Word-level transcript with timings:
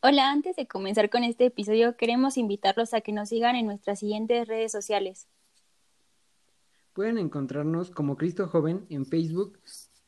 Hola, 0.00 0.30
antes 0.30 0.54
de 0.54 0.68
comenzar 0.68 1.10
con 1.10 1.24
este 1.24 1.46
episodio, 1.46 1.96
queremos 1.96 2.36
invitarlos 2.36 2.94
a 2.94 3.00
que 3.00 3.10
nos 3.10 3.30
sigan 3.30 3.56
en 3.56 3.66
nuestras 3.66 3.98
siguientes 3.98 4.46
redes 4.46 4.70
sociales. 4.70 5.26
Pueden 6.92 7.18
encontrarnos 7.18 7.90
como 7.90 8.16
Cristo 8.16 8.46
Joven 8.46 8.86
en 8.90 9.06
Facebook 9.06 9.58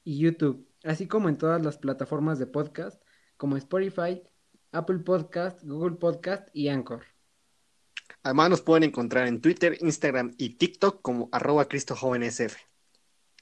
y 0.05 0.19
YouTube, 0.19 0.65
así 0.85 1.09
como 1.09 1.29
en 1.29 1.39
todas 1.39 1.65
las 1.65 1.77
plataformas 1.77 2.39
de 2.39 2.47
podcast 2.47 3.03
como 3.37 3.57
Spotify, 3.57 4.23
Apple 4.71 5.01
Podcast, 5.01 5.61
Google 5.65 5.97
Podcast 5.97 6.49
y 6.53 6.69
Anchor. 6.69 7.05
Además 8.23 8.51
nos 8.51 8.61
pueden 8.61 8.85
encontrar 8.85 9.27
en 9.27 9.41
Twitter, 9.41 9.77
Instagram 9.81 10.37
y 10.39 10.51
TikTok 10.51 11.03
como 11.03 11.29
arroba 11.33 11.67
Cristo 11.67 11.97
Joven 11.97 12.23
SF. 12.23 12.57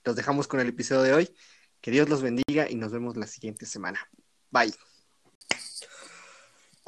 Los 0.02 0.16
dejamos 0.16 0.48
con 0.48 0.60
el 0.60 0.68
episodio 0.68 1.02
de 1.02 1.12
hoy. 1.12 1.28
Que 1.82 1.90
Dios 1.90 2.08
los 2.08 2.22
bendiga 2.22 2.70
y 2.70 2.74
nos 2.74 2.90
vemos 2.90 3.18
la 3.18 3.26
siguiente 3.26 3.66
semana. 3.66 4.00
Bye. 4.50 4.87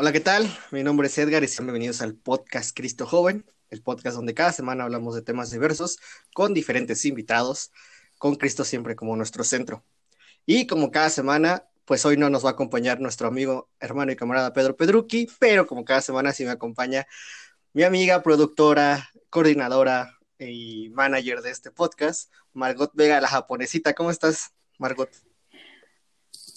Hola, 0.03 0.13
¿qué 0.13 0.21
tal? 0.21 0.51
Mi 0.71 0.83
nombre 0.83 1.09
es 1.09 1.19
Edgar 1.19 1.45
y 1.45 1.47
sean 1.47 1.67
bienvenidos 1.67 2.01
al 2.01 2.15
podcast 2.15 2.75
Cristo 2.75 3.05
Joven, 3.05 3.45
el 3.69 3.83
podcast 3.83 4.17
donde 4.17 4.33
cada 4.33 4.51
semana 4.51 4.85
hablamos 4.85 5.15
de 5.15 5.21
temas 5.21 5.51
diversos 5.51 5.99
con 6.33 6.55
diferentes 6.55 7.05
invitados, 7.05 7.71
con 8.17 8.37
Cristo 8.37 8.65
siempre 8.65 8.97
como 8.97 9.15
nuestro 9.15 9.45
centro. 9.45 9.85
Y 10.47 10.67
como 10.67 10.91
cada 10.91 11.11
semana, 11.11 11.67
pues 11.85 12.07
hoy 12.07 12.17
no 12.17 12.31
nos 12.31 12.47
va 12.47 12.49
a 12.49 12.53
acompañar 12.53 12.99
nuestro 12.99 13.29
amigo, 13.29 13.69
hermano 13.79 14.11
y 14.11 14.17
camarada 14.17 14.55
Pedro 14.55 14.75
Pedrucchi, 14.75 15.29
pero 15.39 15.67
como 15.67 15.85
cada 15.85 16.01
semana 16.01 16.33
sí 16.33 16.47
me 16.47 16.53
acompaña 16.53 17.07
mi 17.75 17.83
amiga, 17.83 18.23
productora, 18.23 19.11
coordinadora 19.29 20.19
y 20.39 20.89
manager 20.95 21.43
de 21.43 21.51
este 21.51 21.71
podcast, 21.71 22.33
Margot 22.55 22.91
Vega, 22.95 23.21
la 23.21 23.29
japonesita. 23.29 23.93
¿Cómo 23.93 24.11
estás, 24.11 24.55
Margot? 24.79 25.11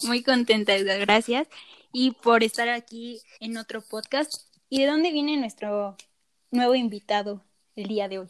Muy 0.04 0.24
contenta, 0.24 0.74
Edgar, 0.74 1.00
gracias 1.00 1.50
y 1.94 2.12
por 2.12 2.44
estar 2.44 2.68
aquí 2.68 3.22
en 3.40 3.56
otro 3.56 3.82
podcast. 3.82 4.34
¿Y 4.68 4.82
de 4.82 4.88
dónde 4.88 5.12
viene 5.12 5.38
nuestro 5.38 5.96
nuevo 6.52 6.76
invitado 6.76 7.46
el 7.76 7.88
día 7.88 8.10
de 8.10 8.20
hoy? 8.20 8.28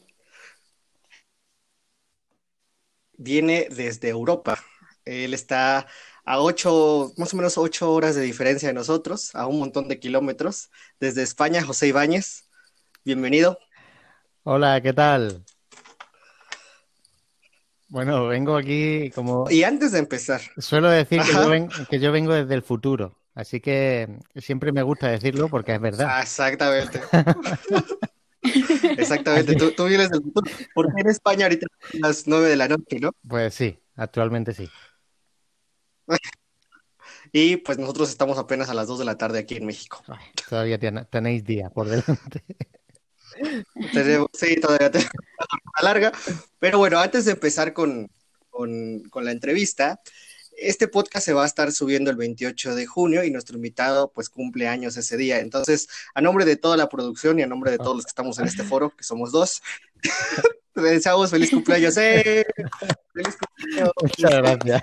Viene 3.13 3.67
desde 3.71 4.09
Europa. 4.09 4.61
Él 5.05 5.33
está 5.33 5.87
a 6.25 6.41
ocho, 6.41 7.13
más 7.17 7.33
o 7.33 7.37
menos 7.37 7.57
ocho 7.57 7.91
horas 7.93 8.15
de 8.15 8.21
diferencia 8.21 8.67
de 8.67 8.73
nosotros, 8.73 9.33
a 9.33 9.47
un 9.47 9.59
montón 9.59 9.87
de 9.87 9.99
kilómetros. 9.99 10.69
Desde 10.99 11.23
España, 11.23 11.63
José 11.63 11.87
Ibáñez. 11.87 12.49
Bienvenido. 13.05 13.57
Hola, 14.43 14.81
¿qué 14.81 14.91
tal? 14.91 15.45
Bueno, 17.87 18.27
vengo 18.27 18.57
aquí 18.57 19.09
como... 19.11 19.49
Y 19.49 19.63
antes 19.63 19.93
de 19.93 19.99
empezar. 19.99 20.41
Suelo 20.57 20.89
decir 20.89 21.21
que 21.89 21.99
yo, 21.99 22.11
vengo 22.11 22.33
desde 22.33 22.55
el 22.55 22.63
futuro. 22.63 23.22
Así 23.35 23.59
que 23.59 24.19
siempre 24.35 24.71
me 24.71 24.83
gusta 24.83 25.07
decirlo 25.07 25.49
porque 25.49 25.73
es 25.73 25.81
verdad. 25.81 26.07
Ah, 26.09 26.21
exactamente. 26.21 27.01
Exactamente, 28.97 29.55
tú, 29.55 29.71
tú, 29.71 29.85
vienes 29.85 30.09
del 30.09 30.21
futuro. 30.21 30.51
Porque 30.73 31.01
en 31.01 31.09
España 31.09 31.45
ahorita 31.45 31.65
son 31.91 32.01
las 32.01 32.27
nueve 32.27 32.49
de 32.49 32.57
la 32.57 32.67
noche, 32.67 32.99
¿no? 32.99 33.11
Pues 33.27 33.53
sí, 33.53 33.79
actualmente 33.95 34.53
sí. 34.53 34.69
Y 37.35 37.57
pues 37.57 37.79
nosotros 37.79 38.09
estamos 38.09 38.37
apenas 38.37 38.69
a 38.69 38.75
las 38.75 38.87
dos 38.87 38.99
de 38.99 39.05
la 39.05 39.17
tarde 39.17 39.39
aquí 39.39 39.55
en 39.55 39.65
México. 39.65 40.03
todavía 40.47 40.77
tenéis 40.77 41.43
día 41.43 41.71
por 41.71 41.89
delante. 41.89 42.43
sí, 44.33 44.59
todavía 44.59 44.91
tenemos 44.91 45.13
una 45.41 45.81
larga. 45.81 46.11
Pero 46.59 46.77
bueno, 46.77 46.99
antes 46.99 47.25
de 47.25 47.31
empezar 47.31 47.73
con, 47.73 48.07
con, 48.51 49.01
con 49.09 49.25
la 49.25 49.31
entrevista, 49.31 49.99
este 50.57 50.87
podcast 50.87 51.25
se 51.25 51.33
va 51.33 51.43
a 51.43 51.47
estar 51.47 51.71
subiendo 51.71 52.11
el 52.11 52.17
28 52.17 52.75
de 52.75 52.85
junio 52.85 53.23
y 53.23 53.31
nuestro 53.31 53.55
invitado 53.55 54.11
pues 54.11 54.29
cumple 54.29 54.67
años 54.67 54.97
ese 54.97 55.17
día. 55.17 55.39
Entonces, 55.39 55.87
a 56.13 56.21
nombre 56.21 56.45
de 56.45 56.55
toda 56.55 56.77
la 56.77 56.89
producción 56.89 57.39
y 57.39 57.43
a 57.43 57.47
nombre 57.47 57.71
de 57.71 57.77
todos 57.77 57.95
los 57.95 58.05
que 58.05 58.09
estamos 58.09 58.39
en 58.39 58.45
este 58.45 58.63
foro, 58.63 58.95
que 58.95 59.03
somos 59.03 59.31
dos, 59.31 59.61
te 60.73 60.81
deseamos 60.81 61.31
feliz 61.31 61.49
cumpleaños. 61.49 61.97
¡Eh! 61.97 62.45
¡Feliz 63.13 63.37
cumpleaños! 63.37 63.91
Muchas 64.01 64.31
gracias. 64.31 64.81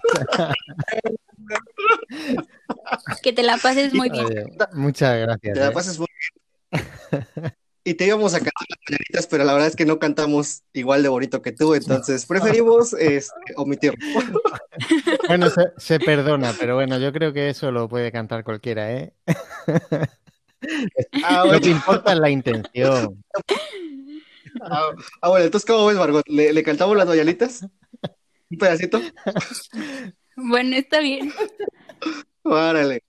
Que 3.23 3.33
te 3.33 3.43
la 3.43 3.57
pases 3.57 3.93
muy 3.95 4.11
bien. 4.11 4.27
muchas 4.73 5.19
gracias. 5.19 5.55
Te 5.55 5.61
la 5.61 5.69
¿eh? 5.69 5.73
pases 5.73 5.99
muy 5.99 6.09
bien. 6.71 7.53
y 7.85 7.95
te 7.95 8.07
íbamos 8.07 8.35
a 8.35 8.39
cantar 8.39 8.67
las 8.69 8.79
mañanitas, 8.89 9.27
pero 9.27 9.45
la 9.45 9.53
verdad 9.53 9.69
es 9.69 9.77
que 9.77 9.87
no 9.87 9.99
cantamos 9.99 10.63
igual 10.73 11.03
de 11.03 11.09
bonito 11.09 11.41
que 11.43 11.53
tú, 11.53 11.75
entonces 11.75 12.27
preferimos 12.27 12.93
este, 12.95 13.55
omitirlo. 13.57 13.99
Bueno, 15.29 15.47
se, 15.77 16.01
perdona, 16.01 16.55
pero 16.59 16.75
bueno, 16.75 16.99
yo 16.99 17.13
creo 17.13 17.33
que 17.33 17.51
eso 17.51 17.71
lo 17.71 17.89
puede 17.89 18.11
cantar 18.11 18.43
cualquiera, 18.45 18.93
¿eh? 18.93 19.13
Ah, 21.25 21.45
Lo 21.51 21.59
que 21.59 21.71
importa 21.71 22.13
es 22.13 22.19
la 22.19 22.29
intención. 22.29 23.25
Ah, 24.61 24.91
ah, 25.23 25.29
bueno, 25.29 25.47
entonces, 25.47 25.67
¿cómo 25.67 25.87
ves, 25.87 25.97
Margot? 25.97 26.27
¿Le, 26.29 26.63
cantamos 26.63 26.97
las 26.97 27.07
mañanitas? 27.07 27.63
¿Un 28.51 28.59
pedacito? 28.59 29.01
Bueno, 30.37 30.77
está 30.77 31.01
bien. 31.01 31.33
Párale. 32.43 33.05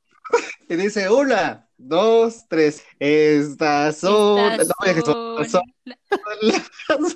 Y 0.70 0.76
dice, 0.76 1.10
una, 1.10 1.68
dos, 1.88 2.46
tres. 2.48 2.84
Estas 3.00 3.98
son, 3.98 4.40
Estas 4.40 4.68
no, 5.08 5.44
son, 5.46 5.62
las 5.86 7.16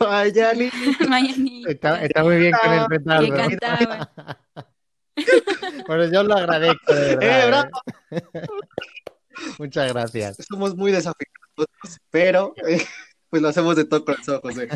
mañanitas. 1.08 1.72
Está, 1.72 2.04
está, 2.04 2.24
muy 2.24 2.38
bien 2.38 2.54
con 2.62 2.74
el 2.74 2.86
petardo. 2.88 4.10
bueno, 5.88 6.12
yo 6.12 6.24
lo 6.24 6.36
agradezco, 6.36 6.94
de 6.94 7.16
verdad. 7.16 7.70
Eh, 8.12 8.22
¿eh? 8.34 8.48
Muchas 9.60 9.92
gracias. 9.92 10.38
Somos 10.48 10.76
muy 10.76 10.92
desafinados, 10.92 12.00
pero 12.10 12.54
eh, 12.68 12.82
pues 13.30 13.42
lo 13.42 13.50
hacemos 13.50 13.76
de 13.76 13.86
todo 13.86 14.06
corazón, 14.06 14.40
José. 14.42 14.68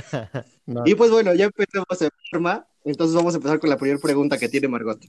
no. 0.65 0.83
Y 0.85 0.95
pues 0.95 1.11
bueno, 1.11 1.33
ya 1.33 1.45
empezamos 1.45 2.01
en 2.01 2.09
forma. 2.29 2.65
Entonces 2.83 3.15
vamos 3.15 3.33
a 3.33 3.37
empezar 3.37 3.59
con 3.59 3.69
la 3.69 3.77
primera 3.77 3.99
pregunta 3.99 4.37
que 4.37 4.49
tiene 4.49 4.67
Margot. 4.67 4.99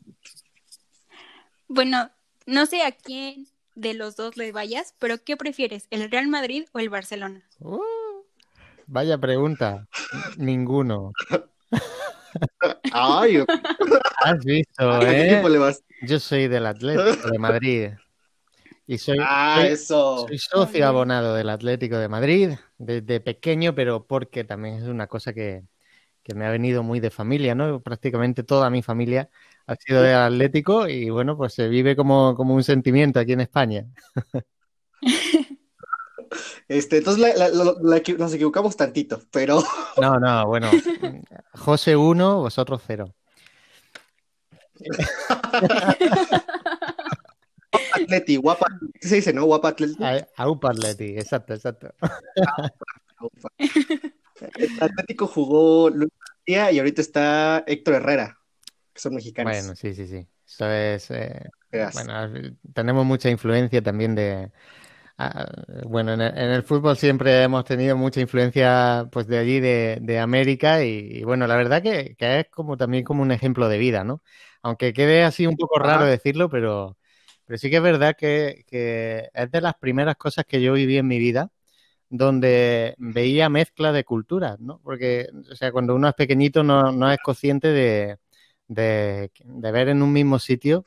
Bueno, 1.69 2.11
no 2.47 2.67
sé 2.67 2.83
a 2.83 2.93
quién 2.93 3.47
de 3.75 3.95
los 3.95 4.17
dos 4.17 4.37
le 4.37 4.53
vayas, 4.53 4.95
pero 4.99 5.23
¿qué 5.23 5.37
prefieres, 5.37 5.87
el 5.91 6.11
Real 6.11 6.29
Madrid 6.29 6.67
o 6.73 6.79
el 6.79 6.89
Barcelona? 6.89 7.43
Uh, 7.61 7.81
vaya 8.87 9.19
pregunta. 9.19 9.87
Ninguno. 10.37 11.13
Ay, 12.93 13.45
has 14.25 14.45
visto, 14.45 15.03
¿eh? 15.03 15.43
Yo 16.03 16.21
soy 16.21 16.49
del 16.49 16.67
Atlético 16.67 17.31
de 17.31 17.39
Madrid. 17.39 17.91
Y 18.87 18.99
soy, 18.99 19.19
ah, 19.21 19.65
eso. 19.67 20.27
soy 20.27 20.39
socio 20.39 20.87
abonado 20.87 21.35
del 21.35 21.49
Atlético 21.49 21.97
de 21.97 22.09
Madrid 22.09 22.51
desde 22.79 23.21
pequeño, 23.21 23.75
pero 23.75 24.05
porque 24.05 24.43
también 24.43 24.77
es 24.77 24.85
una 24.85 25.07
cosa 25.07 25.33
que, 25.33 25.63
que 26.25 26.35
me 26.35 26.45
ha 26.45 26.51
venido 26.51 26.83
muy 26.83 26.99
de 26.99 27.11
familia, 27.11 27.55
¿no? 27.55 27.81
Prácticamente 27.81 28.43
toda 28.43 28.69
mi 28.69 28.83
familia 28.83 29.31
ha 29.71 29.77
sido 29.77 30.03
de 30.03 30.13
Atlético 30.15 30.89
y 30.89 31.11
bueno, 31.11 31.37
pues 31.37 31.55
se 31.55 31.69
vive 31.69 31.95
como, 31.95 32.33
un 32.33 32.65
sentimiento 32.65 33.21
aquí 33.21 33.33
en 33.33 33.41
España. 33.41 33.87
Este, 36.69 36.99
entonces 36.99 37.35
nos 38.17 38.33
equivocamos 38.33 38.77
tantito, 38.77 39.21
pero. 39.33 39.61
No, 40.01 40.21
no, 40.21 40.47
bueno. 40.47 40.71
José 41.55 41.97
1, 41.97 42.39
vosotros 42.39 42.81
0. 42.87 43.13
Atleti, 47.93 48.37
guapa. 48.37 48.67
¿Qué 49.01 49.09
se 49.09 49.17
dice, 49.17 49.33
no? 49.33 49.47
Guapa 49.47 49.71
Atleti. 49.71 49.97
Aupa 50.37 50.71
Atleti, 50.71 51.17
exacto, 51.17 51.55
exacto. 51.55 51.93
El 53.59 54.81
Atlético 54.81 55.27
jugó 55.27 55.91
Luis 55.91 56.13
García 56.19 56.71
y 56.71 56.79
ahorita 56.79 57.03
está 57.03 57.65
Héctor 57.67 57.95
Herrera 57.95 58.40
son 58.95 59.15
mexicanos. 59.15 59.53
Bueno, 59.53 59.75
sí, 59.77 59.95
sí, 59.95 60.07
sí. 60.07 60.27
Eso 60.47 60.71
es. 60.71 61.11
Eh, 61.11 61.49
bueno, 61.93 62.57
tenemos 62.75 63.07
mucha 63.07 63.31
influencia 63.31 63.83
también 63.83 64.15
de. 64.15 64.51
Ah, 65.23 65.47
bueno, 65.85 66.15
en 66.15 66.21
el, 66.23 66.63
fútbol 66.63 66.97
siempre 66.97 67.43
hemos 67.43 67.67
tenido 67.67 67.95
mucha 67.95 68.23
influencia 68.23 69.07
pues 69.13 69.27
de 69.27 69.37
allí, 69.39 69.61
de, 69.61 70.19
América, 70.19 70.83
y, 70.83 71.23
bueno, 71.25 71.47
la 71.47 71.57
verdad 71.57 71.83
que, 71.83 72.17
es 72.19 72.47
como 72.49 72.79
también 72.79 73.05
como 73.05 73.21
un 73.23 73.31
ejemplo 73.31 73.69
de 73.69 73.77
vida, 73.77 74.03
¿no? 74.03 74.23
Aunque 74.63 74.95
quede 74.95 75.23
así 75.23 75.47
un 75.47 75.57
poco 75.57 75.79
raro 75.79 76.07
decirlo, 76.07 76.49
pero, 76.49 76.97
pero 77.45 77.59
sí 77.59 77.69
que 77.69 77.77
es 77.77 77.83
verdad 77.83 78.17
que, 78.17 78.65
es 79.35 79.51
de 79.51 79.61
las 79.61 79.75
primeras 79.75 80.17
cosas 80.17 80.47
que 80.47 80.63
yo 80.63 80.73
viví 80.73 80.97
en 80.97 81.07
mi 81.07 81.19
vida 81.19 81.51
donde 82.09 82.95
veía 82.99 83.51
mezcla 83.51 83.93
de 83.93 84.05
culturas, 84.05 84.59
¿no? 84.59 84.81
Porque, 84.83 85.29
o 85.51 85.55
sea, 85.55 85.71
cuando 85.71 85.95
uno 85.95 86.09
es 86.09 86.15
pequeñito 86.15 86.65
no, 86.65 86.93
no 86.93 87.13
es 87.13 87.19
consciente 87.23 87.69
de, 87.69 88.19
de, 88.71 89.31
ver 89.45 89.89
en 89.89 90.03
un 90.03 90.13
mismo 90.13 90.39
sitio, 90.39 90.85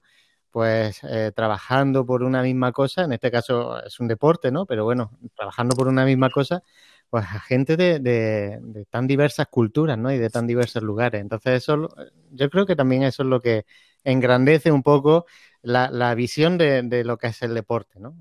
pues 0.52 1.02
eh, 1.04 1.32
trabajando 1.36 2.06
por 2.06 2.24
una 2.24 2.42
misma 2.42 2.72
cosa, 2.72 3.04
en 3.04 3.14
este 3.14 3.32
caso 3.32 3.84
es 3.84 4.00
un 4.00 4.08
deporte, 4.08 4.52
¿no? 4.52 4.66
Pero 4.66 4.86
bueno, 4.86 5.12
trabajando 5.36 5.76
por 5.76 5.88
una 5.88 6.06
misma 6.06 6.30
cosa, 6.30 6.64
pues 7.10 7.26
a 7.26 7.40
gente 7.40 7.76
de, 7.78 8.86
tan 8.90 9.08
diversas 9.08 9.48
culturas, 9.48 9.98
¿no? 9.98 10.12
Y 10.12 10.18
de 10.18 10.30
tan 10.30 10.48
diversos 10.48 10.82
lugares. 10.84 11.22
Entonces 11.22 11.64
eso, 11.64 11.90
yo 12.32 12.50
creo 12.50 12.66
que 12.66 12.76
también 12.76 13.04
eso 13.04 13.24
es 13.24 13.30
lo 13.30 13.42
que 13.42 13.66
engrandece 14.04 14.72
un 14.72 14.84
poco 14.84 15.26
la, 15.62 16.16
visión 16.16 16.58
de, 16.58 17.04
lo 17.04 17.18
que 17.18 17.28
es 17.28 17.42
el 17.42 17.54
deporte, 17.54 18.00
¿no? 18.00 18.18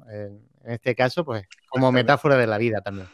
en 0.64 0.73
este 0.73 0.94
caso, 0.94 1.25
pues 1.25 1.44
como 1.69 1.91
metáfora 1.91 2.37
de 2.37 2.47
la 2.47 2.59
vida 2.59 2.82
también. 2.82 3.09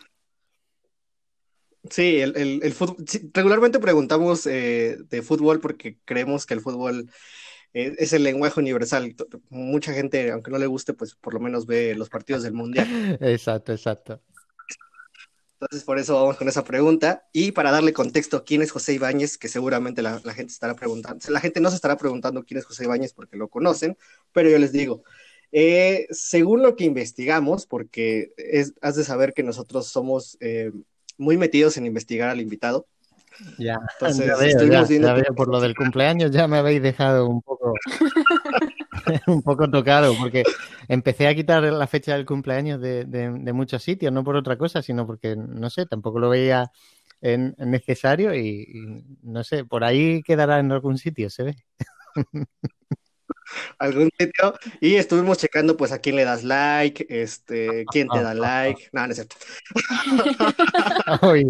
Sí, 1.90 2.20
el, 2.20 2.60
el, 2.62 2.72
fútbol, 2.72 3.04
regularmente 3.32 3.78
preguntamos 3.78 4.46
eh, 4.46 4.98
de 5.08 5.22
fútbol 5.22 5.60
porque 5.60 5.98
creemos 6.04 6.44
que 6.44 6.54
el 6.54 6.60
fútbol 6.60 7.08
eh, 7.72 7.94
es 7.98 8.12
el 8.12 8.24
lenguaje 8.24 8.60
universal. 8.60 9.14
Mucha 9.48 9.92
gente, 9.92 10.30
aunque 10.30 10.50
no 10.50 10.58
le 10.58 10.66
guste, 10.66 10.94
pues 10.94 11.14
por 11.14 11.34
lo 11.34 11.40
menos 11.40 11.66
ve 11.66 11.94
los 11.94 12.08
partidos 12.08 12.42
del 12.42 12.52
Mundial. 12.52 12.86
Exacto, 13.20 13.72
exacto. 13.72 14.20
Entonces, 15.60 15.84
por 15.84 15.98
eso 15.98 16.14
vamos 16.14 16.36
con 16.36 16.48
esa 16.48 16.62
pregunta. 16.62 17.26
Y 17.32 17.50
para 17.50 17.72
darle 17.72 17.92
contexto, 17.92 18.44
¿quién 18.44 18.62
es 18.62 18.70
José 18.70 18.94
Ibáñez? 18.94 19.38
Que 19.38 19.48
seguramente 19.48 20.02
la, 20.02 20.20
gente 20.20 20.52
estará 20.52 20.74
preguntando. 20.74 21.24
La 21.30 21.40
gente 21.40 21.60
no 21.60 21.70
se 21.70 21.76
estará 21.76 21.96
preguntando 21.96 22.44
quién 22.44 22.58
es 22.58 22.64
José 22.64 22.84
Ibáñez 22.84 23.12
porque 23.12 23.36
lo 23.36 23.48
conocen, 23.48 23.96
pero 24.32 24.48
yo 24.48 24.58
les 24.58 24.70
digo, 24.70 25.02
eh, 25.50 26.06
según 26.10 26.62
lo 26.62 26.76
que 26.76 26.84
investigamos, 26.84 27.66
porque 27.66 28.32
es, 28.36 28.74
has 28.82 28.94
de 28.94 29.02
saber 29.02 29.34
que 29.34 29.42
nosotros 29.42 29.88
somos 29.88 30.38
muy 31.18 31.36
metidos 31.36 31.76
en 31.76 31.86
investigar 31.86 32.30
al 32.30 32.40
invitado. 32.40 32.86
Ya, 33.58 33.78
Entonces, 33.94 34.26
ya 34.26 34.36
veo, 34.36 35.00
ya, 35.00 35.12
veo, 35.14 35.34
por 35.36 35.48
lo 35.48 35.60
del 35.60 35.76
cumpleaños 35.76 36.32
ya 36.32 36.48
me 36.48 36.58
habéis 36.58 36.82
dejado 36.82 37.28
un 37.28 37.40
poco, 37.40 37.72
un 39.28 39.42
poco 39.42 39.70
tocado, 39.70 40.14
porque 40.18 40.42
empecé 40.88 41.28
a 41.28 41.34
quitar 41.34 41.62
la 41.62 41.86
fecha 41.86 42.14
del 42.14 42.26
cumpleaños 42.26 42.80
de, 42.80 43.52
muchos 43.52 43.82
sitios, 43.82 44.12
no 44.12 44.24
por 44.24 44.34
otra 44.34 44.58
cosa, 44.58 44.82
sino 44.82 45.06
porque, 45.06 45.36
no 45.36 45.70
sé, 45.70 45.86
tampoco 45.86 46.18
lo 46.18 46.28
veía 46.30 46.72
en, 47.20 47.54
necesario 47.58 48.34
y, 48.34 48.62
y, 48.62 49.04
no 49.22 49.44
sé, 49.44 49.64
por 49.64 49.84
ahí 49.84 50.20
quedará 50.22 50.58
en 50.58 50.72
algún 50.72 50.98
sitio, 50.98 51.30
se 51.30 51.44
ve. 51.44 51.56
algún 53.78 54.10
sitio 54.18 54.54
y 54.80 54.96
estuvimos 54.96 55.38
checando 55.38 55.76
pues 55.76 55.92
a 55.92 55.98
quién 55.98 56.16
le 56.16 56.24
das 56.24 56.44
like, 56.44 57.06
este, 57.08 57.84
quién 57.90 58.08
te 58.08 58.22
da 58.22 58.34
like, 58.34 58.88
no, 58.92 59.06
no 59.06 59.12
es 59.12 59.16
cierto. 59.16 59.36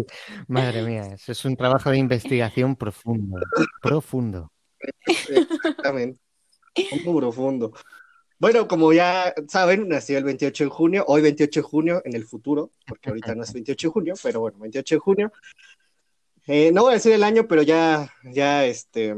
madre 0.47 0.83
mía, 0.83 1.13
eso 1.13 1.31
es 1.31 1.45
un 1.45 1.55
trabajo 1.55 1.89
de 1.89 1.97
investigación 1.97 2.75
profundo, 2.75 3.39
profundo. 3.81 4.51
Exactamente, 5.05 6.19
muy 7.05 7.19
profundo. 7.19 7.73
Bueno, 8.39 8.69
como 8.69 8.93
ya 8.93 9.33
saben, 9.49 9.89
nació 9.89 10.17
el 10.17 10.23
28 10.23 10.63
de 10.63 10.69
junio, 10.69 11.03
hoy 11.07 11.21
28 11.21 11.59
de 11.59 11.61
junio, 11.61 12.01
en 12.05 12.15
el 12.15 12.25
futuro, 12.25 12.71
porque 12.87 13.09
ahorita 13.09 13.35
no 13.35 13.43
es 13.43 13.51
28 13.51 13.87
de 13.87 13.91
junio, 13.91 14.13
pero 14.23 14.39
bueno, 14.39 14.57
28 14.59 14.95
de 14.95 14.99
junio. 14.99 15.31
Eh, 16.47 16.71
no 16.71 16.83
voy 16.83 16.91
a 16.91 16.95
decir 16.95 17.11
el 17.11 17.23
año, 17.23 17.49
pero 17.49 17.63
ya, 17.63 18.09
ya, 18.23 18.65
este, 18.65 19.13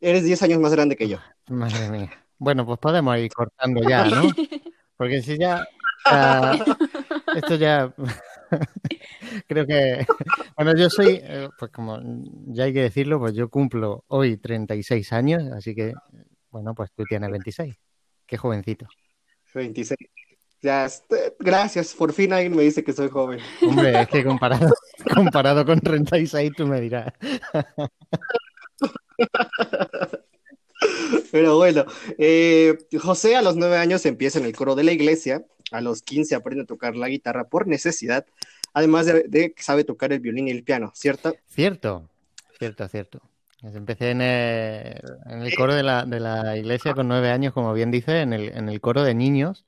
eres 0.00 0.24
10 0.24 0.42
años 0.42 0.58
más 0.58 0.72
grande 0.72 0.96
que 0.96 1.06
yo. 1.06 1.18
Madre 1.48 1.88
mía. 1.90 2.10
Bueno, 2.38 2.66
pues 2.66 2.78
podemos 2.78 3.16
ir 3.18 3.32
cortando 3.32 3.80
ya, 3.88 4.04
¿no? 4.04 4.22
Porque 4.96 5.22
si 5.22 5.38
ya. 5.38 5.66
esto 7.34 7.54
ya. 7.56 7.92
Creo 9.48 9.66
que. 9.66 10.06
Bueno, 10.56 10.76
yo 10.76 10.90
soy. 10.90 11.20
Eh, 11.22 11.48
pues 11.58 11.70
como 11.70 11.98
ya 12.46 12.64
hay 12.64 12.72
que 12.72 12.82
decirlo, 12.82 13.18
pues 13.18 13.34
yo 13.34 13.48
cumplo 13.48 14.04
hoy 14.08 14.36
36 14.36 15.12
años, 15.12 15.44
así 15.52 15.74
que. 15.74 15.94
Bueno, 16.50 16.74
pues 16.74 16.90
tú 16.92 17.04
tienes 17.04 17.30
26. 17.30 17.74
Qué 18.26 18.36
jovencito. 18.36 18.86
26. 19.54 19.98
Ya, 20.62 20.86
este, 20.86 21.36
gracias. 21.38 21.94
Por 21.94 22.12
fin 22.12 22.32
alguien 22.32 22.56
me 22.56 22.62
dice 22.62 22.82
que 22.82 22.92
soy 22.92 23.08
joven. 23.08 23.40
Hombre, 23.62 24.00
es 24.00 24.08
que 24.08 24.24
comparado, 24.24 24.70
comparado 25.14 25.64
con 25.64 25.80
36, 25.80 26.52
tú 26.56 26.66
me 26.66 26.80
dirás. 26.80 27.12
Pero 31.30 31.56
bueno, 31.56 31.84
eh, 32.18 32.76
José 33.00 33.36
a 33.36 33.42
los 33.42 33.56
nueve 33.56 33.76
años 33.76 34.06
empieza 34.06 34.38
en 34.38 34.44
el 34.44 34.54
coro 34.54 34.74
de 34.74 34.84
la 34.84 34.92
iglesia, 34.92 35.44
a 35.72 35.80
los 35.80 36.02
quince 36.02 36.34
aprende 36.34 36.62
a 36.62 36.66
tocar 36.66 36.96
la 36.96 37.08
guitarra 37.08 37.48
por 37.48 37.66
necesidad, 37.66 38.26
además 38.72 39.06
de, 39.06 39.52
que 39.54 39.62
sabe 39.62 39.84
tocar 39.84 40.12
el 40.12 40.20
violín 40.20 40.48
y 40.48 40.52
el 40.52 40.64
piano, 40.64 40.92
¿cierto? 40.94 41.34
Cierto, 41.46 42.08
cierto, 42.58 42.88
cierto. 42.88 43.20
Empecé 43.62 44.10
en 44.10 44.20
el, 44.20 45.54
coro 45.56 45.74
de 45.74 45.82
la, 45.82 46.56
iglesia 46.56 46.94
con 46.94 47.08
nueve 47.08 47.30
años, 47.30 47.52
como 47.52 47.72
bien 47.72 47.90
dice, 47.90 48.20
en 48.20 48.32
el, 48.32 48.80
coro 48.80 49.02
de 49.02 49.14
niños, 49.14 49.64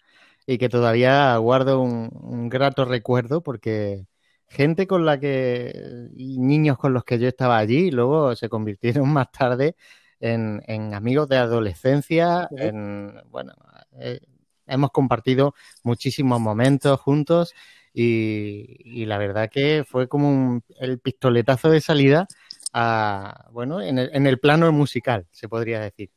y 0.46 0.58
que 0.58 0.68
todavía 0.68 1.36
guardo 1.38 1.80
un, 1.80 2.10
un 2.12 2.48
grato 2.48 2.84
recuerdo 2.84 3.42
porque 3.42 4.06
gente 4.48 4.86
con 4.86 5.04
la 5.04 5.18
que, 5.18 6.08
niños 6.14 6.78
con 6.78 6.92
los 6.92 7.04
que 7.04 7.18
yo 7.18 7.28
estaba 7.28 7.58
allí, 7.58 7.90
luego 7.90 8.34
se 8.36 8.48
convirtieron 8.48 9.08
más 9.12 9.30
tarde 9.30 9.76
en, 10.20 10.94
amigos 10.94 11.28
de 11.28 11.36
adolescencia, 11.36 12.48
en, 12.50 13.14
bueno, 13.30 13.54
eh, 14.00 14.20
hemos 14.66 14.90
compartido 14.90 15.54
muchísimos 15.82 16.40
momentos 16.40 17.00
juntos 17.00 17.54
y, 17.92 19.06
la 19.06 19.18
verdad 19.18 19.50
que 19.50 19.84
fue 19.88 20.08
como 20.08 20.62
el 20.78 21.00
pistoletazo 21.00 21.70
de 21.70 21.80
salida 21.80 22.28
a, 22.72 23.48
bueno, 23.50 23.80
en 23.80 23.98
el, 23.98 24.10
en 24.12 24.26
el 24.26 24.38
plano 24.38 24.70
musical, 24.72 25.26
se 25.32 25.48
podría 25.48 25.80
decir. 25.80 26.10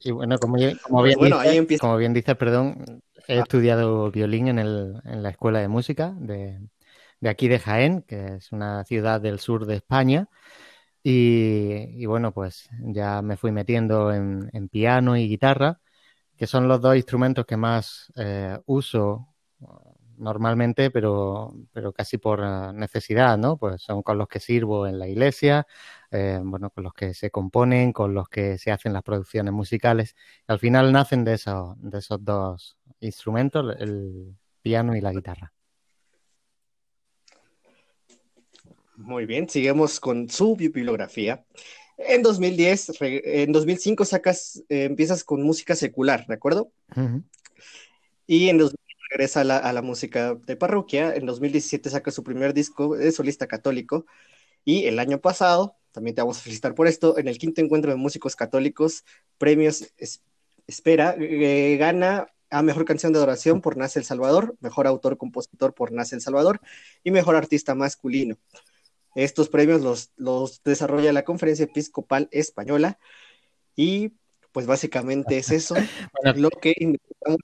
Y 0.00 0.10
bueno, 0.10 0.38
como, 0.38 0.56
como, 0.82 1.00
pues 1.00 1.16
bien, 1.16 1.66
dices, 1.66 1.80
como 1.80 1.96
bien 1.96 2.12
dices, 2.12 2.34
perdón, 2.36 3.02
he 3.28 3.38
ah. 3.38 3.42
estudiado 3.42 4.10
violín 4.10 4.48
en, 4.48 4.58
el, 4.58 5.00
en 5.04 5.22
la 5.22 5.30
escuela 5.30 5.60
de 5.60 5.68
música 5.68 6.14
de, 6.18 6.60
de, 7.20 7.28
aquí 7.28 7.48
de 7.48 7.58
Jaén, 7.58 8.02
que 8.02 8.36
es 8.36 8.52
una 8.52 8.84
ciudad 8.84 9.20
del 9.20 9.38
sur 9.38 9.66
de 9.66 9.76
España. 9.76 10.28
Y, 11.08 12.04
bueno, 12.06 12.32
pues 12.32 12.68
ya 12.80 13.22
me 13.22 13.36
fui 13.36 13.52
metiendo 13.52 14.12
en, 14.12 14.68
piano 14.68 15.16
y 15.16 15.28
guitarra, 15.28 15.80
que 16.36 16.48
son 16.48 16.68
los 16.68 16.80
dos 16.80 16.96
instrumentos 16.96 17.46
que 17.46 17.56
más 17.56 18.12
eh, 18.16 18.58
uso 18.66 19.28
normalmente, 20.18 20.90
pero, 20.90 21.54
pero 21.72 21.92
casi 21.92 22.18
por 22.18 22.40
eh, 22.42 22.72
necesidad, 22.74 23.38
¿no? 23.38 23.56
Pues 23.56 23.82
son 23.82 24.02
con 24.02 24.18
los 24.18 24.28
que 24.28 24.40
sirvo 24.40 24.86
en 24.88 24.98
la 24.98 25.08
iglesia, 25.08 25.66
eh, 26.10 26.40
bueno, 26.42 26.70
con 26.70 26.84
los 26.84 26.94
que 26.94 27.14
se 27.14 27.30
componen, 27.30 27.92
con 27.92 28.14
los 28.14 28.28
que 28.28 28.58
se 28.58 28.72
hacen 28.72 28.92
las 28.92 29.02
producciones 29.04 29.52
musicales. 29.54 30.16
Al 30.48 30.58
final 30.58 30.92
nacen 30.92 31.24
de 31.24 31.34
esos, 31.34 31.76
de 31.78 31.98
esos 31.98 32.24
dos 32.24 32.78
instrumentos, 33.00 33.76
el 33.78 34.36
piano 34.62 34.96
y 34.96 35.00
la 35.00 35.12
guitarra. 35.12 35.55
Muy 38.96 39.26
bien, 39.26 39.48
seguimos 39.48 40.00
con 40.00 40.28
su 40.28 40.56
bibliografía. 40.56 41.44
En 41.98 42.22
2010, 42.22 42.92
en 43.00 43.52
2005 43.52 44.04
sacas, 44.04 44.62
eh, 44.68 44.84
empiezas 44.84 45.24
con 45.24 45.42
música 45.42 45.74
secular, 45.74 46.26
¿de 46.26 46.34
acuerdo? 46.34 46.72
Y 48.26 48.48
en 48.48 48.58
2000 48.58 48.76
regresa 49.10 49.40
a 49.40 49.72
la, 49.72 49.82
música 49.82 50.34
de 50.34 50.56
parroquia. 50.56 51.14
En 51.14 51.26
2017 51.26 51.90
saca 51.90 52.10
su 52.10 52.22
primer 52.24 52.54
disco 52.54 52.96
de 52.96 53.12
solista 53.12 53.46
católico. 53.46 54.06
Y 54.64 54.86
el 54.86 54.98
año 54.98 55.20
pasado, 55.20 55.76
también 55.92 56.14
te 56.14 56.22
vamos 56.22 56.38
a 56.38 56.42
felicitar 56.42 56.74
por 56.74 56.86
esto, 56.86 57.18
en 57.18 57.28
el 57.28 57.38
quinto 57.38 57.60
encuentro 57.60 57.90
de 57.90 57.96
músicos 57.96 58.34
católicos, 58.34 59.04
premios 59.38 59.92
Espera, 60.66 61.14
eh, 61.18 61.76
gana 61.78 62.26
a 62.50 62.62
Mejor 62.62 62.84
Canción 62.84 63.12
de 63.12 63.18
Adoración 63.18 63.60
por 63.60 63.76
Nace 63.76 64.00
El 64.00 64.04
Salvador, 64.04 64.56
Mejor 64.60 64.86
Autor-Compositor 64.86 65.74
por 65.74 65.92
Nace 65.92 66.16
El 66.16 66.20
Salvador 66.20 66.60
y 67.04 67.10
Mejor 67.12 67.36
Artista 67.36 67.74
Masculino. 67.74 68.36
Estos 69.16 69.48
premios 69.48 69.80
los, 69.80 70.12
los 70.16 70.62
desarrolla 70.62 71.12
la 71.12 71.24
Conferencia 71.24 71.64
Episcopal 71.64 72.28
Española 72.30 72.98
y 73.74 74.12
pues 74.52 74.66
básicamente 74.66 75.36
es 75.36 75.50
eso 75.50 75.74
lo 76.36 76.48
que 76.48 76.74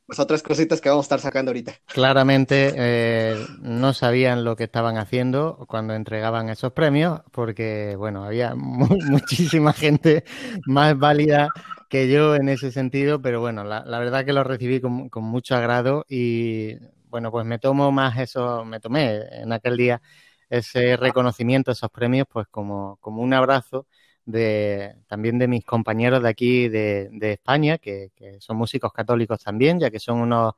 pues 0.07 0.19
otras 0.19 0.43
cositas 0.43 0.81
que 0.81 0.89
vamos 0.89 1.05
a 1.05 1.09
estar 1.09 1.21
sacando 1.21 1.51
ahorita. 1.51 1.75
Claramente 1.87 2.73
eh, 2.75 3.37
no 3.61 3.93
sabían 3.93 4.45
lo 4.45 4.57
que 4.57 4.65
estaban 4.65 4.97
haciendo 4.97 5.67
cuando 5.69 5.95
entregaban 5.95 6.49
esos 6.49 6.73
premios, 6.73 7.21
porque 7.31 7.97
bueno, 7.97 8.25
había 8.25 8.55
muchísima 8.57 9.75
gente 9.75 10.25
más 10.67 10.99
válida 10.99 11.49
que 11.91 12.09
yo 12.09 12.35
en 12.35 12.49
ese 12.49 12.73
sentido, 12.73 13.21
pero 13.21 13.41
bueno, 13.41 13.65
la, 13.65 13.99
verdad 13.99 14.25
que 14.25 14.33
lo 14.33 14.43
recibí 14.45 14.81
con, 14.81 15.11
con, 15.11 15.25
mucho 15.25 15.55
agrado 15.55 16.07
y 16.09 16.77
bueno, 17.09 17.31
pues 17.31 17.45
me 17.45 17.59
tomo 17.59 17.93
más 17.93 18.19
eso, 18.19 18.65
me 18.65 18.81
tomé 18.81 19.21
en 19.33 19.53
aquel 19.53 19.77
día 19.77 20.01
ese 20.53 20.99
reconocimiento, 20.99 21.73
esos 21.73 21.91
premios, 21.91 22.27
pues 22.31 22.47
como, 22.49 22.99
como 23.01 23.23
un 23.23 23.33
abrazo 23.33 23.87
de, 24.27 24.97
también 25.07 25.39
de 25.39 25.49
mis 25.49 25.65
compañeros 25.65 26.23
de 26.23 26.29
aquí 26.29 26.69
de, 26.69 27.09
España, 27.23 27.79
que, 27.79 28.11
son 28.39 28.59
músicos 28.59 28.93
católicos 28.93 29.43
también, 29.43 29.81
ya 29.81 29.91
que 29.91 29.99
son 29.99 30.21
unos, 30.21 30.53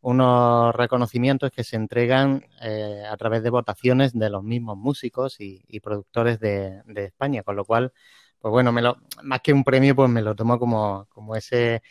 unos 0.00 0.74
reconocimientos 0.74 1.50
que 1.50 1.62
se 1.62 1.76
entregan 1.76 2.42
eh, 2.62 3.04
a 3.06 3.14
través 3.18 3.42
de 3.42 3.50
votaciones 3.50 4.14
de 4.14 4.30
los 4.30 4.42
mismos 4.42 4.78
músicos 4.78 5.36
y, 5.40 5.62
productores 5.80 6.40
de, 6.40 6.82
España, 6.96 7.42
con 7.42 7.56
lo 7.56 7.66
cual, 7.66 7.92
pues 8.38 8.50
bueno, 8.50 8.72
me 8.72 8.80
lo, 8.80 8.96
más 9.24 9.42
que 9.42 9.52
un 9.52 9.62
premio, 9.62 9.94
pues 9.94 10.08
me 10.08 10.22
lo 10.22 10.34
tomo 10.34 10.58
como, 10.58 11.06
como 11.10 11.36
ese, 11.36 11.82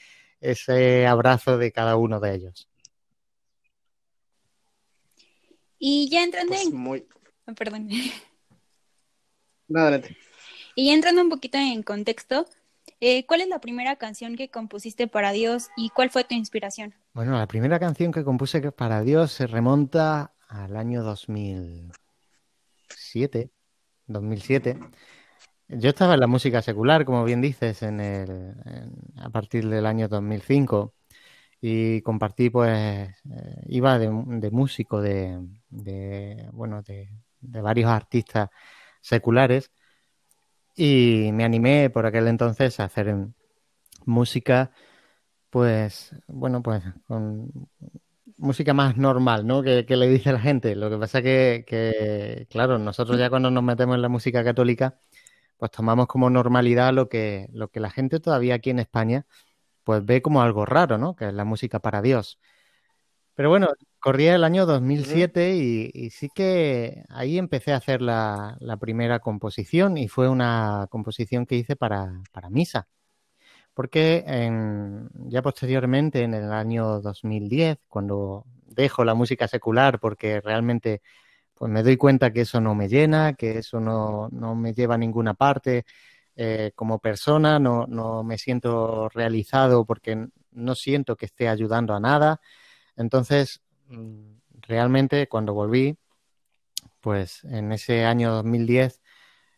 ese 0.41 1.05
abrazo 1.05 1.59
de 1.59 1.71
cada 1.71 1.97
uno 1.97 2.19
de 2.19 2.33
ellos. 2.33 2.67
Y 5.77 6.09
ya 6.09 6.23
entrando 6.23 6.53
pues 6.53 6.65
en... 6.65 7.13
Ah, 7.45 7.53
perdón. 7.53 7.89
adelante. 9.75 10.17
Y 10.75 10.89
entrando 10.89 11.21
un 11.21 11.29
poquito 11.29 11.57
en 11.57 11.83
contexto, 11.83 12.45
Eh, 13.05 13.25
¿Cuál 13.25 13.41
es 13.41 13.49
la 13.49 13.59
primera 13.59 13.97
canción 13.97 14.37
que 14.37 14.49
compusiste 14.49 15.07
para 15.07 15.33
Dios 15.33 15.67
y 15.75 15.89
cuál 15.89 16.09
fue 16.09 16.23
tu 16.23 16.35
inspiración? 16.35 16.93
Bueno, 17.13 17.37
la 17.37 17.47
primera 17.47 17.77
canción 17.77 18.13
que 18.13 18.23
compuse 18.23 18.71
para 18.71 19.03
Dios 19.03 19.33
se 19.33 19.45
remonta 19.45 20.33
al 20.47 20.77
año 20.77 21.03
2007. 21.03 23.51
2007. 24.07 24.79
Yo 25.67 25.89
estaba 25.89 26.13
en 26.13 26.21
la 26.21 26.27
música 26.27 26.61
secular, 26.61 27.03
como 27.03 27.25
bien 27.25 27.41
dices, 27.41 27.83
en 27.83 27.99
el, 27.99 28.53
a 29.17 29.29
partir 29.29 29.67
del 29.67 29.85
año 29.85 30.07
2005 30.07 30.93
y 31.61 32.01
compartí, 32.01 32.49
pues, 32.49 32.69
eh, 32.71 33.13
iba 33.67 33.99
de, 33.99 34.09
músico 34.51 35.01
de, 35.01 35.39
bueno, 36.51 36.81
de, 36.83 37.09
varios 37.43 37.89
artistas 37.89 38.49
seculares 39.01 39.71
y 40.75 41.31
me 41.33 41.43
animé 41.43 41.89
por 41.89 42.05
aquel 42.05 42.27
entonces 42.27 42.79
a 42.79 42.85
hacer 42.85 43.15
música, 44.05 44.71
pues, 45.49 46.15
bueno, 46.27 46.63
pues 46.63 46.83
con 47.07 47.51
música 48.37 48.73
más 48.73 48.97
normal, 48.97 49.45
¿no? 49.47 49.63
Que, 49.63 49.85
le 49.87 50.07
dice 50.07 50.33
la 50.33 50.39
gente. 50.39 50.75
Lo 50.75 50.89
que 50.89 50.97
pasa 50.97 51.21
que, 51.21 51.63
que, 51.67 52.47
claro, 52.49 52.79
nosotros 52.79 53.19
ya 53.19 53.29
cuando 53.29 53.51
nos 53.51 53.63
metemos 53.63 53.95
en 53.95 54.01
la 54.01 54.09
música 54.09 54.43
católica, 54.43 54.97
pues 55.57 55.71
tomamos 55.71 56.07
como 56.07 56.29
normalidad 56.29 56.93
lo 56.93 57.09
que, 57.09 57.47
lo 57.53 57.69
que 57.69 57.79
la 57.79 57.89
gente 57.91 58.19
todavía 58.19 58.55
aquí 58.55 58.69
en 58.71 58.79
España 58.79 59.25
pues 59.83 60.05
ve 60.05 60.21
como 60.21 60.41
algo 60.41 60.65
raro, 60.65 60.97
¿no? 60.97 61.15
Que 61.15 61.27
es 61.27 61.33
la 61.33 61.45
música 61.45 61.79
para 61.79 62.01
Dios. 62.01 62.39
Pero 63.35 63.49
bueno, 63.49 63.69
corría 63.99 64.35
el 64.35 64.43
año 64.43 64.65
2007 64.65 65.55
y, 65.55 66.09
sí 66.11 66.29
que 66.33 67.03
ahí 67.09 67.37
empecé 67.37 67.73
a 67.73 67.77
hacer 67.77 68.01
la, 68.01 68.57
primera 68.79 69.19
composición 69.19 69.97
y 69.97 70.07
fue 70.07 70.29
una 70.29 70.87
composición 70.89 71.45
que 71.45 71.55
hice 71.55 71.75
para, 71.75 72.21
misa. 72.49 72.87
Porque 73.73 74.23
ya 75.27 75.41
posteriormente, 75.41 76.23
en 76.23 76.33
el 76.35 76.51
año 76.51 77.01
2010, 77.01 77.77
cuando 77.87 78.45
dejo 78.67 79.03
la 79.05 79.13
música 79.15 79.47
secular 79.47 79.99
porque 79.99 80.41
realmente 80.41 81.01
pues 81.53 81.71
me 81.71 81.83
doy 81.83 81.97
cuenta 81.97 82.33
que 82.33 82.41
eso 82.41 82.59
no 82.61 82.75
me 82.75 82.89
llena, 82.89 83.33
que 83.33 83.59
eso 83.59 83.79
no, 83.79 84.29
no 84.31 84.55
me 84.55 84.73
lleva 84.73 84.95
a 84.95 84.97
ninguna 84.97 85.33
parte, 85.33 85.85
eh, 86.35 86.71
como 86.75 86.99
persona, 86.99 87.59
no, 87.59 87.85
no, 87.87 88.23
me 88.23 88.37
siento 88.37 89.07
realizado 89.09 89.85
porque 89.85 90.27
no 90.51 90.75
siento 90.75 91.15
que 91.15 91.27
esté 91.27 91.47
ayudando 91.47 91.93
a 91.93 91.99
nada. 91.99 92.41
Entonces, 92.97 93.61
mm, 93.87 94.35
realmente 94.61 95.27
cuando 95.27 95.53
volví, 95.53 95.97
pues 97.01 97.43
en 97.45 97.71
ese 97.73 98.05
año 98.05 98.31
2010, 98.31 99.01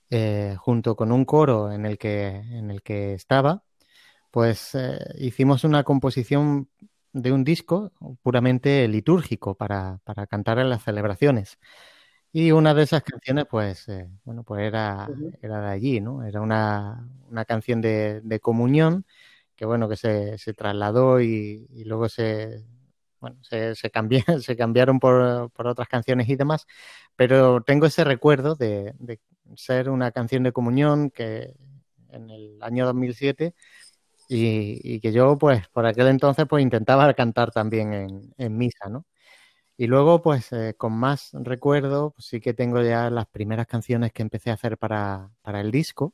eh, 0.10 0.56
junto 0.60 0.96
con 0.96 1.12
un 1.12 1.26
coro 1.26 1.72
en 1.72 1.86
el 1.86 1.98
que, 1.98 2.28
en 2.28 2.72
el 2.72 2.82
que 2.84 3.14
estaba, 3.14 3.64
pues 4.32 4.76
eh, 4.76 5.00
hicimos 5.20 5.64
una 5.64 5.84
composición 5.84 6.70
de 7.14 7.32
un 7.32 7.44
disco 7.46 7.92
puramente 8.24 8.88
litúrgico 8.88 9.56
para, 9.56 10.00
para 10.04 10.28
cantar 10.28 10.60
en 10.60 10.70
las 10.70 10.84
celebraciones. 10.84 11.60
Y 12.34 12.52
una 12.52 12.74
de 12.74 12.84
esas 12.84 13.04
canciones, 13.04 13.46
pues, 13.50 13.88
eh, 13.90 14.10
bueno, 14.26 14.44
pues 14.44 14.64
era, 14.64 15.08
era 15.42 15.62
de 15.62 15.72
allí, 15.72 16.02
¿no? 16.02 16.24
Era 16.24 16.42
una, 16.42 17.08
una 17.30 17.46
canción 17.46 17.82
de, 17.82 18.22
de, 18.22 18.40
comunión 18.42 19.06
que, 19.56 19.66
bueno, 19.66 19.88
que 19.90 19.96
se, 19.98 20.38
se 20.38 20.54
trasladó 20.54 21.22
y, 21.22 21.68
y, 21.72 21.86
luego 21.86 22.10
se, 22.10 22.66
bueno, 23.20 23.38
se, 23.44 23.76
cambiaron 24.58 25.00
por, 25.00 25.52
otras 25.58 25.88
canciones 25.88 26.30
y 26.30 26.36
demás, 26.36 26.66
pero 27.16 27.62
tengo 27.62 27.86
ese 27.86 28.04
recuerdo 28.04 28.56
de, 28.56 28.94
de, 29.00 29.20
ser 29.56 29.90
una 29.90 30.12
canción 30.12 30.44
de 30.44 30.52
comunión 30.52 31.12
que 31.12 31.54
en 32.10 32.30
el 32.30 32.58
año 32.62 32.86
2007 32.86 33.54
y, 34.30 34.96
y, 34.96 35.00
que 35.02 35.12
yo, 35.12 35.38
pues, 35.38 35.68
por 35.70 35.86
aquel 35.86 36.08
entonces, 36.08 36.46
pues, 36.50 36.64
intentaba 36.64 37.14
cantar 37.14 37.52
también 37.52 37.94
en, 37.94 38.34
en 38.38 38.58
misa, 38.58 38.90
¿no? 38.90 39.06
Y 39.78 39.88
luego, 39.88 40.22
pues 40.22 40.52
eh, 40.54 40.74
con 40.78 40.94
más 40.94 41.32
recuerdo, 41.34 42.12
pues, 42.12 42.28
sí 42.28 42.40
que 42.40 42.54
tengo 42.54 42.82
ya 42.82 43.10
las 43.10 43.28
primeras 43.28 43.68
canciones 43.68 44.14
que 44.14 44.22
empecé 44.24 44.50
a 44.52 44.54
hacer 44.54 44.78
para, 44.78 45.32
para 45.42 45.62
el 45.62 45.72
disco, 45.72 46.14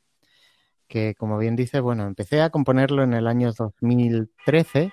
que 0.88 1.14
como 1.16 1.38
bien 1.38 1.56
dice, 1.56 1.80
bueno, 1.80 2.06
empecé 2.06 2.42
a 2.42 2.50
componerlo 2.50 3.02
en 3.04 3.14
el 3.14 3.26
año 3.26 3.52
2013 3.52 4.92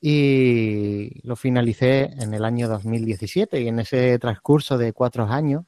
y 0.00 1.20
lo 1.26 1.36
finalicé 1.36 2.10
en 2.20 2.34
el 2.34 2.44
año 2.44 2.68
2017 2.68 3.60
y 3.60 3.68
en 3.68 3.80
ese 3.80 4.18
transcurso 4.18 4.78
de 4.78 4.92
cuatro 4.92 5.24
años, 5.24 5.64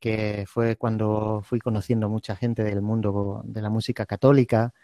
que 0.00 0.44
fue 0.48 0.76
cuando 0.76 1.42
fui 1.44 1.60
conociendo 1.60 2.08
mucha 2.08 2.36
gente 2.36 2.64
del 2.64 2.82
mundo 2.82 3.42
de 3.44 3.62
la 3.62 3.70
música 3.70 4.06
católica, 4.06 4.74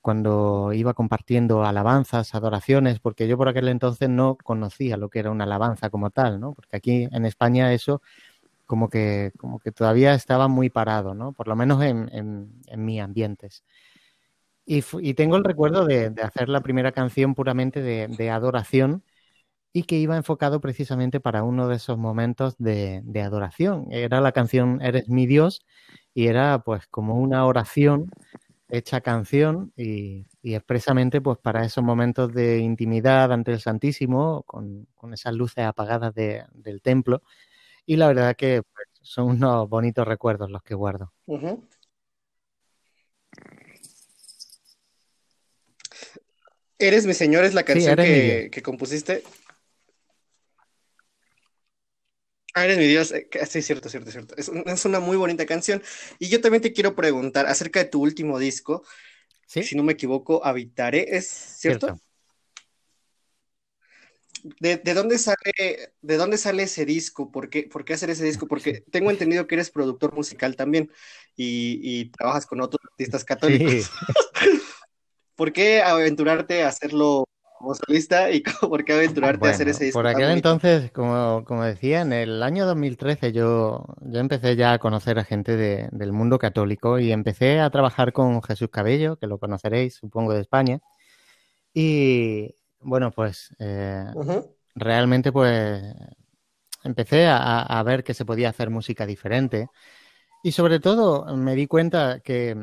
cuando 0.00 0.72
iba 0.74 0.94
compartiendo 0.94 1.64
alabanzas, 1.64 2.34
adoraciones, 2.34 3.00
porque 3.00 3.26
yo 3.26 3.38
por 3.38 3.48
aquel 3.48 3.68
entonces 3.68 4.10
no 4.10 4.36
conocía 4.36 4.96
lo 4.98 5.08
que 5.08 5.20
era 5.20 5.30
una 5.30 5.44
alabanza 5.44 5.90
como 5.90 6.10
tal, 6.10 6.40
¿no? 6.40 6.52
Porque 6.54 6.76
aquí 6.76 7.08
en 7.10 7.24
España 7.24 7.72
eso 7.72 8.02
como 8.66 8.88
que, 8.88 9.32
como 9.38 9.58
que 9.58 9.72
todavía 9.72 10.14
estaba 10.14 10.48
muy 10.48 10.70
parado, 10.70 11.14
¿no? 11.14 11.32
Por 11.32 11.48
lo 11.48 11.56
menos 11.56 11.82
en, 11.82 12.10
en, 12.12 12.84
mis 12.84 13.00
ambientes. 13.00 13.64
Y, 14.66 15.14
tengo 15.14 15.36
el 15.36 15.44
recuerdo 15.44 15.84
de, 15.84 16.12
hacer 16.22 16.48
la 16.48 16.62
primera 16.62 16.92
canción 16.92 17.34
puramente 17.34 17.82
de, 17.82 18.30
adoración 18.30 19.04
y 19.72 19.84
que 19.84 19.96
iba 19.96 20.16
enfocado 20.16 20.60
precisamente 20.60 21.20
para 21.20 21.42
uno 21.44 21.68
de 21.68 21.76
esos 21.76 21.98
momentos 21.98 22.56
de, 22.58 23.02
de 23.04 23.22
adoración. 23.22 23.88
Era 23.90 24.20
la 24.20 24.32
canción 24.32 24.80
Eres 24.82 25.08
mi 25.08 25.26
Dios 25.26 25.64
y 26.14 26.28
era 26.28 26.60
pues 26.60 26.86
como 26.86 27.16
una 27.20 27.46
oración 27.46 28.10
hecha 28.68 29.00
canción 29.00 29.72
y, 29.76 30.26
expresamente 30.42 31.20
pues 31.20 31.38
para 31.38 31.64
esos 31.64 31.82
momentos 31.82 32.32
de 32.32 32.58
intimidad 32.58 33.32
ante 33.32 33.52
el 33.52 33.60
Santísimo, 33.60 34.42
con, 34.44 34.86
esas 35.12 35.34
luces 35.34 35.64
apagadas 35.64 36.14
del 36.14 36.80
templo. 36.82 37.22
Y 37.86 37.96
la 37.96 38.08
verdad 38.08 38.36
que 38.36 38.62
pues, 38.62 38.88
son 39.02 39.26
unos 39.30 39.68
bonitos 39.68 40.06
recuerdos 40.06 40.50
los 40.50 40.62
que 40.62 40.74
guardo. 40.74 41.12
Eres 46.78 47.06
mi 47.06 47.14
señor 47.14 47.44
es 47.44 47.54
la 47.54 47.62
canción 47.62 47.96
que, 47.96 48.48
que, 48.50 48.62
compusiste. 48.62 49.22
Ah, 52.54 52.64
eres 52.64 52.78
mi 52.78 52.86
Dios. 52.86 53.12
Eh, 53.12 53.28
sí, 53.48 53.62
cierto, 53.62 53.88
cierto, 53.88 54.10
cierto. 54.10 54.34
Es, 54.36 54.84
una 54.84 55.00
muy 55.00 55.16
bonita 55.16 55.44
canción. 55.44 55.82
Y 56.18 56.28
yo 56.28 56.40
también 56.40 56.62
te 56.62 56.72
quiero 56.72 56.94
preguntar 56.94 57.46
acerca 57.46 57.80
de 57.80 57.90
tu 57.90 58.00
último 58.00 58.38
disco. 58.38 58.84
Si 59.46 59.76
no 59.76 59.82
me 59.82 59.92
equivoco, 59.92 60.44
Habitaré, 60.44 61.16
¿es 61.16 61.26
cierto? 61.26 62.00
¿De, 64.60 64.76
dónde 64.94 65.18
sale, 65.18 65.94
¿De 66.02 66.16
dónde 66.16 66.38
sale 66.38 66.64
ese 66.64 66.84
disco? 66.84 67.30
¿Por 67.30 67.48
qué, 67.48 67.64
¿Por 67.64 67.84
qué 67.84 67.94
hacer 67.94 68.10
ese 68.10 68.24
disco? 68.24 68.46
Porque 68.46 68.80
tengo 68.90 69.10
entendido 69.10 69.46
que 69.46 69.54
eres 69.54 69.70
productor 69.70 70.14
musical 70.14 70.54
también 70.54 70.90
y, 71.36 72.10
trabajas 72.10 72.46
con 72.46 72.60
otros 72.60 72.80
artistas 72.90 73.24
católicos. 73.24 73.90
¿Por 75.36 75.52
qué 75.52 75.82
aventurarte 75.82 76.62
a 76.62 76.68
hacerlo 76.68 77.24
como 77.64 77.74
solista 77.74 78.30
y 78.30 78.42
por 78.60 78.84
qué 78.84 78.92
aventurarte 78.92 79.48
a 79.48 79.50
hacer 79.50 79.68
ese 79.68 79.84
disco. 79.84 79.98
Por 79.98 80.06
aquel 80.06 80.30
entonces, 80.30 80.92
como, 80.92 81.44
como, 81.44 81.64
decía, 81.64 82.02
en 82.02 82.12
el 82.12 82.42
año 82.42 82.66
2013 82.66 83.32
yo, 83.32 83.86
yo 84.02 84.20
empecé 84.20 84.56
ya 84.56 84.74
a 84.74 84.78
conocer 84.78 85.18
a 85.18 85.24
gente 85.24 85.56
de, 85.56 85.88
del 85.90 86.12
mundo 86.12 86.38
católico 86.38 86.98
y 86.98 87.10
empecé 87.10 87.60
a 87.60 87.70
trabajar 87.70 88.12
con 88.12 88.42
Jesús 88.42 88.68
Cabello, 88.70 89.16
que 89.16 89.26
lo 89.26 89.38
conoceréis, 89.38 89.94
supongo, 89.94 90.34
de 90.34 90.42
España. 90.42 90.80
Y 91.72 92.54
bueno, 92.80 93.10
pues 93.10 93.54
eh, 93.58 94.04
realmente 94.74 95.32
pues 95.32 95.82
empecé 96.84 97.26
a, 97.26 97.62
a 97.62 97.82
ver 97.82 98.04
que 98.04 98.14
se 98.14 98.24
podía 98.24 98.50
hacer 98.50 98.70
música 98.70 99.06
diferente. 99.06 99.68
Y 100.42 100.52
sobre 100.52 100.78
todo 100.78 101.34
me 101.36 101.54
di 101.54 101.66
cuenta 101.66 102.20
que 102.20 102.54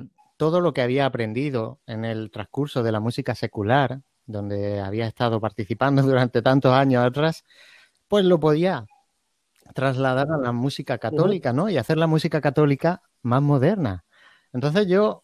todo 0.42 0.60
lo 0.60 0.74
que 0.74 0.82
había 0.82 1.06
aprendido 1.06 1.82
en 1.86 2.04
el 2.04 2.32
transcurso 2.32 2.82
de 2.82 2.92
la 2.92 3.00
música 3.00 3.36
secular, 3.36 4.02
donde 4.26 4.80
había 4.80 5.06
estado 5.06 5.40
participando 5.40 6.02
durante 6.02 6.42
tantos 6.42 6.74
años 6.74 7.06
atrás, 7.06 7.46
pues 8.08 8.26
lo 8.26 8.40
podía 8.40 8.88
trasladar 9.76 10.32
a 10.32 10.40
la 10.40 10.52
música 10.52 10.98
católica, 10.98 11.54
¿no? 11.54 11.70
Y 11.70 11.78
hacer 11.78 12.00
la 12.00 12.08
música 12.08 12.42
católica 12.42 13.04
más 13.22 13.44
moderna. 13.44 14.04
Entonces 14.52 14.88
yo, 14.88 15.22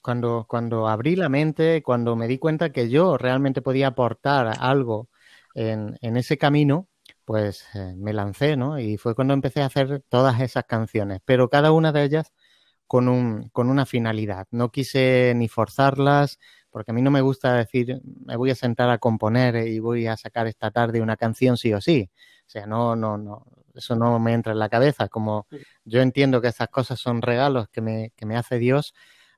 cuando, 0.00 0.46
cuando 0.48 0.86
abrí 0.86 1.16
la 1.16 1.28
mente, 1.28 1.82
cuando 1.82 2.14
me 2.14 2.28
di 2.28 2.38
cuenta 2.38 2.70
que 2.70 2.88
yo 2.88 3.18
realmente 3.18 3.62
podía 3.62 3.88
aportar 3.88 4.54
algo 4.60 5.08
en, 5.54 5.98
en 6.02 6.16
ese 6.16 6.38
camino, 6.38 6.86
pues 7.24 7.66
eh, 7.74 7.94
me 7.96 8.12
lancé, 8.12 8.56
¿no? 8.56 8.78
Y 8.78 8.96
fue 8.96 9.16
cuando 9.16 9.34
empecé 9.34 9.62
a 9.62 9.66
hacer 9.66 10.04
todas 10.08 10.40
esas 10.40 10.66
canciones, 10.66 11.20
pero 11.24 11.50
cada 11.50 11.72
una 11.72 11.90
de 11.90 12.04
ellas 12.04 12.32
con, 12.86 13.08
un, 13.08 13.48
con 13.50 13.68
una 13.68 13.86
finalidad. 13.86 14.46
No 14.50 14.70
quise 14.70 15.32
ni 15.36 15.48
forzarlas, 15.48 16.38
porque 16.70 16.90
a 16.90 16.94
mí 16.94 17.02
no 17.02 17.10
me 17.10 17.20
gusta 17.20 17.54
decir, 17.54 18.00
me 18.24 18.36
voy 18.36 18.50
a 18.50 18.54
sentar 18.54 18.90
a 18.90 18.98
componer 18.98 19.66
y 19.66 19.78
voy 19.78 20.06
a 20.06 20.16
sacar 20.16 20.46
esta 20.46 20.70
tarde 20.70 21.00
una 21.00 21.16
canción 21.16 21.56
sí 21.56 21.72
o 21.72 21.80
sí. 21.80 22.10
O 22.46 22.48
sea, 22.50 22.66
no, 22.66 22.94
no, 22.94 23.18
no, 23.18 23.46
eso 23.74 23.96
no 23.96 24.18
me 24.18 24.32
entra 24.32 24.52
en 24.52 24.58
la 24.58 24.68
cabeza. 24.68 25.08
Como 25.08 25.46
yo 25.84 26.00
entiendo 26.00 26.40
que 26.40 26.48
estas 26.48 26.68
cosas 26.68 27.00
son 27.00 27.22
regalos 27.22 27.68
que 27.68 27.80
me, 27.80 28.12
que 28.16 28.26
me 28.26 28.36
hace 28.36 28.58
Dios, 28.58 28.94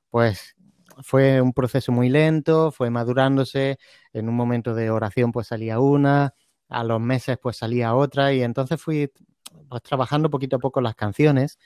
pues 0.09 0.55
fue 1.03 1.41
un 1.41 1.53
proceso 1.53 1.91
muy 1.91 2.09
lento, 2.09 2.71
fue 2.71 2.89
madurándose, 2.89 3.77
en 4.13 4.29
un 4.29 4.35
momento 4.35 4.73
de 4.75 4.89
oración 4.91 5.31
pues 5.31 5.47
salía 5.47 5.79
una, 5.79 6.33
a 6.67 6.83
los 6.83 6.99
meses 6.99 7.37
pues 7.41 7.57
salía 7.57 7.95
otra 7.95 8.33
y 8.33 8.43
entonces 8.43 8.81
fui 8.81 9.11
pues, 9.69 9.81
trabajando 9.83 10.29
poquito 10.29 10.57
a 10.57 10.59
poco 10.59 10.81
las 10.81 10.95
canciones. 10.95 11.57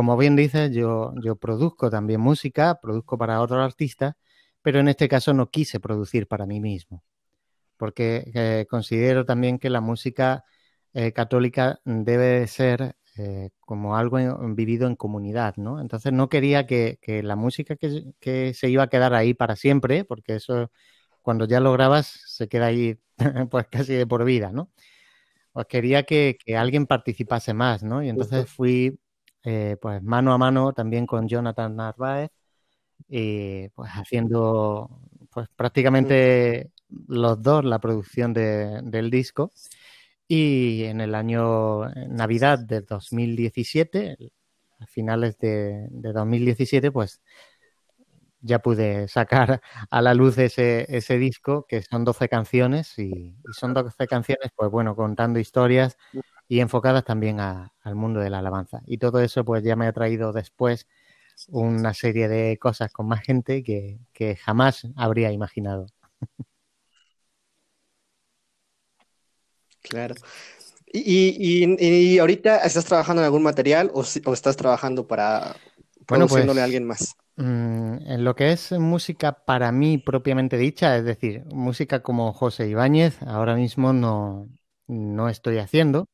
Como 0.00 0.16
bien 0.16 0.34
dices, 0.34 0.70
yo, 0.72 1.12
yo 1.22 1.36
produzco 1.36 1.90
también 1.90 2.22
música, 2.22 2.80
produzco 2.80 3.18
para 3.18 3.42
otros 3.42 3.60
artistas, 3.62 4.14
pero 4.62 4.80
en 4.80 4.88
este 4.88 5.10
caso 5.10 5.34
no 5.34 5.50
quise 5.50 5.78
producir 5.78 6.26
para 6.26 6.46
mí 6.46 6.58
mismo, 6.58 7.04
porque 7.76 8.30
eh, 8.32 8.66
considero 8.70 9.26
también 9.26 9.58
que 9.58 9.68
la 9.68 9.82
música 9.82 10.42
eh, 10.94 11.12
católica 11.12 11.80
debe 11.84 12.46
ser 12.46 12.96
eh, 13.18 13.50
como 13.60 13.94
algo 13.94 14.16
vivido 14.54 14.86
en 14.86 14.96
comunidad, 14.96 15.56
¿no? 15.58 15.82
Entonces 15.82 16.14
no 16.14 16.30
quería 16.30 16.66
que, 16.66 16.98
la 17.22 17.36
música 17.36 17.76
que, 17.76 18.54
se 18.54 18.70
iba 18.70 18.84
a 18.84 18.88
quedar 18.88 19.12
ahí 19.12 19.34
para 19.34 19.54
siempre, 19.54 20.06
porque 20.06 20.36
eso 20.36 20.70
cuando 21.20 21.44
ya 21.44 21.60
lo 21.60 21.74
grabas 21.74 22.06
se 22.06 22.48
queda 22.48 22.68
ahí 22.68 22.98
pues 23.50 23.66
casi 23.66 23.92
de 23.92 24.06
por 24.06 24.24
vida, 24.24 24.50
¿no? 24.50 24.72
Pues 25.52 25.66
quería 25.66 26.04
que, 26.04 26.38
alguien 26.56 26.86
participase 26.86 27.52
más, 27.52 27.82
¿no? 27.82 28.02
Y 28.02 28.08
entonces 28.08 28.48
fui 28.48 28.98
eh, 29.44 29.76
pues 29.80 30.02
mano 30.02 30.32
a 30.32 30.38
mano 30.38 30.72
también 30.72 31.06
con 31.06 31.28
Jonathan 31.28 31.74
Narváez 31.76 32.30
y 33.08 33.68
pues 33.70 33.90
haciendo 33.92 34.90
pues 35.30 35.48
prácticamente 35.56 36.72
los 37.08 37.42
dos 37.42 37.64
la 37.64 37.78
producción 37.78 38.32
del 38.34 39.10
disco. 39.10 39.52
Y 40.28 40.84
en 40.84 41.00
el 41.00 41.14
año 41.14 41.88
Navidad 42.08 42.58
de 42.60 42.82
2017, 42.82 44.16
a 44.78 44.86
finales 44.86 45.38
de, 45.38 45.88
2017, 45.90 46.92
pues 46.92 47.20
ya 48.40 48.60
pude 48.60 49.08
sacar 49.08 49.60
a 49.90 50.02
la 50.02 50.14
luz 50.14 50.38
ese, 50.38 50.86
ese 50.88 51.18
disco, 51.18 51.66
que 51.68 51.82
son 51.82 52.04
12 52.04 52.28
canciones, 52.28 52.96
y, 52.98 53.36
son 53.52 53.74
12 53.74 54.06
canciones, 54.06 54.50
pues 54.54 54.70
bueno, 54.70 54.94
contando 54.94 55.40
historias 55.40 55.96
y 56.50 56.58
enfocadas 56.58 57.04
también 57.04 57.38
al 57.38 57.94
mundo 57.94 58.18
de 58.18 58.28
la 58.28 58.40
alabanza. 58.40 58.82
Y 58.84 58.98
todo 58.98 59.20
eso, 59.20 59.44
pues 59.44 59.62
ya 59.62 59.76
me 59.76 59.86
ha 59.86 59.92
traído 59.92 60.32
después 60.32 60.88
una 61.46 61.94
serie 61.94 62.26
de 62.26 62.58
cosas 62.58 62.92
con 62.92 63.06
más 63.06 63.22
gente 63.22 63.62
que, 63.62 64.00
que 64.12 64.34
jamás 64.34 64.88
habría 64.96 65.30
imaginado. 65.30 65.86
Claro. 69.82 70.16
¿Y, 70.92 71.76
y, 71.78 72.18
ahorita 72.18 72.58
estás 72.58 72.84
trabajando 72.84 73.22
en 73.22 73.26
algún 73.26 73.44
material 73.44 73.92
o, 73.94 74.02
estás 74.02 74.56
trabajando 74.56 75.06
para 75.06 75.54
bueno, 76.08 76.26
pues, 76.26 76.48
a 76.48 76.64
alguien 76.64 76.84
más? 76.84 77.14
Mm, 77.36 78.10
en 78.10 78.24
lo 78.24 78.34
que 78.34 78.50
es 78.50 78.72
música 78.72 79.44
para 79.44 79.70
mí 79.70 79.98
propiamente 79.98 80.56
dicha, 80.58 80.96
es 80.96 81.04
decir, 81.04 81.44
música 81.46 82.02
como 82.02 82.32
José 82.32 82.66
Ibáñez, 82.68 83.22
ahora 83.22 83.54
mismo 83.54 83.92
no, 83.92 84.48
no 84.88 85.28
estoy 85.28 85.58
haciendo. 85.58 86.08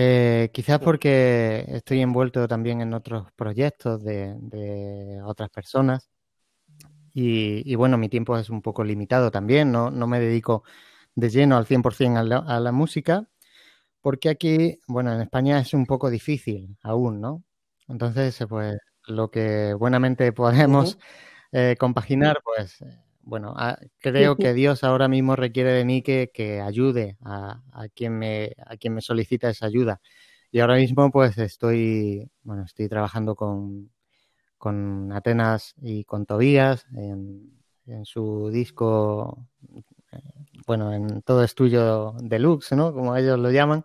Eh, 0.00 0.50
quizás 0.52 0.78
porque 0.78 1.64
estoy 1.66 2.02
envuelto 2.02 2.46
también 2.46 2.80
en 2.80 2.94
otros 2.94 3.32
proyectos 3.32 4.04
de, 4.04 5.20
otras 5.24 5.50
personas. 5.50 6.08
Y, 7.12 7.68
y, 7.68 7.74
bueno, 7.74 7.98
mi 7.98 8.08
tiempo 8.08 8.38
es 8.38 8.48
un 8.48 8.62
poco 8.62 8.84
limitado 8.84 9.32
también, 9.32 9.72
no, 9.72 9.90
no 9.90 10.06
me 10.06 10.20
dedico 10.20 10.62
de 11.16 11.30
lleno 11.30 11.56
al 11.56 11.66
100% 11.66 12.16
a 12.16 12.22
la, 12.22 12.36
a 12.36 12.60
la 12.60 12.70
música, 12.70 13.28
porque 14.00 14.28
aquí, 14.28 14.78
bueno, 14.86 15.12
en 15.12 15.20
España 15.20 15.58
es 15.58 15.74
un 15.74 15.84
poco 15.84 16.10
difícil 16.10 16.76
aún, 16.82 17.20
¿no? 17.20 17.42
Entonces, 17.88 18.38
pues 18.48 18.78
lo 19.08 19.32
que 19.32 19.74
buenamente 19.74 20.32
podemos 20.32 20.96
eh, 21.50 21.74
compaginar, 21.76 22.38
pues 22.44 22.84
bueno, 23.28 23.54
creo 23.98 24.36
que 24.36 24.54
Dios 24.54 24.84
ahora 24.84 25.06
mismo 25.06 25.36
requiere 25.36 25.72
de 25.72 25.84
mí 25.84 26.02
que, 26.02 26.30
que 26.32 26.60
ayude 26.60 27.18
a, 27.22 27.62
a, 27.72 27.88
quien 27.88 28.18
me, 28.18 28.54
a 28.66 28.76
quien 28.76 28.94
me 28.94 29.02
solicita 29.02 29.50
esa 29.50 29.66
ayuda. 29.66 30.00
Y 30.50 30.60
ahora 30.60 30.76
mismo 30.76 31.10
pues 31.10 31.36
estoy, 31.36 32.30
bueno, 32.42 32.64
estoy 32.64 32.88
trabajando 32.88 33.36
con, 33.36 33.90
con 34.56 35.12
Atenas 35.12 35.74
y 35.82 36.04
con 36.04 36.24
Tobías 36.24 36.86
en, 36.94 37.52
en 37.86 38.06
su 38.06 38.48
disco 38.50 39.46
bueno, 40.66 40.92
en 40.92 41.22
todo 41.22 41.44
estudio 41.44 42.14
deluxe, 42.20 42.72
¿no? 42.72 42.92
Como 42.92 43.16
ellos 43.16 43.38
lo 43.38 43.50
llaman, 43.50 43.84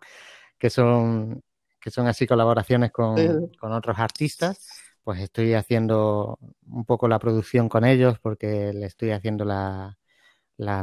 que 0.57 0.69
son, 0.69 1.41
que 1.79 1.91
son 1.91 2.07
así 2.07 2.27
colaboraciones 2.27 2.91
con, 2.91 3.17
otros 3.61 3.99
artistas, 3.99 4.67
pues 5.03 5.19
estoy 5.19 5.53
haciendo 5.53 6.39
un 6.65 6.85
poco 6.85 7.07
la 7.07 7.19
producción 7.19 7.69
con 7.69 7.85
ellos 7.85 8.19
porque 8.19 8.71
le 8.73 8.85
estoy 8.85 9.11
haciendo 9.11 9.45
la, 9.45 9.97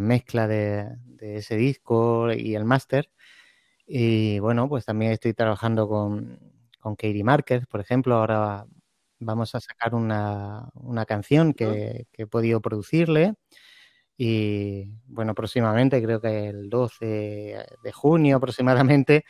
mezcla 0.00 0.46
de, 0.46 0.88
ese 1.20 1.56
disco 1.56 2.33
y 2.33 2.54
el 2.54 2.64
máster. 2.64 3.11
Y 3.87 4.38
bueno, 4.40 4.68
pues 4.68 4.85
también 4.85 5.12
estoy 5.12 5.35
trabajando 5.35 5.88
con, 5.88 6.38
con 6.80 6.96
Katie 6.96 7.24
Márquez, 7.24 7.66
por 7.66 7.80
ejemplo. 7.80 8.16
Ahora 8.16 8.66
vamos 9.20 9.54
a 9.54 9.61
sacar 9.61 9.94
una, 9.94 10.70
canción 11.06 11.54
que, 11.54 12.06
que, 12.12 12.22
he 12.24 12.26
podido 12.26 12.61
producirle. 12.61 13.35
Y 14.16 14.92
bueno, 15.06 15.35
próximamente, 15.35 16.02
creo 16.02 16.20
que 16.20 16.48
el 16.50 16.68
12 16.68 17.66
de 17.83 17.92
junio 17.92 18.37
aproximadamente, 18.37 19.24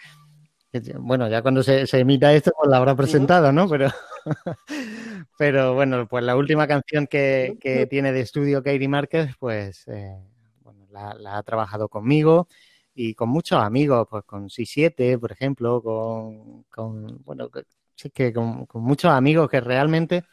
bueno, 0.98 1.28
ya 1.28 1.42
cuando 1.42 1.62
se, 1.62 1.84
emita 1.98 2.32
esto, 2.32 2.52
pues 2.56 2.70
la 2.70 2.76
habrá 2.78 2.94
presentado, 2.94 3.52
¿no? 3.52 3.68
Pero, 3.68 3.88
pero 5.38 5.74
bueno, 5.74 6.06
pues 6.06 6.24
la 6.24 6.36
última 6.36 6.66
canción 6.66 7.06
que, 7.06 7.86
tiene 7.90 8.12
de 8.12 8.20
estudio 8.20 8.62
Katie 8.62 8.88
Márquez, 8.88 9.34
pues 9.38 9.86
eh, 9.88 10.16
bueno, 10.62 10.86
la, 10.90 11.38
ha 11.38 11.42
trabajado 11.42 11.88
conmigo 11.88 12.48
y 12.94 13.14
con 13.14 13.28
muchos 13.28 13.62
amigos, 13.62 14.06
pues 14.10 14.24
con 14.24 14.48
C7, 14.48 15.18
por 15.18 15.32
ejemplo, 15.32 15.82
con, 15.82 16.64
con 16.64 17.22
bueno, 17.24 17.48
que 18.14 18.32
con, 18.32 18.66
con 18.66 18.82
muchos 18.82 19.10
amigos 19.10 19.48
que 19.48 19.60
realmente 19.60 20.24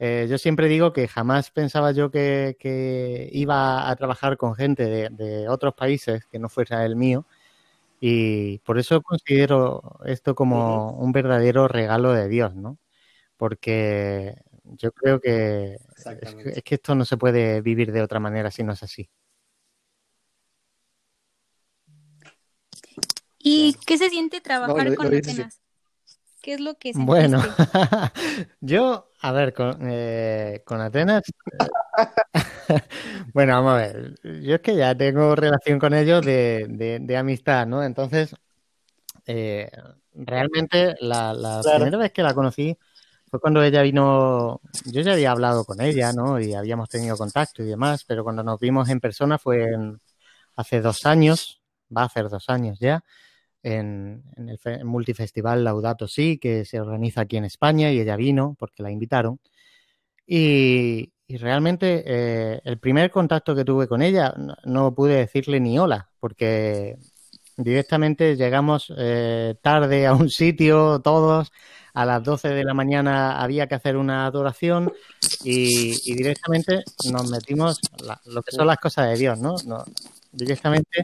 eh, 0.00 0.28
yo 0.30 0.38
siempre 0.38 0.68
digo 0.68 0.92
que 0.92 1.08
jamás 1.08 1.50
pensaba 1.50 1.90
yo 1.90 2.10
que, 2.10 3.28
iba 3.32 3.90
a 3.90 3.96
trabajar 3.96 4.36
con 4.36 4.54
gente 4.54 5.10
de, 5.10 5.48
otros 5.48 5.74
países 5.74 6.24
que 6.26 6.38
no 6.38 6.48
fuera 6.48 6.84
el 6.84 6.94
mío 6.96 7.26
y 8.00 8.58
por 8.58 8.78
eso 8.78 9.02
considero 9.02 9.98
esto 10.04 10.34
como 10.34 10.92
un 10.92 11.12
verdadero 11.12 11.66
regalo 11.68 12.12
de 12.12 12.28
Dios, 12.28 12.54
¿no? 12.54 12.78
Porque 13.36 14.36
yo 14.64 14.92
creo 14.92 15.20
que 15.20 15.78
es, 16.20 16.62
que 16.62 16.74
esto 16.76 16.94
no 16.94 17.04
se 17.04 17.16
puede 17.16 17.60
vivir 17.60 17.92
de 17.92 18.02
otra 18.02 18.20
manera 18.20 18.50
si 18.50 18.62
no 18.62 18.72
es 18.72 18.82
así. 18.82 19.10
¿Y 23.38 23.74
qué 23.86 23.98
se 23.98 24.10
siente 24.10 24.40
trabajar 24.40 24.94
con 24.94 25.06
Atenas? 25.06 25.60
¿Qué 26.48 26.54
es 26.54 26.60
lo 26.60 26.78
que 26.78 26.94
se 26.94 26.98
Bueno, 26.98 27.42
yo, 28.62 29.10
a 29.20 29.32
ver, 29.32 29.52
con, 29.52 29.80
eh, 29.82 30.62
con 30.64 30.80
Atenas. 30.80 31.22
bueno, 33.34 33.52
vamos 33.52 33.72
a 33.72 33.76
ver. 33.76 34.14
Yo 34.22 34.54
es 34.54 34.60
que 34.62 34.74
ya 34.74 34.94
tengo 34.94 35.36
relación 35.36 35.78
con 35.78 35.92
ellos 35.92 36.24
de, 36.24 36.98
de, 37.02 37.16
amistad, 37.18 37.66
¿no? 37.66 37.82
Entonces, 37.84 38.34
eh, 39.26 39.70
realmente 40.14 40.96
la, 41.00 41.34
la 41.34 41.60
primera 41.60 41.98
vez 41.98 42.12
que 42.12 42.22
la 42.22 42.32
conocí 42.32 42.74
fue 43.30 43.40
cuando 43.40 43.62
ella 43.62 43.82
vino. 43.82 44.62
Yo 44.86 45.02
ya 45.02 45.12
había 45.12 45.32
hablado 45.32 45.66
con 45.66 45.82
ella, 45.82 46.14
¿no? 46.14 46.40
Y 46.40 46.54
habíamos 46.54 46.88
tenido 46.88 47.18
contacto 47.18 47.62
y 47.62 47.66
demás, 47.66 48.04
pero 48.06 48.24
cuando 48.24 48.42
nos 48.42 48.58
vimos 48.58 48.88
en 48.88 49.00
persona 49.00 49.36
fue 49.36 49.66
hace 50.56 50.80
dos 50.80 51.04
años, 51.04 51.60
va 51.94 52.04
a 52.04 52.06
hacer 52.06 52.30
dos 52.30 52.48
años 52.48 52.78
ya 52.80 53.04
en, 53.62 54.22
el 54.36 54.84
multifestival 54.84 55.64
Laudato 55.64 56.08
Si, 56.08 56.38
que 56.38 56.64
se 56.64 56.80
organiza 56.80 57.22
aquí 57.22 57.36
en 57.36 57.44
España, 57.44 57.92
y 57.92 58.00
ella 58.00 58.16
vino 58.16 58.56
porque 58.58 58.82
la 58.82 58.90
invitaron. 58.90 59.40
Y, 60.26 61.12
realmente 61.28 62.04
eh, 62.06 62.60
el 62.64 62.78
primer 62.78 63.10
contacto 63.10 63.54
que 63.54 63.64
tuve 63.64 63.86
con 63.86 64.00
ella 64.00 64.34
no, 64.64 64.94
pude 64.94 65.16
decirle 65.16 65.60
ni 65.60 65.78
hola, 65.78 66.08
porque 66.20 66.96
directamente 67.56 68.36
llegamos 68.36 68.92
eh, 68.96 69.56
tarde 69.62 70.06
a 70.06 70.14
un 70.14 70.30
sitio, 70.30 71.00
todos, 71.00 71.52
a 71.92 72.06
las 72.06 72.22
12 72.22 72.48
de 72.50 72.64
la 72.64 72.74
mañana 72.74 73.42
había 73.42 73.66
que 73.66 73.74
hacer 73.74 73.96
una 73.96 74.26
adoración 74.26 74.92
y, 75.44 76.14
directamente 76.14 76.82
nos 77.10 77.30
metimos, 77.30 77.78
lo 78.26 78.42
que 78.42 78.52
son 78.52 78.66
las 78.66 78.78
cosas 78.78 79.10
de 79.10 79.16
Dios, 79.16 79.38
¿no? 79.38 79.56
no 79.66 79.84
directamente 80.32 81.02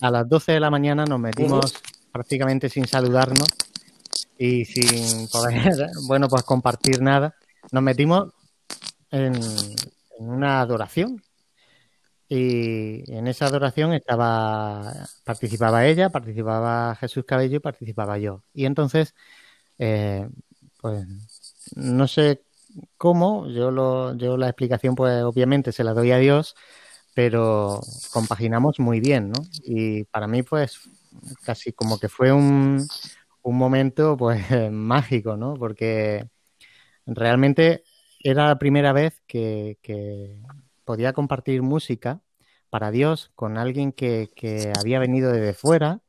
a 0.00 0.10
las 0.10 0.28
12 0.28 0.52
de 0.52 0.60
la 0.60 0.70
mañana 0.70 1.04
nos 1.04 1.18
metimos 1.18 1.74
prácticamente 2.12 2.68
sin 2.68 2.86
saludarnos 2.86 3.48
y 4.38 4.64
sin 4.64 5.28
poder, 5.28 5.90
bueno, 6.06 6.28
pues 6.28 6.42
compartir 6.42 7.00
nada. 7.00 7.34
Nos 7.72 7.82
metimos 7.82 8.32
en, 9.10 9.34
una 10.18 10.60
adoración 10.60 11.22
y 12.28 13.10
en 13.12 13.26
esa 13.26 13.46
adoración 13.46 13.92
estaba, 13.92 14.92
participaba 15.24 15.86
ella, 15.86 16.10
participaba 16.10 16.94
Jesús 16.96 17.24
Cabello 17.24 17.56
y 17.56 17.60
participaba 17.60 18.18
yo. 18.18 18.42
Y 18.52 18.64
entonces, 18.64 19.14
eh, 19.78 20.28
pues 20.80 21.06
no 21.74 22.08
sé 22.08 22.42
cómo, 22.96 23.48
yo, 23.48 23.70
lo, 23.70 24.14
yo 24.16 24.36
la 24.36 24.48
explicación 24.48 24.94
pues 24.94 25.22
obviamente 25.22 25.72
se 25.72 25.84
la 25.84 25.94
doy 25.94 26.12
a 26.12 26.18
Dios, 26.18 26.56
pero 27.16 27.80
compaginamos 28.12 28.78
muy 28.78 29.00
bien, 29.00 29.30
¿no? 29.30 29.42
Y 29.64 30.04
para 30.04 30.26
mí 30.26 30.42
pues 30.42 30.78
casi 31.42 31.72
como 31.72 31.98
que 31.98 32.10
fue 32.10 32.30
un, 32.30 32.86
un 33.40 33.56
momento 33.56 34.18
pues 34.18 34.38
mágico, 34.70 35.34
¿no? 35.34 35.54
Porque 35.54 36.28
realmente 37.06 37.84
era 38.20 38.48
la 38.48 38.58
primera 38.58 38.92
vez 38.92 39.22
que, 39.26 39.78
que 39.80 40.36
podía 40.84 41.14
compartir 41.14 41.62
música 41.62 42.20
para 42.68 42.90
Dios 42.90 43.32
con 43.34 43.56
alguien 43.56 43.92
que, 43.92 44.28
que 44.36 44.70
había 44.78 44.98
venido 44.98 45.32
desde 45.32 45.54
fuera, 45.54 46.00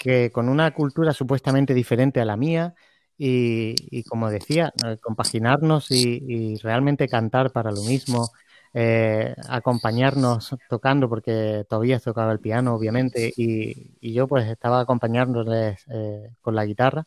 que 0.00 0.32
con 0.32 0.48
una 0.48 0.74
cultura 0.74 1.12
supuestamente 1.12 1.74
diferente 1.74 2.20
a 2.20 2.24
la 2.24 2.36
mía, 2.36 2.74
y, 3.16 4.02
como 4.04 4.30
decía, 4.30 4.72
eh, 4.84 4.96
compaginarnos 5.00 5.90
y, 5.90 6.56
realmente 6.62 7.08
cantar 7.08 7.52
para 7.52 7.70
lo 7.70 7.82
mismo, 7.82 8.30
eh, 8.74 9.34
acompañarnos 9.48 10.56
tocando, 10.68 11.08
porque 11.08 11.64
todavía 11.68 11.98
tocaba 12.00 12.32
el 12.32 12.40
piano, 12.40 12.74
obviamente, 12.74 13.32
y, 13.36 14.12
yo 14.12 14.28
pues 14.28 14.46
estaba 14.48 14.80
acompañándoles 14.80 15.84
eh, 15.88 16.30
con 16.42 16.54
la 16.54 16.66
guitarra. 16.66 17.06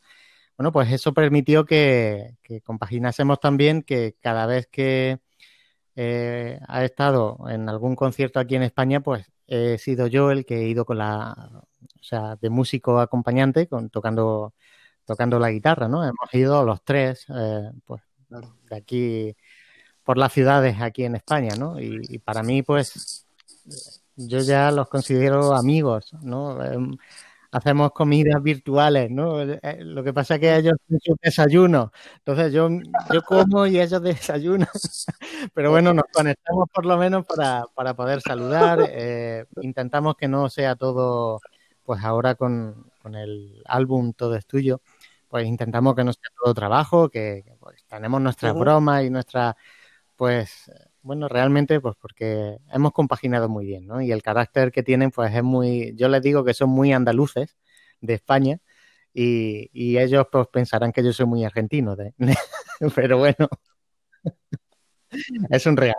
Bueno, 0.57 0.71
pues 0.71 0.91
eso 0.91 1.13
permitió 1.13 1.65
que, 1.65 2.37
que 2.43 2.61
compaginásemos 2.61 3.39
también 3.39 3.83
que 3.83 4.15
cada 4.21 4.45
vez 4.47 4.67
que 4.67 5.19
ha 6.67 6.83
estado 6.85 7.39
en 7.49 7.69
algún 7.69 7.95
concierto 7.95 8.39
aquí 8.39 8.55
en 8.55 8.63
España, 8.63 9.01
pues 9.01 9.25
he 9.47 9.77
sido 9.79 10.07
yo 10.07 10.31
el 10.31 10.45
que 10.45 10.57
he 10.57 10.67
ido 10.67 10.85
con 10.85 10.99
la, 10.99 11.33
o 11.99 12.03
sea, 12.03 12.35
de 12.35 12.49
músico 12.49 12.99
acompañante, 12.99 13.67
con, 13.67 13.89
tocando 13.89 14.53
tocando 15.07 15.39
la 15.39 15.49
guitarra, 15.49 15.87
¿no? 15.87 16.03
Hemos 16.03 16.33
ido 16.33 16.63
los 16.65 16.83
tres, 16.83 17.25
eh, 17.29 17.71
pues, 17.85 18.03
de 18.29 18.75
aquí, 18.75 19.35
por 20.07 20.17
las 20.17 20.31
ciudades 20.31 20.79
aquí 20.79 21.03
en 21.03 21.15
España, 21.15 21.57
¿no? 21.59 21.81
Y, 21.81 22.19
para 22.19 22.41
mí, 22.41 22.63
pues, 22.63 23.27
yo 24.15 24.39
ya 24.39 24.71
los 24.71 24.87
considero 24.87 25.53
amigos, 25.53 26.13
¿no? 26.21 26.63
Em, 26.63 26.95
hacemos 27.51 27.91
comidas 27.91 28.41
virtuales, 28.41 29.11
¿no? 29.11 29.41
Eh, 29.41 29.79
lo 29.81 30.05
que 30.05 30.13
pasa 30.13 30.35
es 30.35 30.39
que 30.39 30.55
ellos 30.55 30.75
tienen 30.87 31.01
su 31.03 31.17
desayuno, 31.21 31.91
entonces 32.19 32.53
yo, 32.53 32.69
yo 33.13 33.21
como 33.23 33.67
y 33.67 33.81
ellos 33.81 34.01
desayunan, 34.31 34.69
pero 35.53 35.71
bueno, 35.71 35.93
nos 35.93 36.05
conectamos 36.13 36.69
por 36.73 36.85
lo 36.85 36.95
menos 36.97 37.25
para, 37.25 37.65
para 37.75 37.93
poder 37.93 38.21
saludar, 38.21 38.79
eh, 38.89 39.45
intentamos 39.61 40.15
que 40.15 40.29
no 40.29 40.47
sea 40.47 40.77
todo, 40.77 41.41
pues 41.83 42.01
ahora 42.01 42.35
con, 42.35 42.89
con 43.03 43.15
el 43.15 43.61
álbum 43.65 44.13
Todo 44.13 44.35
es 44.35 44.45
Tuyo, 44.45 44.79
pues 45.27 45.45
intentamos 45.45 45.95
que 45.95 46.05
no 46.05 46.13
sea 46.13 46.29
todo 46.41 46.53
trabajo, 46.53 47.09
que, 47.09 47.43
pues, 47.59 47.83
tenemos 47.89 48.21
nuestras 48.21 48.53
bromas 48.55 49.03
y 49.03 49.09
nuestra, 49.09 49.57
pues, 50.17 50.71
bueno, 51.03 51.29
realmente, 51.29 51.79
pues 51.81 51.95
porque 52.01 52.57
hemos 52.73 52.91
compaginado 52.93 53.49
muy 53.49 53.65
bien, 53.65 53.87
¿no? 53.87 54.01
Y 54.01 54.11
el 54.11 54.23
carácter 54.23 54.71
que 54.73 54.83
tienen, 54.83 55.11
pues 55.11 55.33
es 55.35 55.43
muy, 55.43 55.93
yo 55.95 56.09
les 56.09 56.21
digo 56.23 56.43
que 56.45 56.53
son 56.55 56.69
muy 56.71 56.93
andaluces 56.93 57.57
de 58.01 58.15
España 58.15 58.59
y, 59.13 59.69
y 59.73 59.99
ellos 59.99 60.27
pues 60.31 60.47
pensarán 60.51 60.91
que 60.93 61.03
yo 61.03 61.13
soy 61.13 61.25
muy 61.27 61.45
argentino, 61.45 61.95
de, 61.95 62.13
pero 62.95 63.19
bueno, 63.19 63.49
es 65.49 65.65
un 65.65 65.77
real. 65.77 65.95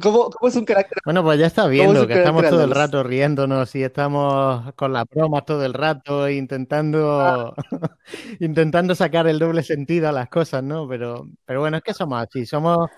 ¿Cómo, 0.00 0.30
es 0.48 0.56
un 0.56 0.64
carácter? 0.64 0.98
Bueno, 1.04 1.22
pues 1.22 1.38
ya 1.38 1.46
está 1.46 1.66
viendo 1.66 2.06
que 2.06 2.14
estamos 2.14 2.48
todo 2.48 2.64
el 2.64 2.70
rato 2.70 3.02
riéndonos 3.02 3.74
y 3.74 3.82
estamos 3.82 4.72
con 4.74 4.92
las 4.92 5.04
bromas 5.04 5.44
todo 5.44 5.64
el 5.64 5.74
rato 5.74 6.28
intentando, 6.28 7.20
ah. 7.20 7.54
intentando 8.40 8.94
sacar 8.94 9.26
el 9.26 9.38
doble 9.38 9.62
sentido 9.62 10.08
a 10.08 10.12
las 10.12 10.28
cosas, 10.28 10.62
¿no? 10.62 10.88
Pero, 10.88 11.28
pero 11.44 11.60
bueno, 11.60 11.76
es 11.76 11.82
que 11.82 11.92
somos 11.92 12.22
así, 12.22 12.46
somos, 12.46 12.90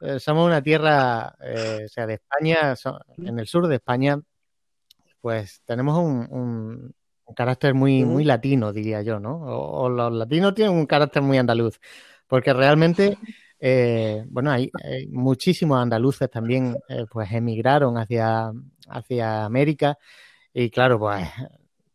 eh, 0.00 0.18
somos 0.18 0.46
una 0.46 0.62
tierra, 0.62 1.34
eh, 1.40 1.82
o 1.84 1.88
sea, 1.88 2.06
de 2.06 2.14
España, 2.14 2.74
en 3.18 3.38
el 3.38 3.46
sur 3.46 3.68
de 3.68 3.76
España, 3.76 4.18
pues 5.20 5.62
tenemos 5.64 5.98
un, 5.98 6.94
carácter 7.34 7.72
muy, 7.72 8.04
muy 8.04 8.24
latino, 8.24 8.74
diría 8.74 9.00
yo, 9.00 9.18
¿no? 9.18 9.38
o 9.38 9.88
los 9.88 10.12
latinos 10.12 10.54
tienen 10.54 10.74
un 10.74 10.84
carácter 10.84 11.22
muy 11.22 11.38
andaluz, 11.38 11.80
porque 12.26 12.52
realmente 12.52 13.16
eh, 13.64 14.24
bueno, 14.28 14.50
hay, 14.50 14.72
muchísimos 15.10 15.80
andaluces 15.80 16.28
también 16.28 16.76
eh, 16.88 17.06
pues 17.08 17.30
emigraron 17.30 17.96
hacia, 17.96 18.50
hacia 18.88 19.44
América 19.44 19.98
y 20.52 20.68
claro, 20.70 20.98
pues 20.98 21.28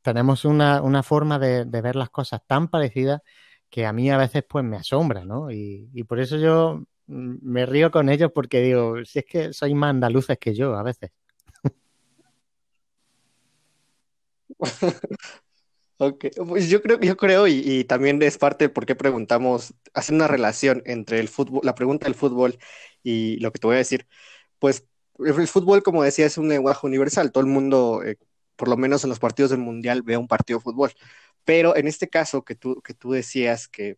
tenemos 0.02 0.46
una, 0.46 0.82
una 0.82 1.04
forma 1.04 1.38
de, 1.40 1.66
ver 1.66 1.98
las 1.98 2.10
cosas 2.10 2.42
tan 2.48 2.70
parecidas 2.70 3.22
que 3.70 3.86
a 3.86 3.92
mí 3.92 4.10
a 4.10 4.18
veces 4.18 4.46
pues 4.48 4.64
me 4.64 4.78
asombra, 4.78 5.26
¿no? 5.26 5.52
Y, 5.52 5.90
y 5.94 6.04
por 6.06 6.22
eso 6.22 6.38
yo 6.38 6.84
mm, 7.08 7.36
me 7.42 7.66
río 7.66 7.92
con 7.92 8.10
ellos 8.10 8.32
porque 8.34 8.62
digo, 8.62 9.04
si 9.06 9.20
es 9.20 9.26
que 9.26 9.52
sois 9.54 9.76
más 9.76 9.90
andaluces 9.90 10.38
que 10.40 10.56
yo 10.56 10.76
a 10.78 10.84
veces. 10.84 11.12
Ok, 16.00 16.26
pues 16.48 16.70
yo 16.70 16.82
creo, 16.84 17.00
yo 17.00 17.18
creo, 17.18 17.48
y, 17.48 17.84
también 17.86 18.22
es 18.22 18.38
parte 18.38 18.66
de 18.66 18.70
por 18.70 18.86
qué 18.86 18.96
preguntamos, 18.96 19.74
hacer 19.94 20.14
una 20.14 20.28
relación 20.28 20.84
entre 20.86 21.20
el 21.20 21.28
fútbol, 21.28 21.62
la 21.64 21.74
pregunta 21.74 22.06
del 22.06 22.14
fútbol 22.14 22.60
y 23.02 23.38
lo 23.40 23.52
que 23.52 23.60
te 23.60 23.66
voy 23.68 23.76
a 23.76 23.80
decir. 23.80 24.08
Pues 24.60 24.86
el 25.20 25.48
fútbol, 25.48 25.82
como 25.84 26.04
decía, 26.04 26.28
es 26.28 26.38
un 26.38 26.50
lenguaje 26.50 26.86
universal. 26.86 27.32
Todo 27.32 27.44
el 27.44 27.50
mundo, 27.50 28.04
eh, 28.04 28.18
por 28.56 28.68
lo 28.70 28.78
menos 28.78 29.04
en 29.04 29.10
los 29.10 29.20
partidos 29.20 29.52
del 29.52 29.60
mundial, 29.60 30.04
ve 30.04 30.18
un 30.18 30.28
partido 30.28 30.60
de 30.60 30.64
fútbol. 30.64 30.94
Pero 31.46 31.76
en 31.76 31.88
este 31.88 32.10
caso 32.10 32.44
que 32.44 32.56
tú, 32.56 32.82
que 32.84 32.94
tú 32.94 33.12
decías 33.12 33.68
que 33.68 33.98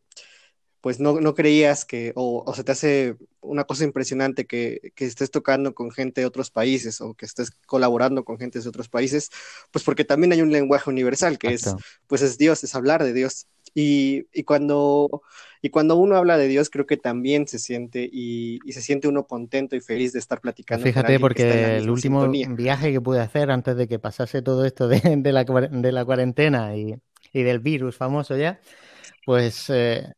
pues 0.81 0.99
no, 0.99 1.19
no 1.19 1.35
creías 1.35 1.83
que, 1.85 2.13
o, 2.15 2.43
o, 2.45 2.53
se 2.53 2.63
te 2.63 2.71
hace 2.71 3.15
una 3.41 3.65
cosa 3.65 3.83
impresionante 3.83 4.45
que, 4.45 4.93
que, 4.95 5.05
estés 5.05 5.29
tocando 5.31 5.73
con 5.73 5.91
gente 5.91 6.21
de 6.21 6.27
otros 6.27 6.51
países 6.51 7.01
o 7.01 7.13
que 7.13 7.25
estés 7.25 7.51
colaborando 7.65 8.23
con 8.23 8.37
gente 8.37 8.59
de 8.59 8.69
otros 8.69 8.87
países, 8.87 9.29
pues 9.71 9.83
porque 9.83 10.05
también 10.05 10.31
hay 10.31 10.41
un 10.41 10.51
lenguaje 10.51 10.89
universal 10.89 11.37
que 11.37 11.53
es, 11.53 11.75
pues 12.07 12.21
es 12.21 12.37
Dios, 12.37 12.63
es 12.63 12.75
hablar 12.75 13.03
de 13.03 13.13
Dios. 13.13 13.47
Y, 13.75 14.25
y, 14.33 14.43
cuando, 14.43 15.21
y 15.61 15.69
cuando 15.69 15.95
uno 15.95 16.15
habla 16.15 16.37
de 16.37 16.47
Dios, 16.47 16.69
creo 16.69 16.87
que 16.87 16.97
también 16.97 17.47
se 17.47 17.59
siente 17.59 18.09
y, 18.11 18.59
y 18.65 18.73
se 18.73 18.81
siente 18.81 19.07
uno 19.07 19.25
contento 19.25 19.75
y 19.75 19.79
feliz 19.79 20.11
de 20.13 20.19
estar 20.19 20.41
platicando. 20.41 20.85
Fíjate, 20.85 21.19
porque 21.19 21.77
el 21.77 21.89
último 21.89 22.27
viaje 22.29 22.91
que 22.91 22.99
pude 22.99 23.19
hacer 23.19 23.51
antes 23.51 23.75
de 23.75 23.87
que 23.87 23.99
pasase 23.99 24.41
todo 24.41 24.65
esto 24.65 24.87
de, 24.87 24.99
de, 25.17 25.31
la, 25.31 25.43
de 25.43 25.91
la, 25.91 26.03
cuarentena 26.03 26.75
y, 26.75 26.95
y, 27.31 27.43
del 27.43 27.59
virus 27.59 27.95
famoso 27.95 28.35
ya, 28.35 28.59
pues 29.23 29.69
eh, 29.69 30.13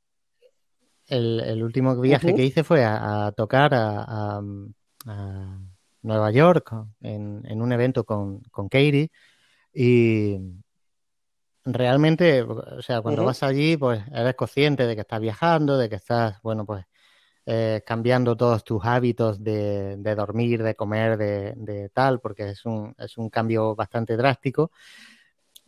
el, 1.12 1.64
último 1.64 2.00
viaje 2.00 2.34
que 2.34 2.44
hice 2.44 2.64
fue 2.64 2.84
a, 2.86 3.32
tocar 3.36 3.72
a, 3.74 4.42
Nueva 6.04 6.32
York 6.32 6.74
en, 7.02 7.62
un 7.62 7.72
evento 7.72 8.04
con, 8.04 8.42
con 8.52 8.70
Katie. 8.70 9.12
Y 9.74 10.38
realmente, 11.64 12.42
o 12.42 12.82
sea, 12.82 13.02
cuando 13.02 13.24
vas 13.26 13.44
allí, 13.44 13.78
pues 13.78 14.02
eres 14.12 14.36
consciente 14.36 14.88
de 14.88 14.96
que 14.96 15.02
estás 15.02 15.20
viajando, 15.20 15.78
de 15.78 15.90
que 15.90 15.96
estás, 15.96 16.42
bueno, 16.42 16.66
pues 16.66 16.86
eh, 17.46 17.82
cambiando 17.86 18.38
todos 18.38 18.64
tus 18.64 18.84
hábitos 18.86 19.44
de, 19.44 19.98
dormir, 20.16 20.64
de 20.64 20.76
comer, 20.76 21.18
de, 21.18 21.54
de, 21.56 21.90
tal, 21.90 22.20
porque 22.20 22.50
es 22.50 22.66
un, 22.66 22.96
es 22.98 23.18
un 23.18 23.30
cambio 23.30 23.76
bastante 23.76 24.16
drástico. 24.18 24.72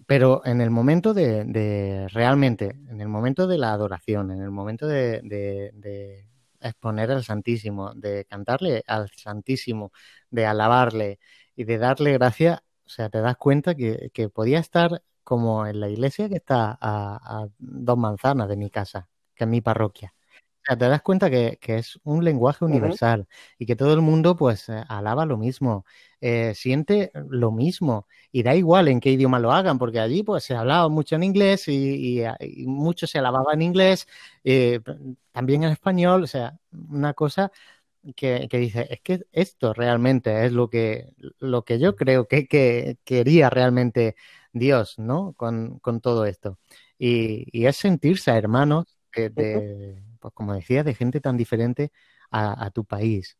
Pero 0.07 0.41
en 0.45 0.61
el 0.61 0.69
momento 0.69 1.13
de, 1.13 2.07
realmente, 2.11 2.75
en 2.89 3.01
el 3.01 3.07
momento 3.07 3.47
de 3.47 3.57
la 3.57 3.73
adoración, 3.73 4.31
en 4.31 4.41
el 4.41 4.51
momento 4.51 4.87
de, 4.87 6.27
exponer 6.59 7.11
al 7.11 7.23
Santísimo, 7.23 7.93
de 7.93 8.25
cantarle 8.25 8.83
al 8.87 9.09
Santísimo, 9.15 9.91
de 10.29 10.45
alabarle 10.45 11.19
y 11.55 11.65
de 11.65 11.77
darle 11.77 12.13
gracia, 12.13 12.63
o 12.85 12.89
sea, 12.89 13.09
te 13.09 13.19
das 13.21 13.37
cuenta 13.37 13.75
que, 13.75 14.29
podía 14.33 14.59
estar 14.59 15.03
como 15.23 15.65
en 15.67 15.79
la 15.79 15.89
iglesia 15.89 16.29
que 16.29 16.35
está 16.35 16.77
a, 16.81 17.47
dos 17.57 17.97
manzanas 17.97 18.47
de 18.49 18.57
mi 18.57 18.69
casa, 18.69 19.09
que 19.35 19.45
es 19.45 19.49
mi 19.49 19.61
parroquia. 19.61 20.13
Sea, 20.65 20.77
te 20.77 20.87
das 20.87 21.01
cuenta 21.01 21.29
que, 21.29 21.59
es 21.61 21.99
un 22.03 22.23
lenguaje 22.23 22.63
universal 22.63 23.27
y 23.59 23.65
que 23.65 23.75
todo 23.75 23.93
el 23.93 24.01
mundo 24.01 24.37
pues 24.37 24.69
eh, 24.69 24.81
alaba 24.87 25.25
lo 25.25 25.37
mismo, 25.37 25.85
eh, 26.21 26.53
siente 26.55 27.11
lo 27.29 27.51
mismo 27.51 28.07
y 28.31 28.43
da 28.43 28.55
igual 28.55 28.87
en 28.87 29.01
qué 29.01 29.11
idioma 29.11 29.39
lo 29.39 29.51
hagan, 29.51 29.77
porque 29.77 29.99
allí 29.99 30.23
pues 30.23 30.45
se 30.45 30.55
hablaba 30.55 30.87
mucho 30.87 31.17
en 31.17 31.23
inglés 31.23 31.67
y, 31.67 32.23
y, 32.23 32.65
mucho 32.65 33.07
se 33.07 33.19
alababa 33.19 33.53
en 33.53 33.61
inglés, 33.61 34.07
eh, 34.45 34.79
también 35.33 35.63
en 35.63 35.71
español, 35.71 36.23
o 36.23 36.27
sea, 36.27 36.57
una 36.71 37.13
cosa 37.13 37.51
que, 38.15 38.47
dice, 38.49 38.87
es 38.89 39.01
que 39.01 39.25
esto 39.33 39.73
realmente 39.73 40.45
es 40.45 40.53
lo 40.53 40.69
que, 40.69 41.09
lo 41.39 41.63
que 41.65 41.77
yo 41.79 41.95
creo 41.97 42.27
que, 42.27 42.47
que 42.47 42.97
quería 43.03 43.49
realmente 43.49 44.15
Dios, 44.53 44.97
¿no? 44.97 45.33
Con, 45.33 45.81
todo 46.01 46.25
esto. 46.25 46.57
Y, 46.97 47.65
es 47.65 47.75
sentirse 47.77 48.31
hermanos 48.31 48.85
de 49.13 50.01
pues 50.23 50.33
como 50.33 50.53
decía, 50.53 50.83
de 50.85 50.95
gente 50.95 51.19
tan 51.19 51.35
diferente 51.35 51.91
a, 52.31 52.71
tu 52.71 52.85
país. 52.85 53.37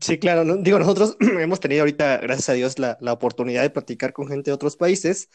Sí, 0.00 0.18
claro, 0.18 0.44
digo, 0.56 0.78
nosotros 0.78 1.16
hemos 1.40 1.60
tenido 1.60 1.82
ahorita, 1.82 2.18
gracias 2.18 2.48
a 2.48 2.52
Dios, 2.54 2.78
la, 2.78 2.98
oportunidad 3.12 3.62
de 3.62 3.70
platicar 3.70 4.12
con 4.12 4.28
gente 4.28 4.50
de 4.50 4.54
otros 4.54 4.76
países 4.76 5.28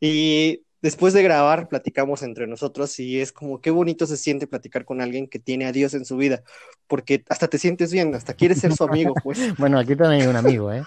y 0.00 0.64
después 0.82 1.14
de 1.14 1.22
grabar, 1.22 1.68
platicamos 1.68 2.22
entre 2.22 2.46
nosotros 2.46 2.98
y 3.00 3.20
es 3.20 3.32
como 3.32 3.60
qué 3.60 3.70
bonito 3.70 4.06
se 4.06 4.18
siente 4.18 4.46
platicar 4.46 4.84
con 4.84 5.00
alguien 5.00 5.28
que 5.28 5.38
tiene 5.38 5.64
a 5.64 5.72
Dios 5.72 5.94
en 5.94 6.04
su 6.04 6.16
vida, 6.16 6.42
porque 6.86 7.24
hasta 7.28 7.48
te 7.48 7.58
sientes 7.58 7.90
bien, 7.90 8.14
hasta 8.14 8.34
quieres 8.34 8.58
ser 8.60 8.74
su 8.74 8.84
amigo, 8.84 9.14
pues. 9.24 9.38
bueno, 9.58 9.78
aquí 9.78 9.96
también 9.96 10.22
hay 10.22 10.28
un 10.28 10.36
amigo, 10.36 10.72
¿eh? 10.72 10.84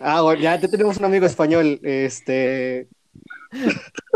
Ah, 0.00 0.22
bueno, 0.22 0.42
ya 0.42 0.58
tenemos 0.60 0.96
un 0.96 1.04
amigo 1.04 1.26
español, 1.26 1.80
este... 1.82 2.88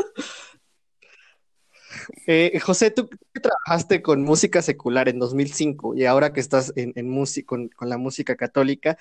Eh, 2.26 2.58
José, 2.60 2.90
tú 2.90 3.08
trabajaste 3.32 4.02
con 4.02 4.22
música 4.22 4.62
secular 4.62 5.08
en 5.08 5.18
2005 5.18 5.94
y 5.94 6.04
ahora 6.04 6.32
que 6.32 6.40
estás 6.40 6.72
en, 6.76 7.08
música, 7.08 7.46
con, 7.46 7.70
la 7.80 7.98
música 7.98 8.36
católica, 8.36 8.96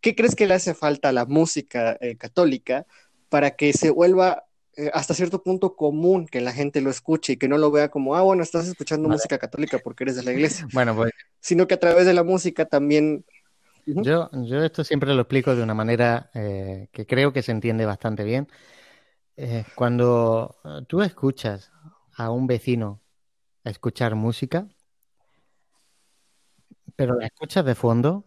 ¿qué 0.00 0.14
crees 0.14 0.34
que 0.34 0.46
le 0.46 0.54
hace 0.54 0.74
falta 0.74 1.10
a 1.10 1.12
la 1.12 1.26
música 1.26 1.96
eh, 2.00 2.16
católica 2.16 2.86
para 3.28 3.52
que 3.52 3.72
se 3.72 3.90
vuelva 3.90 4.44
eh, 4.76 4.90
hasta 4.94 5.14
cierto 5.14 5.42
punto 5.42 5.74
común 5.74 6.26
que 6.26 6.40
la 6.40 6.52
gente 6.52 6.80
lo 6.80 6.90
escuche 6.90 7.34
y 7.34 7.36
que 7.36 7.48
no 7.48 7.58
lo 7.58 7.70
vea 7.70 7.90
como, 7.90 8.14
ah, 8.14 8.22
bueno, 8.22 8.42
estás 8.42 8.68
escuchando 8.68 9.08
música 9.08 9.38
católica 9.38 9.78
porque 9.78 10.04
eres 10.04 10.16
de 10.16 10.22
la 10.22 10.32
iglesia? 10.32 10.66
Bueno, 10.72 10.94
pues. 10.94 11.10
Sino 11.40 11.66
que 11.66 11.74
a 11.74 11.80
través 11.80 12.06
de 12.06 12.14
la 12.14 12.24
música 12.24 12.64
también. 12.66 13.24
Yo, 14.02 14.30
yo 14.32 14.64
esto 14.64 14.84
siempre 14.84 15.14
lo 15.14 15.22
explico 15.22 15.54
de 15.54 15.62
una 15.62 15.74
manera 15.74 16.30
que 16.32 17.06
creo 17.06 17.32
que 17.32 17.42
se 17.42 17.52
entiende 17.52 17.86
bastante 17.86 18.24
bien. 18.24 18.48
cuando 19.74 20.56
tú 20.86 21.02
escuchas 21.02 21.70
a 22.16 22.30
un 22.30 22.46
vecino 22.46 23.00
escuchar 23.64 24.14
música, 24.14 24.66
pero 26.96 27.14
la 27.14 27.26
escuchas 27.26 27.64
de 27.64 27.74
fondo, 27.74 28.24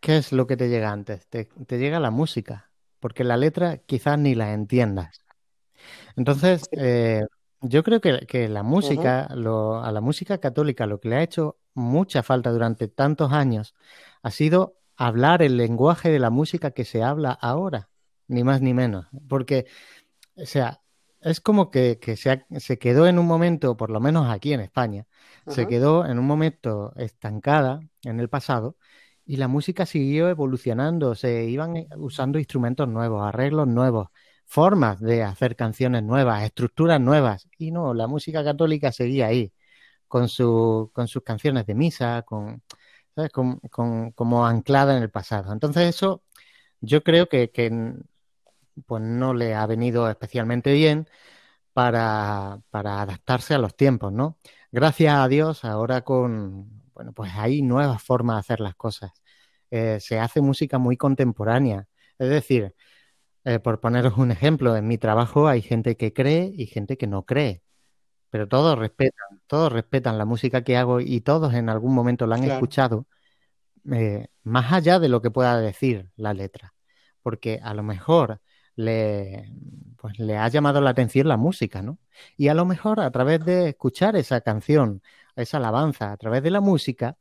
¿qué 0.00 0.16
es 0.16 0.32
lo 0.32 0.46
que 0.46 0.56
te 0.56 0.68
llega 0.68 0.90
antes? 0.90 1.26
Te, 1.28 1.48
llega 1.70 2.00
la 2.00 2.10
música, 2.10 2.70
porque 2.98 3.24
la 3.24 3.36
letra 3.36 3.78
quizás 3.78 4.18
ni 4.18 4.34
la 4.34 4.52
entiendas. 4.52 5.24
Entonces, 6.16 6.68
eh, 6.72 7.24
yo 7.60 7.84
creo 7.84 8.00
que, 8.00 8.48
la 8.48 8.62
música, 8.62 9.24
a 9.24 9.92
la 9.92 10.00
música 10.00 10.38
católica, 10.38 10.86
lo 10.86 10.98
que 11.00 11.08
le 11.08 11.16
ha 11.16 11.22
hecho 11.22 11.56
mucha 11.74 12.22
falta 12.24 12.50
durante 12.50 12.88
tantos 12.88 13.32
años 13.32 13.74
ha 14.22 14.30
sido 14.30 14.78
hablar 14.96 15.42
el 15.42 15.56
lenguaje 15.56 16.10
de 16.10 16.18
la 16.18 16.30
música 16.30 16.72
que 16.72 16.84
se 16.84 17.02
habla 17.02 17.32
ahora, 17.32 17.90
ni 18.26 18.44
más 18.44 18.60
ni 18.60 18.74
menos. 18.74 19.06
Porque, 19.28 19.66
o 20.36 20.46
sea, 20.46 20.82
es 21.20 21.40
como 21.40 21.70
que, 21.70 21.98
se, 22.16 22.78
quedó 22.78 23.06
en 23.06 23.18
un 23.18 23.26
momento, 23.26 23.76
por 23.76 23.90
lo 23.90 24.00
menos 24.00 24.30
aquí 24.30 24.52
en 24.52 24.60
España, 24.60 25.06
se 25.46 25.66
quedó 25.66 26.06
en 26.06 26.18
un 26.18 26.26
momento 26.26 26.92
estancada 26.96 27.80
en 28.02 28.20
el 28.20 28.28
pasado 28.28 28.76
y 29.24 29.36
la 29.36 29.48
música 29.48 29.86
siguió 29.86 30.28
evolucionando, 30.28 31.14
se 31.14 31.44
iban 31.44 31.76
eh, 31.76 31.88
usando 31.96 32.38
instrumentos 32.38 32.88
nuevos, 32.88 33.22
arreglos 33.26 33.68
nuevos, 33.68 34.08
formas 34.46 35.00
de 35.00 35.22
hacer 35.22 35.56
canciones 35.56 36.02
nuevas, 36.02 36.44
estructuras 36.44 37.00
nuevas. 37.00 37.48
Y 37.58 37.70
no, 37.70 37.94
la 37.94 38.06
música 38.06 38.42
católica 38.44 38.92
seguía 38.92 39.26
ahí, 39.26 39.52
con, 40.08 40.28
su, 40.28 40.90
con 40.94 41.08
sus 41.08 41.22
canciones 41.22 41.66
de 41.66 41.74
misa, 41.74 42.22
con, 42.22 42.62
¿sabes? 43.18 43.32
como 43.32 44.46
anclada 44.46 44.96
en 44.96 45.02
el 45.02 45.10
pasado. 45.10 45.52
Entonces 45.52 45.88
eso 45.88 46.22
yo 46.80 47.02
creo 47.02 47.28
que, 47.28 47.50
que 47.50 47.70
pues 48.86 49.02
no 49.02 49.34
le 49.34 49.54
ha 49.54 49.66
venido 49.66 50.08
especialmente 50.10 50.72
bien 50.72 51.08
para, 51.72 52.62
adaptarse 52.72 53.54
a 53.54 53.58
los 53.58 53.76
tiempos, 53.76 54.12
¿no? 54.12 54.38
Gracias 54.72 55.14
a 55.14 55.28
Dios, 55.28 55.64
ahora 55.64 56.02
con, 56.02 56.82
bueno, 56.94 57.12
pues 57.12 57.32
hay 57.36 57.62
nuevas 57.62 58.02
formas 58.02 58.36
de 58.36 58.40
hacer 58.40 58.60
las 58.60 58.74
cosas. 58.76 59.12
Eh, 59.70 59.98
se 60.00 60.18
hace 60.20 60.40
música 60.40 60.78
muy 60.78 60.96
contemporánea. 60.96 61.88
Es 62.18 62.30
decir, 62.30 62.74
eh, 63.44 63.60
por 63.60 63.80
poneros 63.80 64.18
un 64.18 64.30
ejemplo, 64.32 64.76
en 64.76 64.88
mi 64.88 64.98
trabajo 64.98 65.48
hay 65.48 65.62
gente 65.62 65.96
que 65.96 66.12
cree 66.12 66.52
y 66.54 66.66
gente 66.66 66.96
que 66.98 67.06
no 67.06 67.24
cree. 67.24 67.62
Pero 68.30 68.48
todos 68.48 68.78
respetan, 68.78 69.40
todos 69.46 69.72
respetan 69.72 70.18
la 70.18 70.24
música 70.24 70.62
que 70.62 70.76
hago 70.76 71.00
y 71.00 71.20
todos 71.20 71.54
en 71.54 71.68
algún 71.68 71.94
momento 71.94 72.26
la 72.26 72.36
han 72.36 72.44
escuchado, 72.44 73.06
eh, 73.92 74.28
más 74.44 74.72
allá 74.72 74.98
de 74.98 75.08
lo 75.08 75.22
que 75.22 75.30
pueda 75.30 75.60
decir 75.60 76.10
la 76.16 76.34
letra. 76.34 76.74
Porque 77.22 77.60
a 77.62 77.74
lo 77.74 77.82
mejor 77.82 78.40
le, 78.76 79.52
pues, 79.96 80.18
le 80.18 80.36
ha 80.38 80.48
llamado 80.48 80.80
la 80.80 80.90
atención 80.90 81.28
la 81.28 81.36
música, 81.36 81.82
¿no? 81.82 81.98
Y 82.36 82.48
a 82.48 82.54
lo 82.54 82.64
mejor 82.64 83.00
a 83.00 83.10
través 83.10 83.44
de 83.44 83.70
escuchar 83.70 84.16
esa 84.16 84.40
canción, 84.40 85.02
esa 85.36 85.58
alabanza, 85.58 86.12
a 86.12 86.16
través 86.16 86.42
de 86.42 86.50
la 86.50 86.60
música, 86.60 87.16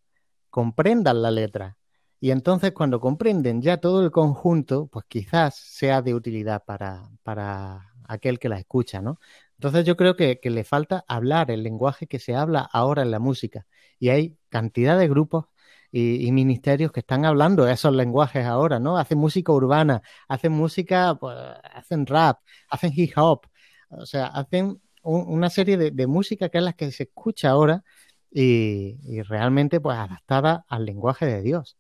comprendan 0.50 1.22
la 1.22 1.32
letra. 1.32 1.78
Y 2.20 2.32
entonces 2.32 2.72
cuando 2.74 3.00
comprenden 3.00 3.62
ya 3.62 3.78
todo 3.78 4.04
el 4.04 4.12
conjunto, 4.12 4.88
pues 4.88 5.06
quizás 5.08 5.56
sea 5.56 6.02
de 6.02 6.16
utilidad 6.16 6.64
para, 6.66 7.10
para 7.24 7.94
aquel 8.08 8.40
que 8.40 8.50
la 8.50 8.60
escucha, 8.60 9.02
¿no? 9.02 9.20
Entonces 9.58 9.86
yo 9.86 9.98
creo 9.98 10.16
que, 10.16 10.40
le 10.44 10.64
falta 10.64 11.04
hablar 11.08 11.50
el 11.52 11.64
lenguaje 11.64 12.08
que 12.08 12.20
se 12.20 12.36
habla 12.36 12.62
ahora 12.72 13.02
en 13.02 13.12
la 13.12 13.20
música. 13.20 13.66
Y 14.00 14.10
hay 14.10 14.38
cantidad 14.50 14.98
de 15.00 15.08
grupos 15.08 15.46
y, 15.92 16.32
ministerios 16.32 16.92
que 16.92 17.00
están 17.00 17.26
hablando 17.26 17.68
esos 17.68 17.94
lenguajes 17.94 18.46
ahora, 18.46 18.80
¿no? 18.80 18.98
Hacen 18.98 19.18
música 19.18 19.52
urbana, 19.52 20.02
hacen 20.28 20.52
música, 20.54 21.16
pues, 21.16 21.36
hacen 21.74 22.06
rap, 22.06 22.40
hacen 22.70 22.92
hip 22.96 23.14
hop, 23.18 23.48
o 23.90 24.06
sea, 24.06 24.28
hacen 24.28 24.82
una 25.04 25.50
serie 25.50 25.78
de, 25.78 26.08
música 26.08 26.50
que 26.50 26.58
es 26.60 26.64
la 26.64 26.74
que 26.74 26.92
se 26.92 27.04
escucha 27.04 27.50
ahora 27.50 27.84
y, 28.32 29.22
realmente 29.24 29.80
pues 29.80 29.98
adaptada 29.98 30.66
al 30.70 30.86
lenguaje 30.86 31.26
de 31.26 31.42
Dios. 31.42 31.78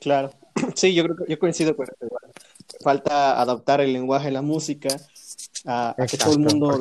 Claro, 0.00 0.30
sí, 0.74 0.94
yo 0.94 1.04
creo 1.04 1.16
que 1.16 1.24
yo 1.28 1.38
coincido 1.38 1.76
con 1.76 1.86
eso. 1.86 2.14
Falta 2.82 3.40
adaptar 3.40 3.80
el 3.80 3.92
lenguaje 3.92 4.26
de 4.26 4.32
la 4.32 4.42
música 4.42 4.88
a, 5.66 5.94
que 6.08 6.16
todo 6.16 6.34
el 6.34 6.40
mundo 6.40 6.78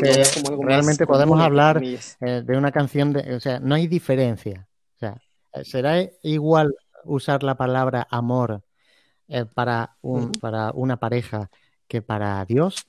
realmente 0.62 1.06
podemos 1.06 1.39
hablar 1.39 1.82
eh, 1.84 2.43
de 2.46 2.58
una 2.58 2.72
canción 2.72 3.13
de, 3.13 3.36
o 3.36 3.39
sea, 3.39 3.60
no 3.60 3.76
hay 3.76 3.88
diferencia. 3.88 4.67
O 4.96 5.00
sea, 5.00 5.17
eh, 5.54 5.63
será 5.63 6.02
igual 6.22 6.76
usar 7.06 7.43
la 7.43 7.56
palabra 7.56 8.08
amor 8.10 8.62
eh, 9.28 9.46
para 9.46 9.96
un, 10.02 10.32
para 10.32 10.72
una 10.72 10.98
pareja 10.98 11.50
que 11.88 12.02
para 12.02 12.43
Dios. 12.46 12.86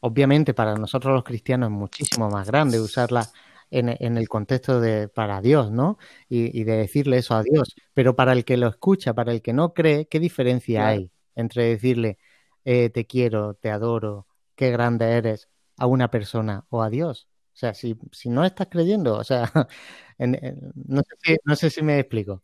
Obviamente 0.00 0.54
para 0.54 0.74
nosotros 0.74 1.14
los 1.14 1.24
cristianos 1.24 1.68
es 1.68 1.76
muchísimo 1.76 2.28
más 2.28 2.46
grande 2.48 2.80
usarla 2.80 3.28
en, 3.70 3.88
en, 3.88 4.16
el 4.16 4.28
contexto 4.28 4.80
de 4.80 5.08
para 5.08 5.40
Dios, 5.40 5.70
¿no? 5.70 5.98
Y, 6.28 6.64
de 6.64 6.76
decirle 6.76 7.18
eso 7.18 7.34
a 7.34 7.42
Dios. 7.42 7.74
Pero 7.94 8.16
para 8.16 8.32
el 8.32 8.44
que 8.44 8.56
lo 8.56 8.68
escucha, 8.68 9.14
para 9.14 9.32
el 9.32 9.42
que 9.42 9.52
no 9.52 9.74
cree, 9.74 10.06
¿qué 10.08 10.20
diferencia 10.20 10.86
hay 10.86 11.10
entre 11.34 11.64
decirle 11.64 12.18
te 12.64 13.06
quiero, 13.06 13.54
te 13.54 13.70
adoro, 13.70 14.26
qué 14.56 14.70
grande 14.72 15.04
eres 15.06 15.48
a 15.76 15.86
una 15.86 16.10
persona 16.10 16.66
o 16.70 16.82
a 16.82 16.90
Dios. 16.90 17.28
O 17.54 17.58
sea, 17.58 17.74
si, 17.74 17.96
si 18.12 18.28
no 18.28 18.44
estás 18.44 18.68
creyendo, 18.70 19.16
o 19.16 19.24
sea, 19.24 19.50
no, 20.18 21.02
sé 21.02 21.16
si, 21.22 21.36
no 21.44 21.56
sé 21.56 21.70
si 21.70 21.82
me 21.82 21.98
explico. 21.98 22.42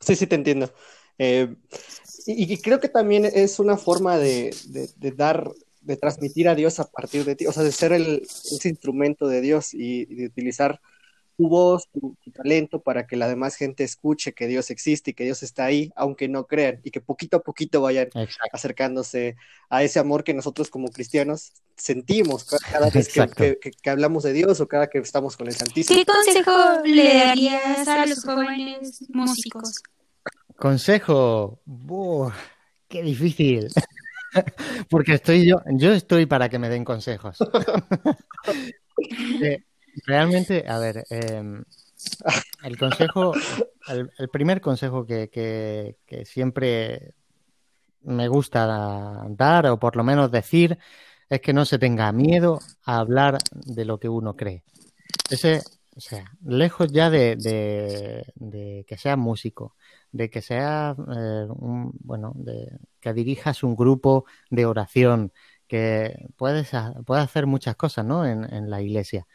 Sí, 0.00 0.16
sí, 0.16 0.26
te 0.26 0.36
entiendo. 0.36 0.72
Eh, 1.18 1.56
y, 2.26 2.56
creo 2.58 2.78
que 2.78 2.88
también 2.88 3.24
es 3.24 3.58
una 3.58 3.76
forma 3.76 4.16
de, 4.18 4.54
dar, 5.16 5.50
de 5.88 5.96
transmitir 5.96 6.48
a 6.48 6.54
Dios 6.54 6.78
a 6.80 6.84
partir 6.84 7.24
de 7.24 7.34
ti, 7.34 7.46
o 7.46 7.52
sea, 7.52 7.62
de 7.62 7.72
ser 7.72 7.92
el, 7.92 8.22
ese 8.22 8.68
instrumento 8.68 9.26
de 9.26 9.40
Dios 9.40 9.72
y 9.72 10.04
de 10.04 10.26
utilizar 10.26 10.80
tu 11.38 11.48
voz, 11.48 11.88
tu, 11.90 12.14
talento 12.34 12.82
para 12.82 13.06
que 13.06 13.16
la 13.16 13.26
demás 13.26 13.56
gente 13.56 13.84
escuche 13.84 14.34
que 14.34 14.46
Dios 14.46 14.70
existe 14.70 15.12
y 15.12 15.14
que 15.14 15.24
Dios 15.24 15.42
está 15.42 15.64
ahí, 15.64 15.90
aunque 15.96 16.28
no 16.28 16.46
crean, 16.46 16.80
y 16.84 16.90
que 16.90 17.00
poquito 17.00 17.38
a 17.38 17.42
poquito 17.42 17.80
vayan 17.80 18.10
acercándose 18.52 19.36
a 19.70 19.82
ese 19.82 19.98
amor 19.98 20.24
que 20.24 20.34
nosotros 20.34 20.68
como 20.68 20.88
cristianos 20.88 21.52
sentimos 21.74 22.44
cada 22.44 22.90
vez 22.90 23.08
que, 23.08 23.90
hablamos 23.90 24.24
de 24.24 24.34
Dios 24.34 24.60
o 24.60 24.68
cada 24.68 24.88
que 24.88 24.98
estamos 24.98 25.38
con 25.38 25.46
el 25.46 25.54
Santísimo. 25.54 25.98
¿Qué 25.98 26.04
consejo 26.04 26.82
le 26.84 27.14
darías 27.14 27.88
a 27.88 28.04
los 28.04 28.22
jóvenes 28.22 29.06
músicos? 29.08 29.82
Consejo, 30.56 31.60
qué 32.88 33.02
difícil. 33.02 33.68
Porque 34.90 35.14
estoy 35.14 35.46
yo, 35.46 35.56
yo 35.72 35.92
estoy 35.92 36.26
para 36.26 36.48
que 36.48 36.58
me 36.58 36.68
den 36.68 36.84
consejos. 36.84 37.38
Eh, 39.40 39.62
Realmente, 40.06 40.64
a 40.66 40.78
ver, 40.78 41.04
em, 41.10 41.64
el 42.62 42.78
consejo, 42.78 43.32
el, 43.88 44.28
primer 44.30 44.60
consejo 44.60 45.06
que, 45.06 45.96
siempre 46.24 47.14
me 48.02 48.28
gusta 48.28 49.26
dar, 49.30 49.66
o 49.66 49.78
por 49.78 49.96
lo 49.96 50.04
menos 50.04 50.30
decir, 50.30 50.78
es 51.28 51.40
que 51.40 51.52
no 51.52 51.64
se 51.64 51.78
tenga 51.78 52.10
miedo 52.12 52.60
a 52.84 52.98
hablar 52.98 53.38
de 53.52 53.84
lo 53.84 53.98
que 53.98 54.08
uno 54.08 54.36
cree. 54.36 54.62
Ese, 55.30 55.62
o 55.96 56.00
sea, 56.00 56.24
lejos 56.44 56.90
ya 56.92 57.10
de, 57.10 57.36
de, 58.34 58.84
que 58.86 58.96
seas 58.96 59.18
músico, 59.18 59.74
de 60.12 60.30
que 60.30 60.42
seas, 60.42 60.96
eh, 60.98 61.46
un, 61.48 61.92
bueno, 62.00 62.32
de 62.36 62.78
que 63.00 63.12
dirijas 63.12 63.62
un 63.62 63.76
grupo 63.76 64.24
de 64.50 64.66
oración, 64.66 65.32
que 65.66 66.28
puedes, 66.36 66.72
hacer 66.74 67.46
muchas 67.46 67.76
cosas, 67.76 68.04
¿no? 68.04 68.26
En, 68.26 68.44
en 68.52 68.70
la 68.70 68.80
iglesia. 68.80 69.26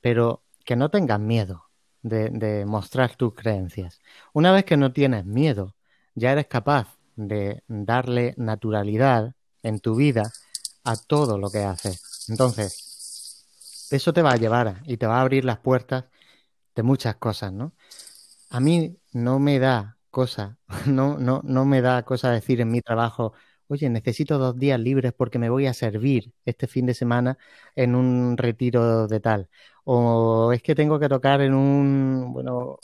Pero 0.00 0.44
que 0.64 0.76
no 0.76 0.90
tengas 0.90 1.20
miedo 1.20 1.64
de, 2.02 2.30
de 2.30 2.64
mostrar 2.66 3.16
tus 3.16 3.34
creencias. 3.34 4.00
Una 4.32 4.52
vez 4.52 4.64
que 4.64 4.76
no 4.76 4.92
tienes 4.92 5.26
miedo, 5.26 5.76
ya 6.14 6.32
eres 6.32 6.46
capaz 6.46 6.98
de 7.16 7.62
darle 7.68 8.34
naturalidad 8.36 9.34
en 9.62 9.80
tu 9.80 9.96
vida 9.96 10.32
a 10.84 10.96
todo 10.96 11.38
lo 11.38 11.50
que 11.50 11.64
haces. 11.64 12.26
Entonces, 12.28 13.88
eso 13.90 14.12
te 14.12 14.22
va 14.22 14.32
a 14.32 14.36
llevar 14.36 14.82
y 14.86 14.96
te 14.96 15.06
va 15.06 15.18
a 15.18 15.20
abrir 15.22 15.44
las 15.44 15.58
puertas 15.58 16.04
de 16.74 16.82
muchas 16.82 17.16
cosas, 17.16 17.52
¿no? 17.52 17.72
A 18.50 18.60
mí 18.60 18.96
no 19.12 19.38
me 19.38 19.58
da 19.58 19.98
cosa, 20.12 20.58
no, 20.88 21.18
no, 21.18 21.42
no 21.44 21.66
me 21.66 21.82
da 21.82 22.04
cosa 22.04 22.32
decir 22.32 22.60
en 22.62 22.70
mi 22.72 22.82
trabajo, 22.82 23.34
oye, 23.68 23.90
necesito 23.90 24.38
dos 24.38 24.58
días 24.58 24.80
libres 24.80 25.14
porque 25.14 25.40
me 25.40 25.50
voy 25.50 25.66
a 25.66 25.74
servir 25.74 26.32
este 26.46 26.68
fin 26.68 26.86
de 26.86 26.94
semana 26.94 27.38
en 27.76 27.96
un 27.96 28.36
retiro 28.38 29.08
de 29.08 29.20
tal. 29.20 29.50
O 29.84 30.52
es 30.54 30.62
que 30.62 30.74
tengo 30.76 31.00
que 31.00 31.08
tocar 31.08 31.40
en 31.42 31.54
un, 31.54 32.32
bueno, 32.34 32.78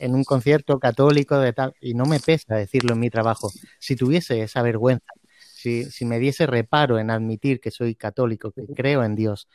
en 0.00 0.14
un 0.14 0.24
concierto 0.24 0.78
católico 0.80 1.38
de 1.38 1.52
tal, 1.54 1.74
y 1.80 1.94
no 1.94 2.04
me 2.06 2.20
pesa 2.20 2.56
decirlo 2.56 2.94
en 2.94 3.00
mi 3.00 3.10
trabajo. 3.10 3.50
Si 3.78 3.96
tuviese 3.96 4.42
esa 4.42 4.62
vergüenza, 4.62 5.06
si, 5.54 5.84
si 5.86 6.04
me 6.04 6.18
diese 6.18 6.46
reparo 6.46 6.98
en 6.98 7.10
admitir 7.10 7.60
que 7.60 7.70
soy 7.70 7.94
católico, 7.94 8.52
que 8.52 8.66
creo 8.74 9.04
en 9.04 9.14
Dios, 9.16 9.48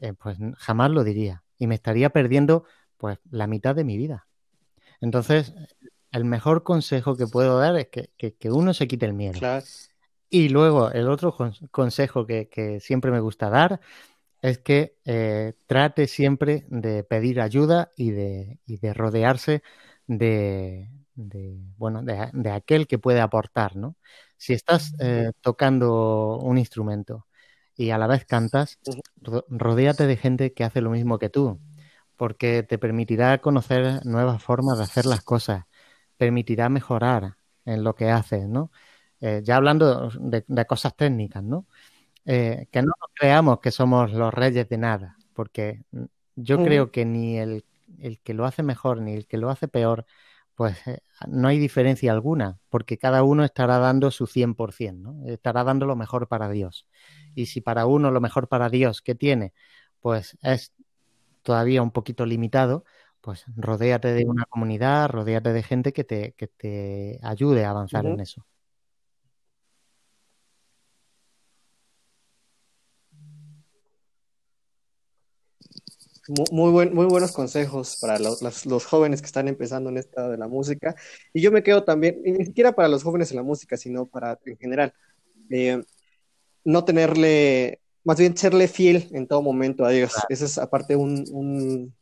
eh, 0.00 0.12
pues 0.14 0.38
jamás 0.58 0.90
lo 0.90 1.04
diría. 1.04 1.44
Y 1.58 1.66
me 1.68 1.74
estaría 1.76 2.10
perdiendo 2.10 2.64
pues 2.98 3.18
la 3.30 3.46
mitad 3.46 3.74
de 3.76 3.84
mi 3.84 3.96
vida. 3.96 4.26
Entonces, 5.00 5.54
el 6.12 6.24
mejor 6.24 6.62
consejo 6.62 7.16
que 7.16 7.26
puedo 7.26 7.58
dar 7.58 7.76
es 7.76 7.88
que, 7.88 8.10
que, 8.16 8.50
uno 8.50 8.74
se 8.74 8.86
quite 8.86 9.06
el 9.06 9.14
miedo. 9.14 9.38
Y 10.28 10.48
luego, 10.48 10.90
el 10.92 11.08
otro 11.08 11.36
consejo 11.70 12.26
que, 12.26 12.48
que, 12.48 12.80
siempre 12.80 13.10
me 13.10 13.20
gusta 13.20 13.50
dar 13.50 13.80
es 14.40 14.58
que 14.58 14.96
eh, 15.04 15.54
trate 15.66 16.06
siempre 16.06 16.66
de 16.68 17.04
pedir 17.04 17.40
ayuda 17.40 17.92
y 17.96 18.10
de, 18.10 18.58
y 18.66 18.78
de 18.78 18.92
rodearse 18.92 19.62
de, 20.06 20.90
de 21.14 21.58
bueno, 21.76 22.02
de, 22.02 22.50
aquel 22.50 22.86
que 22.86 22.98
puede 22.98 23.20
aportar, 23.20 23.76
¿no? 23.76 23.96
Si 24.36 24.52
estás 24.52 24.94
eh, 24.98 25.32
tocando 25.40 26.38
un 26.38 26.58
instrumento 26.58 27.26
y 27.76 27.90
a 27.90 27.98
la 27.98 28.06
vez 28.06 28.24
cantas, 28.24 28.78
rodéate 29.48 30.06
de 30.06 30.16
gente 30.16 30.52
que 30.52 30.64
hace 30.64 30.80
lo 30.80 30.90
mismo 30.90 31.18
que 31.18 31.30
tú, 31.30 31.60
porque 32.16 32.62
te 32.62 32.78
permitirá 32.78 33.38
conocer 33.38 34.04
nuevas 34.04 34.42
formas 34.42 34.78
de 34.78 34.84
hacer 34.84 35.06
las 35.06 35.22
cosas, 35.22 35.64
permitirá 36.22 36.68
mejorar 36.68 37.36
en 37.64 37.82
lo 37.82 37.96
que 37.96 38.08
haces, 38.08 38.46
¿no? 38.46 38.70
Eh, 39.20 39.40
ya 39.42 39.56
hablando 39.56 40.08
de, 40.20 40.66
cosas 40.66 40.94
técnicas, 40.94 41.42
¿no? 41.42 41.66
Eh, 42.24 42.68
que 42.70 42.80
no 42.80 42.92
creamos 43.12 43.58
que 43.58 43.72
somos 43.72 44.12
los 44.12 44.32
reyes 44.32 44.68
de 44.68 44.78
nada, 44.78 45.16
porque 45.34 45.82
yo 46.36 46.62
creo 46.62 46.92
que 46.92 47.04
ni 47.04 47.38
el, 47.38 47.64
el, 47.98 48.20
que 48.20 48.34
lo 48.34 48.46
hace 48.46 48.62
mejor 48.62 49.00
ni 49.00 49.14
el 49.14 49.26
que 49.26 49.36
lo 49.36 49.50
hace 49.50 49.66
peor, 49.66 50.06
pues 50.54 50.86
eh, 50.86 51.00
no 51.26 51.48
hay 51.48 51.58
diferencia 51.58 52.12
alguna, 52.12 52.60
porque 52.68 52.98
cada 52.98 53.24
uno 53.24 53.44
estará 53.44 53.78
dando 53.78 54.12
su 54.12 54.28
100%, 54.28 54.92
¿no? 55.02 55.26
Estará 55.26 55.64
dando 55.64 55.86
lo 55.86 55.96
mejor 55.96 56.28
para 56.28 56.48
Dios. 56.50 56.86
Y 57.34 57.46
si 57.46 57.60
para 57.60 57.86
uno 57.86 58.12
lo 58.12 58.20
mejor 58.20 58.46
para 58.46 58.68
Dios 58.68 59.02
que 59.02 59.16
tiene, 59.16 59.54
pues 59.98 60.38
es 60.40 60.72
todavía 61.42 61.82
un 61.82 61.90
poquito 61.90 62.26
limitado, 62.26 62.84
pues 63.22 63.44
rodéate 63.56 64.12
de 64.12 64.26
una 64.26 64.44
comunidad, 64.44 65.08
rodéate 65.08 65.52
de 65.52 65.62
gente 65.62 65.92
que 65.92 66.04
te, 66.04 66.32
que 66.32 66.48
te 66.48 67.18
ayude 67.22 67.64
a 67.64 67.70
avanzar 67.70 68.04
en 68.04 68.20
eso. 68.20 68.44
Muy, 76.50 76.70
buen, 76.70 76.94
muy 76.94 77.06
buenos 77.06 77.32
consejos 77.32 77.98
para 78.00 78.18
los, 78.18 78.86
jóvenes 78.86 79.20
que 79.20 79.26
están 79.26 79.48
empezando 79.48 79.90
en 79.90 79.98
esta 79.98 80.28
de 80.28 80.38
la 80.38 80.46
música. 80.46 80.94
Y 81.32 81.40
yo 81.42 81.50
me 81.50 81.62
quedo 81.62 81.84
también, 81.84 82.22
ni 82.24 82.44
siquiera 82.44 82.72
para 82.72 82.88
los 82.88 83.02
jóvenes 83.02 83.30
en 83.30 83.38
la 83.38 83.42
música, 83.42 83.76
sino 83.76 84.06
para 84.06 84.38
en 84.44 84.56
general, 84.56 84.94
eh, 85.50 85.82
no 86.64 86.84
tenerle 86.84 87.80
más 88.04 88.18
bien 88.18 88.36
serle 88.36 88.68
fiel 88.68 89.08
en 89.12 89.26
todo 89.26 89.42
momento 89.42 89.84
a 89.84 89.90
Dios. 89.90 90.12
Ese 90.28 90.44
es 90.44 90.58
aparte 90.58 90.96
un, 90.96 91.94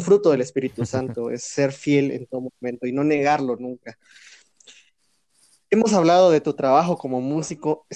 fruto 0.00 0.30
del 0.30 0.40
Espíritu 0.40 0.84
Santo, 0.86 1.30
es 1.30 1.42
ser 1.44 1.72
fiel 1.72 2.10
en 2.10 2.26
todo 2.26 2.50
momento 2.60 2.86
y 2.86 2.92
no 2.92 3.04
negarlo 3.04 3.56
nunca. 3.56 3.98
Hemos 5.70 5.92
hablado 5.94 6.30
de 6.30 6.40
tu 6.40 6.52
trabajo 6.54 6.98
como 6.98 7.20
músico, 7.20 7.86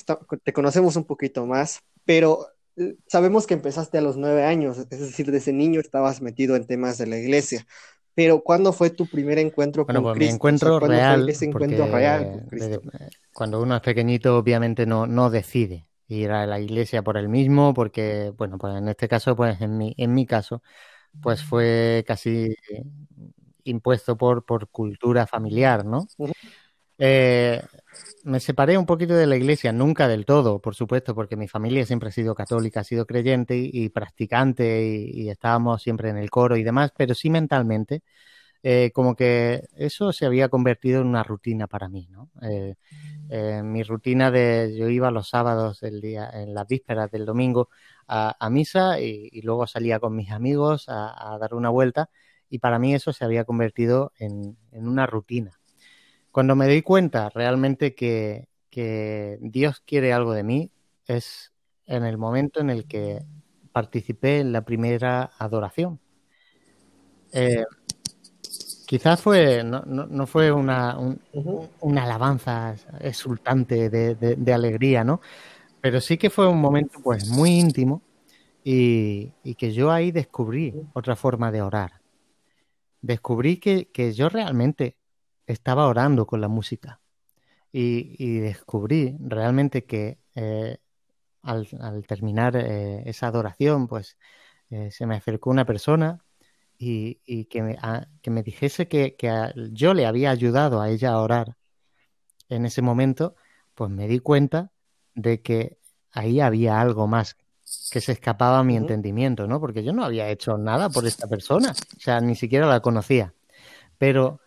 te 0.42 0.52
conocemos 0.52 0.96
un 0.96 1.04
poquito 1.04 1.44
más, 1.46 1.80
pero 2.06 2.46
eh, 2.76 2.96
sabemos 3.06 3.46
que 3.46 3.54
empezaste 3.54 3.98
a 3.98 4.00
los 4.00 4.16
nueve 4.16 4.44
años, 4.44 4.78
es 4.78 5.00
decir, 5.00 5.30
desde 5.30 5.52
niño 5.52 5.80
estabas 5.80 6.22
metido 6.22 6.56
en 6.56 6.66
temas 6.66 6.96
de 6.98 7.06
la 7.06 7.18
iglesia. 7.18 7.66
Pero 8.14 8.42
¿cuándo 8.42 8.72
fue 8.72 8.88
tu 8.88 9.06
primer 9.06 9.38
encuentro 9.38 9.84
con 9.84 10.02
pues 10.02 10.14
Cristo? 10.14 10.32
Mi 10.32 10.34
encuentro 10.36 10.80
real, 10.80 11.28
ese 11.28 11.44
encuentro 11.44 11.86
real 11.86 12.46
cuando 13.36 13.60
uno 13.60 13.76
es 13.76 13.82
pequeñito, 13.82 14.38
obviamente 14.38 14.86
no, 14.86 15.06
no 15.06 15.28
decide 15.28 15.86
ir 16.08 16.30
a 16.30 16.46
la 16.46 16.58
iglesia 16.58 17.02
por 17.02 17.18
él 17.18 17.28
mismo, 17.28 17.74
porque, 17.74 18.32
bueno, 18.38 18.56
pues 18.56 18.74
en 18.74 18.88
este 18.88 19.08
caso, 19.08 19.36
pues 19.36 19.60
en 19.60 19.76
mi, 19.76 19.94
en 19.98 20.14
mi 20.14 20.24
caso, 20.24 20.62
pues 21.22 21.42
fue 21.42 22.04
casi 22.06 22.54
impuesto 23.64 24.16
por, 24.16 24.44
por 24.44 24.68
cultura 24.68 25.26
familiar, 25.26 25.84
¿no? 25.84 26.06
Eh, 26.98 27.62
me 28.24 28.40
separé 28.40 28.78
un 28.78 28.86
poquito 28.86 29.14
de 29.14 29.26
la 29.26 29.36
iglesia, 29.36 29.72
nunca 29.72 30.08
del 30.08 30.24
todo, 30.24 30.60
por 30.60 30.74
supuesto, 30.74 31.14
porque 31.14 31.36
mi 31.36 31.48
familia 31.48 31.84
siempre 31.84 32.08
ha 32.08 32.12
sido 32.12 32.34
católica, 32.34 32.80
ha 32.80 32.84
sido 32.84 33.06
creyente 33.06 33.56
y, 33.56 33.88
practicante 33.90 34.82
y, 35.12 35.28
estábamos 35.28 35.82
siempre 35.82 36.10
en 36.10 36.16
el 36.16 36.30
coro 36.30 36.56
y 36.56 36.62
demás, 36.62 36.92
pero 36.96 37.14
sí 37.14 37.30
mentalmente 37.30 38.02
eh, 38.62 38.90
como 38.92 39.14
que 39.14 39.68
eso 39.76 40.12
se 40.12 40.26
había 40.26 40.48
convertido 40.48 41.00
en 41.00 41.06
una 41.06 41.22
rutina 41.22 41.66
para 41.66 41.88
mí, 41.88 42.08
¿no? 42.10 42.30
Eh, 42.42 42.74
eh, 43.28 43.62
mi 43.62 43.82
rutina 43.82 44.30
de 44.30 44.74
yo 44.76 44.88
iba 44.88 45.10
los 45.10 45.28
sábados 45.28 45.80
del 45.80 46.00
día, 46.00 46.30
en 46.32 46.54
las 46.54 46.66
vísperas 46.66 47.10
del 47.10 47.26
domingo 47.26 47.68
a, 48.08 48.48
misa 48.50 49.00
y, 49.00 49.40
luego 49.42 49.66
salía 49.66 49.98
con 49.98 50.14
mis 50.14 50.30
amigos 50.30 50.86
a, 50.88 51.36
dar 51.40 51.54
una 51.54 51.70
vuelta 51.70 52.08
y 52.48 52.60
para 52.60 52.78
mí 52.78 52.94
eso 52.94 53.12
se 53.12 53.24
había 53.24 53.44
convertido 53.44 54.12
en, 54.18 54.56
una 54.72 55.06
rutina. 55.06 55.58
Cuando 56.30 56.54
me 56.56 56.68
di 56.68 56.82
cuenta 56.82 57.28
realmente 57.30 57.94
que, 57.94 58.48
Dios 59.40 59.80
quiere 59.80 60.12
algo 60.12 60.32
de 60.32 60.42
mí 60.42 60.70
es 61.06 61.52
en 61.86 62.04
el 62.04 62.18
momento 62.18 62.60
en 62.60 62.68
el 62.68 62.86
que 62.86 63.24
participé 63.72 64.40
en 64.40 64.52
la 64.52 64.64
primera 64.64 65.30
adoración. 65.38 65.98
Quizás 68.86 69.20
fue, 69.20 69.64
no, 69.64 69.82
no, 69.84 70.26
fue 70.28 70.52
una, 70.52 70.96
una, 71.80 72.02
alabanza 72.04 72.76
exultante 73.00 73.90
de, 73.90 74.52
alegría, 74.54 75.02
¿no? 75.02 75.20
Pero 75.80 76.00
sí 76.00 76.16
que 76.16 76.30
fue 76.30 76.46
un 76.48 76.60
momento 76.60 77.00
pues 77.02 77.28
muy 77.28 77.50
íntimo 77.50 78.02
y, 78.62 79.32
que 79.58 79.72
yo 79.72 79.90
ahí 79.90 80.12
descubrí 80.12 80.72
otra 80.92 81.16
forma 81.16 81.50
de 81.50 81.62
orar. 81.62 82.00
Descubrí 83.00 83.56
que, 83.58 84.12
yo 84.14 84.28
realmente 84.28 84.96
estaba 85.48 85.88
orando 85.88 86.24
con 86.24 86.40
la 86.40 86.48
música 86.48 87.00
y, 87.72 88.38
descubrí 88.38 89.16
realmente 89.18 89.84
que 89.84 90.18
eh, 90.36 90.78
al, 91.42 91.66
terminar 92.06 92.54
eh, 92.56 93.02
esa 93.06 93.26
adoración 93.26 93.88
pues 93.88 94.16
eh, 94.70 94.90
se 94.92 95.06
me 95.06 95.16
acercó 95.16 95.50
una 95.50 95.64
persona 95.64 96.24
y, 96.78 97.44
que, 97.46 97.62
me, 97.62 97.78
que, 98.22 98.30
me, 98.30 98.42
dijese 98.42 98.88
que, 98.88 99.16
yo 99.72 99.94
le 99.94 100.06
había 100.06 100.30
ayudado 100.30 100.80
a 100.80 100.90
ella 100.90 101.12
a 101.12 101.20
orar 101.20 101.56
en 102.48 102.66
ese 102.66 102.82
momento, 102.82 103.34
pues 103.74 103.90
me 103.90 104.08
di 104.08 104.20
cuenta 104.20 104.72
de 105.14 105.42
que 105.42 105.78
ahí 106.12 106.40
había 106.40 106.80
algo 106.80 107.06
más 107.06 107.36
que 107.90 108.00
se 108.00 108.12
escapaba 108.12 108.60
a 108.60 108.64
mi 108.64 108.76
entendimiento, 108.76 109.46
¿no? 109.46 109.60
Porque 109.60 109.82
yo 109.82 109.92
no 109.92 110.04
había 110.04 110.28
hecho 110.30 110.56
nada 110.56 110.88
por 110.88 111.06
esta 111.06 111.26
persona, 111.26 111.72
o 111.72 112.00
sea, 112.00 112.20
ni 112.20 112.36
siquiera 112.36 112.66
la 112.66 112.80
conocía. 112.80 113.34
Pero 113.98 114.40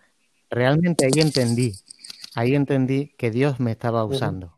realmente 0.50 1.06
ahí 1.06 1.20
entendí, 1.20 1.74
ahí 2.36 2.56
entendí 2.56 3.14
que 3.18 3.32
Dios 3.32 3.60
me 3.60 3.72
estaba 3.72 4.06
usando. 4.06 4.58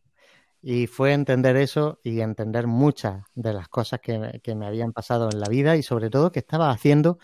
Y 0.61 0.85
fue 0.85 1.13
entender 1.13 1.55
eso 1.55 1.99
y 2.03 2.21
entender 2.21 2.67
muchas 2.67 3.23
de 3.33 3.53
las 3.53 3.67
cosas 3.67 3.99
que, 3.99 4.39
que 4.43 4.53
me 4.53 4.67
habían 4.67 4.93
pasado 4.93 5.29
en 5.31 5.39
la 5.39 5.49
vida 5.49 5.75
y 5.75 5.81
sobre 5.81 6.11
todo 6.11 6.31
que 6.31 6.39
estaba 6.39 6.69
haciendo 6.69 7.17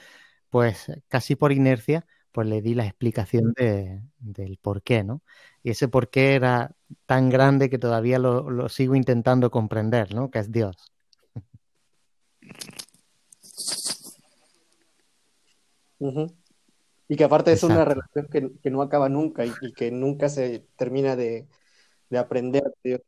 pues 0.50 0.92
casi 1.08 1.36
por 1.36 1.52
inercia, 1.52 2.06
pues 2.32 2.48
le 2.48 2.62
di 2.62 2.76
la 2.76 2.86
explicación 2.86 3.54
de, 3.54 4.02
del 4.20 4.58
por 4.58 4.84
qué, 4.84 5.04
¿no? 5.04 5.22
Y 5.64 5.72
ese 5.72 5.88
por 5.88 6.10
qué 6.10 6.36
era 6.36 6.76
tan 7.06 7.30
grande 7.30 7.70
que 7.70 7.80
todavía 7.80 8.20
lo, 8.20 8.70
sigo 8.70 8.96
intentando 8.96 9.50
comprender, 9.52 10.14
¿no? 10.14 10.30
Que 10.30 10.40
es 10.40 10.52
Dios. 10.52 10.76
Y 17.10 17.16
que 17.16 17.24
aparte 17.24 17.52
es 17.52 17.64
una 17.64 17.84
relación 17.86 18.28
que, 18.62 18.70
no 18.70 18.82
acaba 18.82 19.10
nunca 19.10 19.44
y, 19.44 19.74
que 19.74 19.90
nunca 19.92 20.30
se 20.30 20.68
termina 20.76 21.16
de, 21.16 21.48
aprender 22.16 22.64
Dios. 22.84 23.02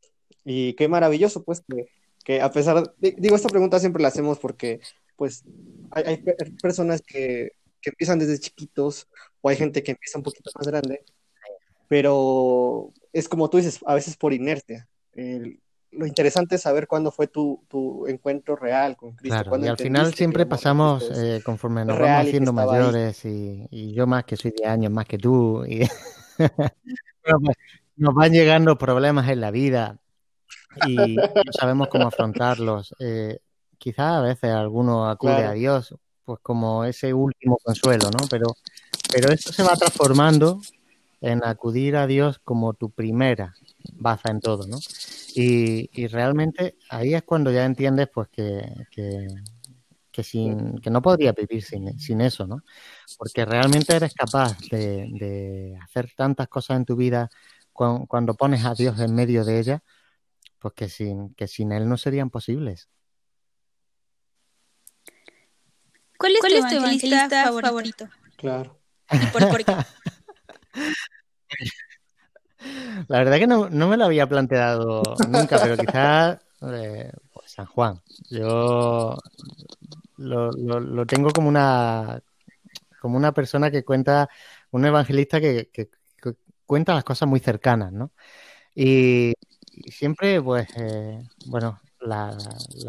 Y 0.44 0.74
qué 0.74 0.88
maravilloso, 0.88 1.44
pues, 1.44 1.62
que, 1.68 1.86
que 2.24 2.40
a 2.40 2.50
pesar, 2.50 2.94
de, 2.98 3.14
digo, 3.16 3.36
esta 3.36 3.48
pregunta 3.48 3.78
siempre 3.78 4.02
la 4.02 4.08
hacemos 4.08 4.38
porque 4.38 4.80
pues 5.20 5.44
hay, 5.90 6.24
personas 6.62 7.02
que, 7.02 7.52
empiezan 7.84 8.18
desde 8.18 8.38
chiquitos 8.38 9.06
o 9.42 9.50
hay 9.50 9.56
gente 9.56 9.82
que 9.82 9.90
empieza 9.90 10.16
un 10.16 10.24
poquito 10.24 10.50
más 10.54 10.66
grande, 10.66 11.04
pero 11.88 12.90
es 13.12 13.28
como 13.28 13.50
tú 13.50 13.58
dices, 13.58 13.80
a 13.84 13.94
veces 13.94 14.16
por 14.16 14.32
inercia. 14.32 14.88
lo 15.90 16.06
interesante 16.06 16.54
es 16.54 16.62
saber 16.62 16.86
cuándo 16.86 17.10
fue 17.10 17.26
tu, 17.26 17.60
encuentro 18.08 18.56
real 18.56 18.96
con 18.96 19.14
Cristo. 19.14 19.42
Claro, 19.42 19.62
y 19.62 19.68
al 19.68 19.76
final 19.76 20.14
siempre 20.14 20.46
pasamos, 20.46 21.10
eh, 21.14 21.42
conforme 21.44 21.84
nos 21.84 21.98
vamos 21.98 22.26
haciendo 22.26 22.54
mayores, 22.54 23.22
y, 23.26 23.92
yo 23.92 24.06
más 24.06 24.24
que 24.24 24.38
soy 24.38 24.54
de 24.56 24.64
años, 24.64 24.90
más 24.90 25.04
que 25.04 25.18
tú, 25.18 25.66
y 25.66 25.86
nos 27.96 28.14
van 28.14 28.32
llegando 28.32 28.78
problemas 28.78 29.28
en 29.28 29.42
la 29.42 29.50
vida 29.50 29.98
y 30.86 30.96
no 30.96 31.52
sabemos 31.52 31.88
cómo 31.88 32.08
afrontarlos. 32.08 32.94
Eh, 33.00 33.38
quizás 33.80 34.18
a 34.18 34.20
veces 34.20 34.50
alguno 34.50 35.08
acude 35.08 35.44
a 35.44 35.52
Dios, 35.52 35.96
pues 36.24 36.38
como 36.42 36.84
ese 36.84 37.12
último 37.12 37.58
consuelo, 37.64 38.10
¿no? 38.10 38.28
Pero, 38.28 38.54
pero 39.10 39.32
esto 39.32 39.52
se 39.52 39.62
va 39.64 39.74
transformando 39.74 40.60
en 41.20 41.42
acudir 41.44 41.96
a 41.96 42.06
Dios 42.06 42.38
como 42.44 42.74
tu 42.74 42.90
primera 42.90 43.54
baza 43.94 44.30
en 44.30 44.40
todo, 44.40 44.66
¿no? 44.66 44.78
Y, 45.34 45.90
y 45.92 46.06
realmente 46.06 46.76
ahí 46.90 47.14
es 47.14 47.22
cuando 47.22 47.50
ya 47.50 47.64
entiendes, 47.64 48.08
pues, 48.12 48.28
que, 48.28 48.86
que, 48.90 49.28
que, 50.12 50.22
sin, 50.22 50.78
que 50.78 50.90
no 50.90 51.00
podrías 51.00 51.34
vivir 51.34 51.62
sin, 51.62 51.98
sin 51.98 52.20
eso, 52.20 52.46
¿no? 52.46 52.62
Porque 53.18 53.44
realmente 53.46 53.96
eres 53.96 54.12
capaz 54.14 54.58
de, 54.70 55.08
de 55.18 55.78
hacer 55.82 56.10
tantas 56.14 56.48
cosas 56.48 56.76
en 56.76 56.84
tu 56.84 56.96
vida 56.96 57.30
cuando, 57.72 58.06
cuando 58.06 58.34
pones 58.34 58.64
a 58.64 58.74
Dios 58.74 59.00
en 59.00 59.14
medio 59.14 59.44
de 59.44 59.58
ella, 59.58 59.82
pues 60.58 60.74
que 60.74 60.88
sin, 60.90 61.34
que 61.34 61.48
sin 61.48 61.72
Él 61.72 61.88
no 61.88 61.96
serían 61.96 62.28
posibles. 62.28 62.90
¿Cuál 66.20 66.34
es, 66.34 66.40
tu, 66.68 66.76
evangelista 66.76 67.50
favorito? 67.62 68.06
Claro. 68.36 68.78
La 73.08 73.20
verdad 73.20 73.38
que 73.38 73.46
no, 73.46 73.70
me 73.70 73.96
lo 73.96 74.04
había 74.04 74.28
planteado 74.28 75.02
nunca, 75.30 75.58
pero 75.62 75.78
quizás 75.78 76.38
eh, 76.60 77.10
pues 77.32 77.52
San 77.52 77.64
Juan. 77.64 78.02
Yo 78.28 79.16
lo, 80.18 81.06
tengo 81.06 81.30
como 81.30 81.48
una 81.48 82.22
como 83.00 83.16
una 83.16 83.32
persona 83.32 83.70
que 83.70 83.82
cuenta, 83.82 84.28
un 84.72 84.84
evangelista 84.84 85.40
que, 85.40 85.70
cuenta 86.66 86.92
las 86.92 87.04
cosas 87.04 87.30
muy 87.30 87.40
cercanas, 87.40 87.92
¿no? 87.92 88.10
Y, 88.74 89.32
siempre, 89.90 90.42
pues, 90.42 90.68
eh, 90.76 91.26
bueno, 91.46 91.80
la, 92.00 92.36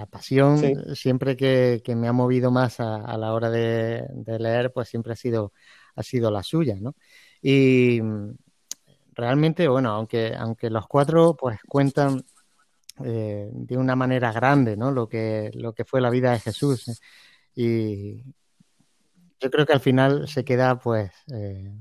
pasión 0.09 0.95
siempre 0.95 1.36
que, 1.36 1.82
me 1.95 2.07
ha 2.07 2.14
movido 2.14 2.51
más 2.51 2.80
a, 2.80 3.18
la 3.18 3.34
hora 3.34 3.49
de, 3.49 4.05
leer, 4.39 4.72
pues 4.72 4.89
siempre 4.89 5.14
ha 5.14 5.16
sido, 5.16 5.53
ha 5.95 6.03
sido 6.03 6.32
la 6.32 6.43
suya, 6.43 6.76
¿no? 6.80 6.95
Y 7.41 8.01
realmente, 9.14 9.68
bueno, 9.68 9.91
aunque, 9.91 10.34
aunque 10.38 10.70
los 10.70 10.88
cuatro 10.88 11.36
pues 11.36 11.59
cuentan 11.68 12.24
eh, 13.03 13.49
de 13.51 13.78
una 13.78 13.95
manera 13.95 14.32
grande, 14.32 14.78
¿no? 14.78 14.91
Lo 14.91 15.07
que, 15.07 15.51
lo 15.53 15.74
que 15.74 15.86
fue 15.86 16.01
la 16.01 16.09
vida 16.09 16.32
de 16.32 16.39
Jesús. 16.39 16.88
¿eh? 16.88 16.93
Y 17.55 18.24
yo 19.39 19.49
creo 19.49 19.66
que 19.66 19.74
al 19.74 19.80
final 19.80 20.28
se 20.28 20.45
queda, 20.45 20.80
pues, 20.80 21.12
eh, 21.34 21.72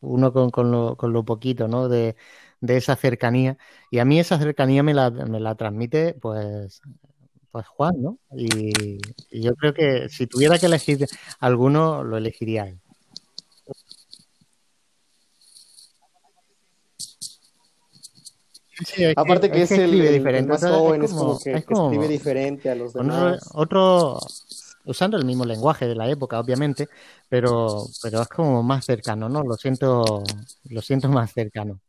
uno 0.00 0.32
con, 0.32 0.50
con, 0.50 0.70
lo, 0.70 0.96
con 0.96 1.12
lo 1.12 1.24
poquito, 1.24 1.68
¿no? 1.68 1.88
De, 1.88 2.16
de 2.64 2.76
esa 2.78 2.96
cercanía. 2.96 3.58
Y 3.90 3.98
a 3.98 4.04
mí 4.04 4.18
esa 4.18 4.38
cercanía 4.38 4.82
me 4.82 4.94
la, 4.94 5.10
me 5.10 5.40
la 5.40 5.54
transmite, 5.54 6.14
pues, 6.14 6.80
pues 7.50 7.66
Juan, 7.68 7.94
¿no? 8.00 8.18
Y, 8.36 8.98
yo 9.30 9.54
creo 9.54 9.74
que 9.74 10.08
si 10.08 10.26
tuviera 10.26 10.58
que 10.58 10.66
elegir 10.66 11.06
alguno, 11.40 12.02
lo 12.02 12.16
elegiría 12.16 12.68
él. 12.68 12.80
Aparte 19.16 19.50
que 19.50 19.62
es, 19.62 19.70
el, 19.70 19.92
diferente. 19.92 20.48
más 20.48 20.64
joven, 20.64 21.04
es 21.04 21.12
como, 21.12 21.38
que, 21.38 21.52
escribe 21.52 22.08
diferente 22.08 22.70
a 22.70 22.74
los 22.74 22.92
demás. 22.92 23.38
Otro, 23.52 24.18
usando 24.84 25.16
el 25.16 25.24
mismo 25.24 25.44
lenguaje 25.44 25.86
de 25.86 25.94
la 25.94 26.08
época, 26.08 26.40
obviamente, 26.40 26.88
pero, 27.28 27.86
pero 28.02 28.22
es 28.22 28.28
como 28.28 28.64
más 28.64 28.84
cercano, 28.84 29.28
¿no? 29.28 29.44
Lo 29.44 29.54
siento, 29.54 30.24
lo 30.70 30.82
siento 30.82 31.08
más 31.08 31.32
cercano. 31.32 31.80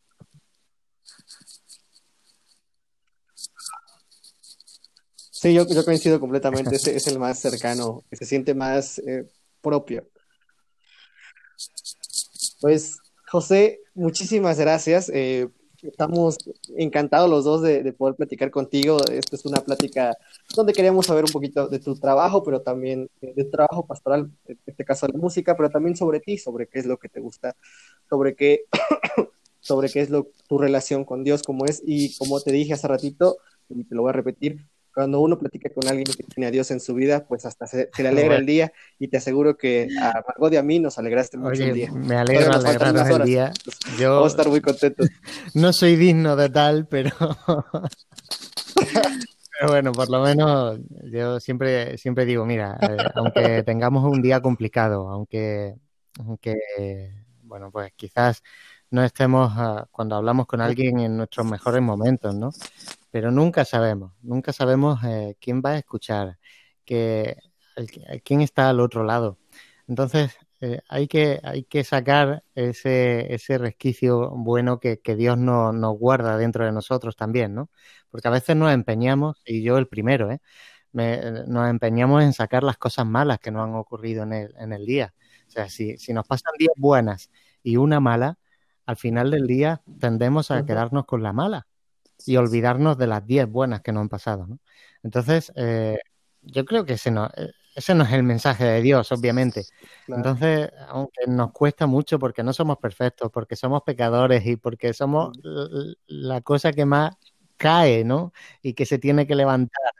Sí, 5.45 5.53
yo, 5.53 5.63
yo 5.67 5.85
coincido 5.85 6.19
completamente, 6.19 6.75
es, 6.75 6.87
es 6.87 7.05
el 7.05 7.19
más 7.19 7.37
cercano, 7.37 8.01
que 8.09 8.15
se 8.15 8.25
siente 8.25 8.55
más 8.55 8.97
eh, 8.97 9.27
propio. 9.61 10.07
Pues, 12.59 12.97
José, 13.27 13.79
muchísimas 13.93 14.57
gracias. 14.57 15.07
Eh, 15.13 15.47
estamos 15.83 16.37
encantados 16.75 17.29
los 17.29 17.43
dos 17.43 17.61
de, 17.61 17.93
poder 17.93 18.15
platicar 18.15 18.49
contigo. 18.49 18.97
Esto 19.11 19.35
es 19.35 19.45
una 19.45 19.61
plática 19.61 20.17
donde 20.55 20.73
queríamos 20.73 21.05
saber 21.05 21.25
un 21.25 21.31
poquito 21.31 21.67
de 21.67 21.77
tu 21.77 21.95
trabajo, 21.95 22.43
pero 22.43 22.63
también 22.63 23.07
eh, 23.21 23.33
de 23.35 23.43
tu 23.43 23.51
trabajo 23.51 23.85
pastoral, 23.85 24.31
en 24.47 24.57
este 24.65 24.83
caso 24.83 25.07
la 25.07 25.19
música, 25.19 25.55
pero 25.55 25.69
también 25.69 25.95
sobre 25.95 26.21
ti, 26.21 26.39
sobre 26.39 26.65
qué 26.65 26.79
es 26.79 26.87
lo 26.87 26.97
que 26.97 27.07
te 27.07 27.19
gusta, 27.19 27.55
sobre 28.09 28.35
qué, 28.35 28.61
sobre 29.59 29.89
qué 29.89 30.01
es 30.01 30.09
lo, 30.09 30.27
tu 30.47 30.57
relación 30.57 31.05
con 31.05 31.23
Dios, 31.23 31.43
cómo 31.43 31.65
es, 31.65 31.83
y 31.85 32.17
como 32.17 32.41
te 32.41 32.51
dije 32.51 32.73
hace 32.73 32.87
ratito, 32.87 33.37
y 33.69 33.83
te 33.83 33.93
lo 33.93 34.01
voy 34.01 34.09
a 34.09 34.13
repetir, 34.13 34.65
cuando 34.95 35.19
uno 35.19 35.37
platica 35.37 35.69
con 35.69 35.85
alguien 35.87 36.05
que 36.05 36.23
tiene 36.23 36.47
a 36.47 36.51
Dios 36.51 36.71
en 36.71 36.79
su 36.79 36.95
vida, 36.95 37.25
pues 37.27 37.45
hasta 37.45 37.67
se, 37.67 37.89
le 37.97 38.07
alegra 38.07 38.37
el 38.37 38.45
día 38.45 38.71
y 38.97 39.09
te 39.09 39.17
aseguro 39.17 39.57
que 39.57 39.89
a 40.01 40.23
Margot 40.25 40.53
y 40.53 40.55
a 40.55 40.63
mí 40.63 40.79
nos 40.79 40.97
alegraste 40.97 41.37
mucho 41.37 41.61
el 41.63 41.73
día. 41.73 41.91
Me 41.91 42.15
alegra 42.15 42.55
el 42.55 43.23
día. 43.23 43.51
Yo 43.99 44.15
Vamos 44.15 44.31
a 44.31 44.37
estar 44.37 44.47
muy 44.47 44.61
contentos. 44.61 45.09
No 45.53 45.73
soy 45.73 45.97
digno 45.97 46.35
de 46.37 46.49
tal, 46.49 46.87
pero... 46.87 47.11
pero 48.75 49.67
bueno, 49.67 49.91
por 49.91 50.09
lo 50.09 50.21
menos 50.21 50.79
yo 51.11 51.39
siempre, 51.41 51.97
siempre 51.97 52.25
digo, 52.25 52.45
mira, 52.45 52.77
eh, 52.81 52.97
aunque 53.15 53.63
tengamos 53.63 54.03
un 54.05 54.21
día 54.21 54.41
complicado, 54.41 55.09
aunque, 55.09 55.75
aunque 56.19 56.55
bueno, 57.43 57.69
pues 57.69 57.91
quizás 57.95 58.41
no 58.91 59.03
estemos 59.03 59.51
ah, 59.55 59.87
cuando 59.91 60.15
hablamos 60.15 60.45
con 60.45 60.61
alguien 60.61 60.99
en 60.99 61.17
nuestros 61.17 61.45
mejores 61.45 61.81
momentos, 61.81 62.33
¿no? 62.33 62.51
Pero 63.16 63.32
nunca 63.32 63.63
sabemos, 63.63 64.11
nunca 64.22 64.51
sabemos 64.51 65.01
eh, 65.05 65.38
quién 65.39 65.61
va 65.66 65.70
a 65.70 65.78
escuchar, 65.78 66.38
que, 66.84 67.38
quién 68.26 68.41
está 68.41 68.70
al 68.70 68.82
otro 68.82 69.05
lado. 69.05 69.39
Entonces, 69.88 70.38
eh, 70.59 70.82
hay, 70.89 71.07
que, 71.07 71.39
hay 71.41 71.63
que 71.63 71.86
sacar 71.86 72.43
ese, 72.55 73.34
ese 73.34 73.57
resquicio 73.57 74.32
bueno 74.32 74.82
que, 74.82 74.99
Dios 75.16 75.38
nos 75.38 75.97
guarda 75.97 76.38
dentro 76.38 76.66
de 76.66 76.74
nosotros 76.74 77.16
también, 77.16 77.55
¿no? 77.55 77.70
Porque 78.09 78.28
a 78.28 78.32
veces 78.32 78.57
nos 78.57 78.74
empeñamos, 78.74 79.41
y 79.45 79.63
yo 79.63 79.78
el 79.78 79.88
primero, 79.88 80.30
¿eh? 80.30 80.41
nos 81.47 81.70
empeñamos 81.70 82.22
en 82.22 82.34
sacar 82.34 82.63
las 82.63 82.76
cosas 82.78 83.05
malas 83.05 83.39
que 83.39 83.49
nos 83.49 83.63
han 83.63 83.76
ocurrido 83.76 84.24
en 84.24 84.34
el, 84.34 84.53
en 84.57 84.74
el 84.74 84.86
día. 84.86 85.13
O 85.47 85.51
sea, 85.51 85.70
si, 85.70 85.97
si 85.97 86.11
nos 86.11 86.28
pasan 86.28 86.51
días 86.59 86.74
buenas 86.76 87.32
y 87.63 87.78
una 87.78 88.01
mala, 88.01 88.39
al 88.86 88.97
final 88.97 89.32
del 89.32 89.47
día 89.47 89.82
tendemos 90.01 90.51
a 90.51 90.66
quedarnos 90.66 91.05
con 91.05 91.24
la 91.24 91.32
mala 91.32 91.66
y 92.26 92.38
olvidarnos 92.38 92.97
de 92.97 93.07
las 93.07 93.26
10 93.26 93.47
buenas 93.49 93.82
que 93.82 93.91
nos 93.91 94.01
han 94.01 94.09
pasado. 94.09 94.47
¿no? 94.47 94.59
Entonces, 95.03 95.51
eh, 95.55 95.97
yo 96.41 96.66
creo 96.66 96.86
que 96.86 96.93
ese 96.93 97.11
no, 97.11 97.28
eh, 97.36 97.51
ese 97.76 97.93
no 97.93 98.03
es 98.03 98.13
el 98.13 98.24
mensaje 98.24 98.63
de 98.63 98.82
Dios, 98.82 99.11
obviamente. 99.11 99.66
Entonces, 100.07 100.72
aunque 100.88 101.28
nos 101.28 101.51
cuesta 101.51 101.88
mucho 101.88 102.20
porque 102.20 102.43
no 102.43 102.53
somos 102.53 102.78
perfectos, 102.78 103.30
porque 103.32 103.55
somos 103.55 103.84
pecadores 103.84 104.45
y 104.45 104.55
porque 104.55 104.93
somos 104.93 105.38
la 106.07 106.41
cosa 106.41 106.72
que 106.72 106.86
más 106.86 107.16
cae, 107.57 108.03
¿no? 108.05 108.32
Y 108.61 108.74
que 108.74 108.86
se 108.86 108.97
tiene 108.97 109.28
que 109.28 109.36
levantar 109.36 109.91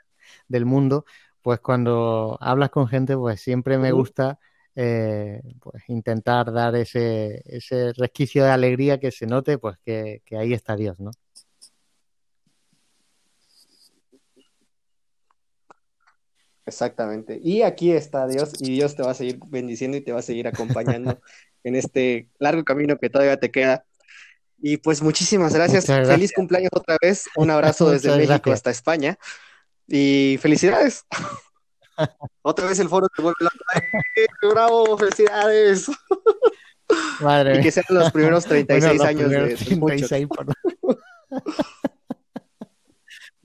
del 0.48 0.64
mundo, 0.66 1.04
pues 1.42 1.60
cuando 1.60 2.38
hablas 2.40 2.70
con 2.70 2.88
gente, 2.88 3.16
pues 3.16 3.40
siempre 3.40 3.78
me 3.78 3.92
gusta 3.92 4.38
eh, 4.74 5.42
pues 5.60 5.88
intentar 5.88 6.52
dar 6.52 6.76
ese, 6.76 7.42
ese 7.46 7.92
resquicio 7.94 8.44
de 8.44 8.50
alegría 8.50 8.98
que 9.00 9.10
se 9.10 9.26
note, 9.26 9.58
pues 9.58 9.78
que, 9.84 10.22
que 10.24 10.36
ahí 10.38 10.52
está 10.52 10.76
Dios, 10.76 10.98
¿no? 11.00 11.10
Exactamente. 16.66 17.40
Y 17.42 17.62
aquí 17.62 17.92
está 17.92 18.26
Dios 18.26 18.52
y 18.58 18.72
Dios 18.72 18.96
te 18.96 19.02
va 19.04 19.12
a 19.12 19.14
seguir 19.14 19.38
bendiciendo 19.46 19.96
y 19.96 20.00
te 20.00 20.12
va 20.12 20.18
a 20.18 20.22
seguir 20.22 20.48
acompañando 20.48 21.20
en 21.64 21.76
este 21.76 22.28
largo 22.38 22.64
camino 22.64 22.98
que 22.98 23.08
todavía 23.08 23.38
te 23.38 23.50
queda. 23.50 23.84
Y 24.58 24.78
pues 24.78 25.00
muchísimas 25.00 25.54
gracias. 25.54 25.86
Feliz 25.86 26.32
cumpleaños 26.34 26.70
otra 26.74 26.96
vez. 27.00 27.26
Un 27.36 27.50
abrazo 27.50 27.90
desde 27.92 28.16
México 28.16 28.50
hasta 28.50 28.70
España. 28.70 29.16
Y 29.86 30.38
felicidades. 30.40 31.04
otra 32.42 32.66
vez 32.66 32.78
el 32.80 32.88
foro 32.88 33.06
te 33.14 33.22
vuelve 33.22 33.36
loco. 33.40 33.56
¡Bravo! 34.52 34.98
¡Felicidades! 34.98 35.86
Madre 37.20 37.58
y 37.58 37.62
que 37.62 37.70
sean 37.70 37.84
los 37.90 38.10
primeros 38.12 38.44
36 38.44 39.00
años 39.02 39.30
de, 39.30 39.56
36 39.56 40.26
por... 40.28 40.46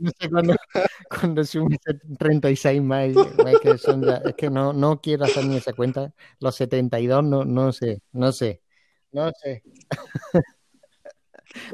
no 0.02 0.12
sé 0.20 0.30
cuándo, 0.30 0.56
cuando 1.10 1.43
sume 1.43 1.78
36 2.18 2.82
más, 2.82 3.10
es 3.10 3.60
que, 3.62 3.78
son 3.78 4.04
es 4.10 4.36
que 4.36 4.49
no, 4.49 4.74
no 4.74 4.99
quiero 4.99 5.26
hacer 5.26 5.45
ni 5.45 5.58
esa 5.58 5.74
cuenta. 5.74 6.14
Los 6.39 6.56
72, 6.56 7.24
no, 7.24 7.45
no 7.45 7.72
sé, 7.72 8.02
no 8.12 8.32
sé, 8.32 8.62
no 9.12 9.32
sé. 9.41 9.64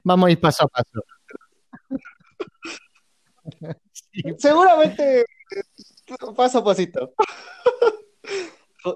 Vamos 0.03 0.27
a 0.27 0.31
ir 0.31 0.39
paso 0.39 0.65
a 0.65 0.67
paso. 0.67 1.03
Seguramente 4.37 5.25
paso 6.35 6.59
a 6.59 6.63
pasito. 6.63 7.13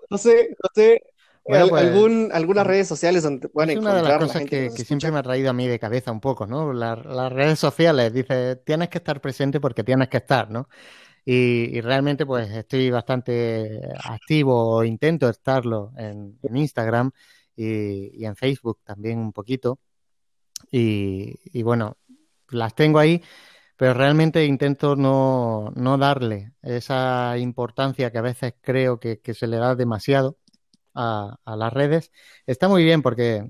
José, 0.09 0.55
José, 0.61 1.01
pues, 1.43 1.71
algún, 1.71 2.29
algunas 2.31 2.67
redes 2.67 2.87
sociales 2.87 3.23
donde 3.23 3.47
es 3.47 3.77
una 3.77 3.95
de 3.95 4.01
las 4.03 4.19
cosas 4.19 4.45
que, 4.45 4.69
siempre 4.71 5.11
me 5.11 5.19
ha 5.19 5.23
traído 5.23 5.49
a 5.49 5.53
mí 5.53 5.67
de 5.67 5.79
cabeza 5.79 6.11
un 6.11 6.21
poco, 6.21 6.45
¿no? 6.45 6.73
las 6.73 7.31
redes 7.31 7.59
sociales, 7.59 8.13
dice, 8.13 8.57
tienes 8.57 8.89
que 8.89 8.99
estar 8.99 9.21
presente 9.21 9.59
porque 9.59 9.83
tienes 9.83 10.09
que 10.09 10.17
estar, 10.17 10.49
¿no? 10.49 10.67
Y, 11.25 11.81
realmente 11.81 12.25
pues 12.25 12.49
estoy 12.51 12.89
bastante 12.89 13.79
activo, 14.03 14.83
intento 14.83 15.29
estarlo 15.29 15.93
en, 15.97 16.39
Instagram 16.53 17.11
y, 17.55 18.25
en 18.25 18.35
Facebook 18.35 18.79
también 18.83 19.19
un 19.19 19.33
poquito. 19.33 19.79
Y, 20.71 21.63
bueno, 21.63 21.97
las 22.49 22.75
tengo 22.75 22.99
ahí, 22.99 23.21
pero 23.77 23.93
realmente 23.93 24.45
intento 24.45 24.95
no, 24.95 25.71
darle 25.97 26.53
esa 26.61 27.37
importancia 27.37 28.11
que 28.11 28.17
a 28.17 28.21
veces 28.21 28.55
creo 28.61 28.99
que, 28.99 29.19
se 29.33 29.47
le 29.47 29.57
da 29.57 29.75
demasiado 29.75 30.37
a, 30.93 31.37
las 31.45 31.73
redes. 31.73 32.11
Está 32.45 32.67
muy 32.67 32.83
bien 32.83 33.01
porque 33.01 33.49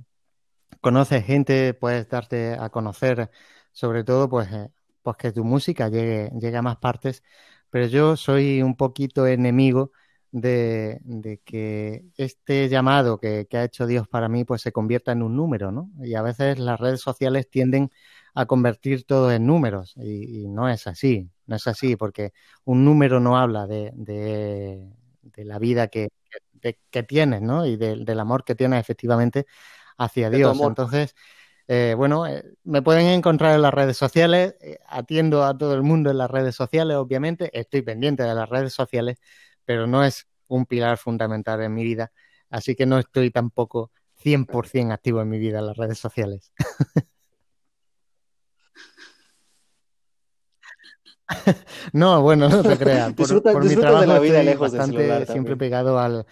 conoces 0.82 1.26
gente, 1.26 1.74
puedes 1.74 2.10
darte 2.10 2.54
a 2.54 2.70
conocer, 2.70 3.32
sobre 3.72 4.04
todo 4.04 4.30
pues, 4.30 4.52
eh, 4.52 4.70
pues 5.04 5.18
que 5.18 5.32
tu 5.32 5.44
música 5.44 5.90
llegue, 5.90 6.32
llegue 6.40 6.58
a 6.58 6.62
más 6.62 6.78
partes, 6.78 7.24
pero 7.70 7.88
yo 7.88 8.18
soy 8.18 8.62
un 8.62 8.76
poquito 8.76 9.28
enemigo 9.28 9.92
de, 10.32 11.42
que 11.46 12.06
este 12.18 12.70
llamado 12.70 13.20
que, 13.20 13.48
ha 13.54 13.64
hecho 13.64 13.86
Dios 13.86 14.08
para 14.08 14.30
mí 14.30 14.44
pues 14.46 14.62
se 14.62 14.72
convierta 14.72 15.12
en 15.12 15.24
un 15.24 15.36
número, 15.36 15.72
¿no? 15.72 15.92
Y 16.04 16.16
a 16.16 16.22
veces 16.22 16.60
las 16.60 16.80
redes 16.80 17.02
sociales 17.02 17.50
tienden 17.50 17.92
a 18.34 18.46
convertir 18.46 19.06
todo 19.06 19.32
en 19.32 19.46
números 19.46 19.94
y, 19.98 20.48
no 20.48 20.70
es 20.70 20.88
así, 20.88 21.30
no 21.48 21.56
es 21.58 21.68
así 21.68 21.96
porque 21.96 22.34
un 22.64 22.86
número 22.86 23.20
no 23.20 23.38
habla 23.38 23.68
de, 23.68 23.92
de, 23.96 25.46
la 25.46 25.60
vida 25.60 25.88
que, 25.88 26.10
tienes, 27.08 27.42
¿no? 27.42 27.66
Y 27.66 27.78
del 27.78 28.20
amor 28.20 28.44
que 28.44 28.56
tienes 28.56 28.80
efectivamente 28.80 29.46
hacia 29.98 30.30
Dios. 30.30 30.60
Entonces, 30.62 31.16
eh, 31.68 31.94
bueno, 31.96 32.28
eh, 32.28 32.44
me 32.64 32.82
pueden 32.82 33.08
encontrar 33.08 33.56
en 33.56 33.62
las 33.62 33.74
redes 33.74 33.96
sociales, 33.98 34.56
eh, 34.62 34.78
atiendo 34.88 35.46
a 35.46 35.58
todo 35.58 35.74
el 35.74 35.84
mundo 35.84 36.10
en 36.10 36.18
las 36.18 36.30
redes 36.30 36.56
sociales, 36.56 36.98
obviamente, 36.98 37.50
estoy 37.58 37.82
pendiente 37.82 38.24
de 38.24 38.36
las 38.36 38.50
redes 38.50 38.74
sociales, 38.74 39.20
pero 39.64 39.88
no 39.88 40.04
es 40.04 40.28
un 40.48 40.66
pilar 40.66 40.98
fundamental 40.98 41.62
en 41.62 41.74
mi 41.74 41.84
vida, 41.84 42.12
así 42.50 42.76
que 42.76 42.86
no 42.86 43.00
estoy 43.00 43.32
tampoco 43.32 43.92
100% 44.22 44.92
activo 44.92 45.22
en 45.22 45.30
mi 45.30 45.40
vida 45.40 45.60
en 45.60 45.68
las 45.68 45.78
redes 45.78 45.98
sociales. 45.98 46.52
no, 51.94 52.22
bueno, 52.22 52.50
no 52.50 52.64
te 52.64 52.78
creas. 52.78 53.14
Por, 53.14 53.64
mi 53.64 53.76
trabajo 53.76 54.06
la 54.06 54.20
vida 54.20 54.44
lejos 54.44 54.74
bastante 54.74 55.26
siempre 55.28 55.56
pegado 55.56 55.98
al, 56.00 56.26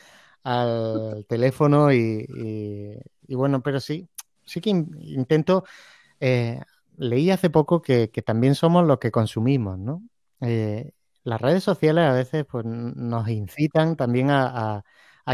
teléfono 1.28 1.92
y, 1.92 2.98
bueno, 3.28 3.62
pero 3.62 3.80
sí, 3.80 4.08
sí 4.46 4.62
que 4.62 4.70
intento. 4.70 5.64
Eh, 6.20 6.60
leí 6.98 7.32
hace 7.32 7.50
poco 7.50 7.82
que, 7.82 8.10
también 8.26 8.56
somos 8.56 8.86
los 8.86 9.00
que 9.00 9.12
consumimos, 9.12 9.80
¿no? 9.80 10.04
Eh, 10.42 10.92
las 11.24 11.42
redes 11.42 11.64
sociales 11.64 12.06
a 12.06 12.14
veces 12.14 12.46
pues, 12.46 12.66
nos 12.66 13.30
incitan 13.30 13.96
también 13.96 14.30
a, 14.32 14.84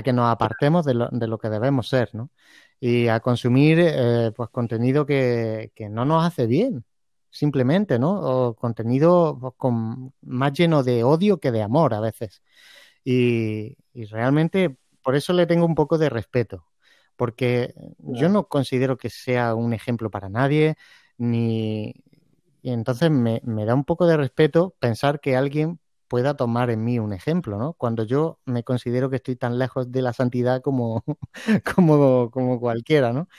que 0.04 0.14
nos 0.14 0.30
apartemos 0.30 0.86
de 0.86 0.94
lo, 0.94 1.38
que 1.40 1.50
debemos 1.50 1.88
ser, 1.90 2.10
¿no? 2.14 2.30
Y 2.80 3.08
a 3.08 3.20
consumir 3.22 3.80
eh, 3.80 4.32
pues 4.36 4.50
contenido 4.50 5.06
que, 5.06 5.72
no 5.90 6.06
nos 6.06 6.26
hace 6.26 6.48
bien, 6.48 6.86
simplemente, 7.30 8.00
¿no? 8.00 8.14
O 8.20 8.56
contenido 8.56 9.38
pues, 9.40 9.54
con, 9.58 10.14
más 10.22 10.54
lleno 10.54 10.84
de 10.84 11.04
odio 11.04 11.40
que 11.40 11.52
de 11.52 11.64
amor 11.64 11.94
a 11.94 12.00
veces. 12.02 12.42
Y, 13.04 13.78
realmente 14.10 14.78
por 15.06 15.16
eso 15.16 15.34
le 15.34 15.46
tengo 15.46 15.68
un 15.68 15.76
poco 15.76 16.00
de 16.00 16.10
respeto, 16.10 16.66
porque 17.16 17.76
yo 18.00 18.28
no 18.28 18.48
considero 18.48 18.98
que 18.98 19.12
sea 19.12 19.54
un 19.54 19.72
ejemplo 19.74 20.10
para 20.10 20.30
nadie, 20.30 20.78
ni, 21.20 21.94
y 22.64 22.72
entonces 22.72 23.12
me, 23.12 23.40
da 23.44 23.76
un 23.76 23.86
poco 23.86 24.08
de 24.08 24.18
respeto 24.18 24.76
pensar 24.80 25.20
que 25.20 25.36
alguien 25.36 25.80
pueda 26.08 26.36
tomar 26.36 26.72
en 26.72 26.84
mí 26.84 26.98
un 26.98 27.14
ejemplo, 27.14 27.60
¿no? 27.60 27.74
Cuando 27.74 28.04
yo 28.04 28.40
me 28.46 28.64
considero 28.64 29.12
que 29.12 29.18
estoy 29.18 29.36
tan 29.36 29.60
lejos 29.60 29.92
de 29.92 30.02
la 30.02 30.12
santidad 30.12 30.64
como, 30.64 31.04
como, 31.76 32.32
como 32.32 32.60
cualquiera, 32.60 33.14
¿no? 33.14 33.30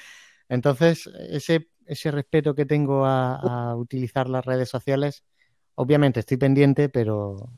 Entonces, 0.49 1.09
ese, 1.31 1.69
ese 1.87 2.13
respeto 2.13 2.55
que 2.55 2.67
tengo 2.67 3.07
a, 3.07 3.75
utilizar 3.77 4.29
las 4.29 4.45
redes 4.45 4.69
sociales, 4.69 5.25
obviamente 5.75 6.21
estoy 6.21 6.37
pendiente, 6.37 6.89
pero, 6.89 7.51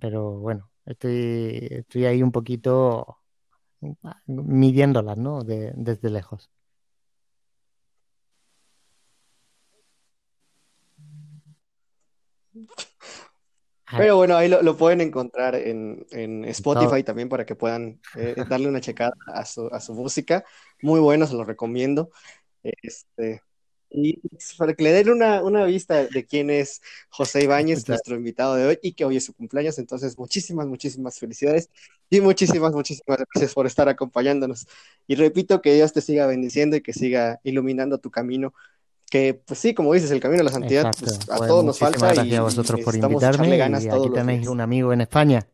pero 0.00 0.38
bueno, 0.38 0.70
estoy, 0.88 1.68
estoy 1.70 2.06
ahí 2.06 2.22
un 2.22 2.32
poquito 2.32 3.18
midiéndolas, 4.26 5.16
¿no? 5.18 5.42
desde 5.44 6.10
lejos. 6.10 6.50
Pero 13.96 14.16
bueno, 14.16 14.36
ahí 14.36 14.48
lo, 14.48 14.76
pueden 14.76 15.00
encontrar 15.00 15.54
en, 15.54 16.04
Spotify 16.46 17.02
también 17.02 17.28
para 17.28 17.46
que 17.46 17.54
puedan 17.54 18.00
eh, 18.16 18.34
darle 18.48 18.68
una 18.68 18.80
checada 18.80 19.12
a 19.28 19.44
su, 19.44 19.94
música. 19.94 20.44
Muy 20.82 21.00
bueno, 21.00 21.26
se 21.26 21.34
lo 21.34 21.44
recomiendo. 21.44 22.10
Este, 22.62 23.42
y 23.90 24.20
para 24.56 24.74
que 24.74 24.84
le 24.84 24.92
den 24.92 25.10
una, 25.10 25.64
vista 25.64 26.06
de 26.06 26.26
quién 26.26 26.50
es 26.50 26.82
José 27.08 27.44
Ibáñez, 27.44 27.88
nuestro 27.88 28.16
invitado 28.16 28.54
de 28.54 28.66
hoy, 28.66 28.78
y 28.82 28.92
que 28.92 29.04
hoy 29.04 29.16
es 29.16 29.24
su 29.24 29.34
cumpleaños. 29.34 29.78
Entonces, 29.78 30.18
muchísimas, 30.18 30.66
muchísimas 30.66 31.18
felicidades 31.18 31.70
y 32.10 32.20
muchísimas, 32.20 32.72
muchísimas 32.72 33.18
gracias 33.32 33.54
por 33.54 33.66
estar 33.66 33.88
acompañándonos. 33.88 34.66
Y 35.06 35.14
repito, 35.14 35.62
que 35.62 35.74
Dios 35.74 35.92
te 35.92 36.00
siga 36.00 36.26
bendiciendo 36.26 36.76
y 36.76 36.82
que 36.82 36.92
siga 36.92 37.40
iluminando 37.44 37.98
tu 37.98 38.10
camino 38.10 38.52
que 39.10 39.34
pues 39.34 39.58
sí, 39.58 39.74
como 39.74 39.94
dices, 39.94 40.10
el 40.10 40.20
camino 40.20 40.42
a 40.42 40.44
la 40.44 40.52
santidad 40.52 40.92
pues, 40.98 41.18
a 41.30 41.38
todos 41.38 41.64
nos 41.64 41.78
falta 41.78 41.98
gracias 41.98 42.26
y 42.26 42.34
a 42.34 42.42
vosotros 42.42 42.80
por 42.82 42.94
invitarme 42.94 43.56
y 43.56 43.60
aquí 43.60 44.10
tenéis 44.12 44.48
un 44.48 44.60
amigo 44.60 44.92
en 44.92 45.00
España. 45.00 45.46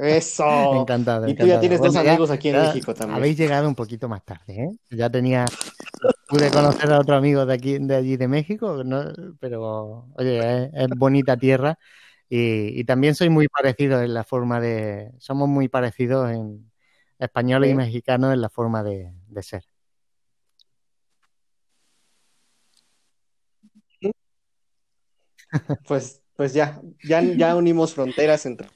Eso. 0.00 0.80
Encantado. 0.80 1.28
Y 1.28 1.34
tú 1.34 1.46
ya 1.46 1.60
tienes 1.60 1.80
dos 1.80 1.96
amigos 1.96 2.30
aquí 2.30 2.50
en 2.50 2.56
México 2.56 2.94
también. 2.94 3.16
Habéis 3.16 3.36
llegado 3.36 3.68
un 3.68 3.74
poquito 3.74 4.08
más 4.08 4.24
tarde, 4.24 4.64
¿eh? 4.64 4.70
Ya 4.90 5.10
tenía, 5.10 5.46
pude 6.28 6.50
conocer 6.50 6.92
a 6.92 7.00
otro 7.00 7.16
amigo 7.16 7.46
de 7.46 7.54
aquí, 7.54 7.78
de 7.78 7.96
allí 7.96 8.16
de 8.16 8.28
México, 8.28 8.82
pero 9.40 10.06
oye, 10.16 10.70
es, 10.72 10.88
bonita 10.96 11.36
tierra 11.36 11.78
y, 12.28 12.78
y, 12.80 12.84
también 12.84 13.14
soy 13.14 13.30
muy 13.30 13.48
parecido 13.48 14.02
en 14.02 14.12
la 14.12 14.22
forma 14.22 14.60
de, 14.60 15.12
somos 15.18 15.48
muy 15.48 15.68
parecidos 15.68 16.30
en, 16.30 16.68
español 17.18 17.64
y 17.66 17.74
mexicano 17.74 18.32
en 18.32 18.40
la 18.40 18.48
forma 18.48 18.82
de, 18.82 19.12
ser. 19.42 19.64
Pues, 25.86 26.22
pues 26.36 26.52
ya, 26.52 26.80
ya, 27.02 27.22
ya 27.22 27.56
unimos 27.56 27.94
fronteras 27.94 28.44
entre. 28.46 28.68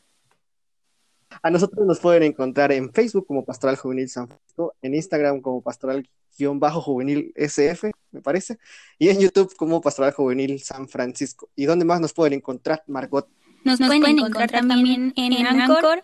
A 1.43 1.51
nosotros 1.51 1.87
nos 1.87 2.01
pueden 2.01 2.25
encontrar 2.25 2.73
en 2.73 2.93
Facebook 2.93 3.27
como 3.27 3.45
Pastoral 3.45 3.77
Juvenil 3.77 4.09
San 4.09 4.29
Francisco, 4.29 4.75
en 4.83 4.95
Instagram 4.95 5.41
como 5.41 5.63
Pastoral-Juvenil 5.63 7.33
SF, 7.37 7.91
me 8.11 8.21
parece, 8.21 8.59
y 8.99 9.09
en 9.09 9.21
YouTube 9.21 9.55
como 9.57 9.81
Pastoral 9.81 10.13
Juvenil 10.13 10.61
San 10.61 10.89
Francisco. 10.89 11.49
¿Y 11.57 11.65
dónde 11.65 11.85
más 11.85 12.01
nos 12.01 12.13
pueden 12.13 12.35
encontrar, 12.35 12.83
Margot? 12.87 13.29
Nos, 13.65 13.79
pueden, 13.79 14.05
encontrar, 14.05 14.51
también 14.51 15.13
en, 15.17 15.47
Anchor, 15.47 16.03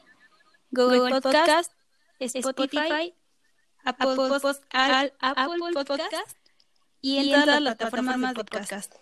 Google 0.71 1.21
Podcast 1.21 1.73
Spotify, 2.19 3.15
Apple, 3.85 4.17
Podcast 5.75 6.37
y 7.01 7.19
en, 7.19 7.31
todas, 7.31 7.47
las 7.47 7.77
plataformas 7.77 8.35
de 8.35 8.45
podcast. 8.45 8.95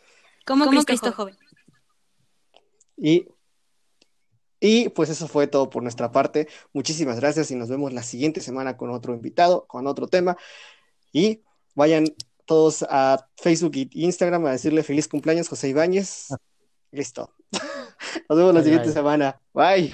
Como, 0.45 0.67
Cristo, 0.85 1.13
Joven. 1.13 1.37
Y, 2.97 3.27
y 4.67 4.89
pues 4.89 5.11
eso 5.11 5.29
fue 5.29 5.47
todo 5.47 5.71
por 5.71 5.83
nuestra 5.83 6.11
parte. 6.11 6.49
Muchísimas 6.73 7.21
gracias 7.21 7.53
y 7.53 7.55
nos 7.55 7.69
vemos 7.69 7.93
la 7.93 8.03
siguiente 8.03 8.41
semana 8.41 8.77
con 8.77 8.91
otro 8.91 9.15
invitado, 9.15 9.65
con 9.67 9.87
otro 9.87 10.09
tema. 10.09 10.37
Y 11.13 11.43
vayan 11.75 12.07
todos 12.47 12.85
a 12.89 13.29
Facebook 13.37 13.73
y 13.77 13.89
Instagram 13.93 14.45
a 14.47 14.53
decirle 14.53 14.83
feliz 14.83 15.07
cumpleaños, 15.07 15.49
José 15.49 15.69
Ibáñez. 15.69 16.29
Listo. 16.91 17.31
Nos 18.29 18.39
vemos 18.39 18.55
la 18.55 18.63
siguiente 18.63 18.93
semana. 18.93 19.41
Bye. 19.55 19.93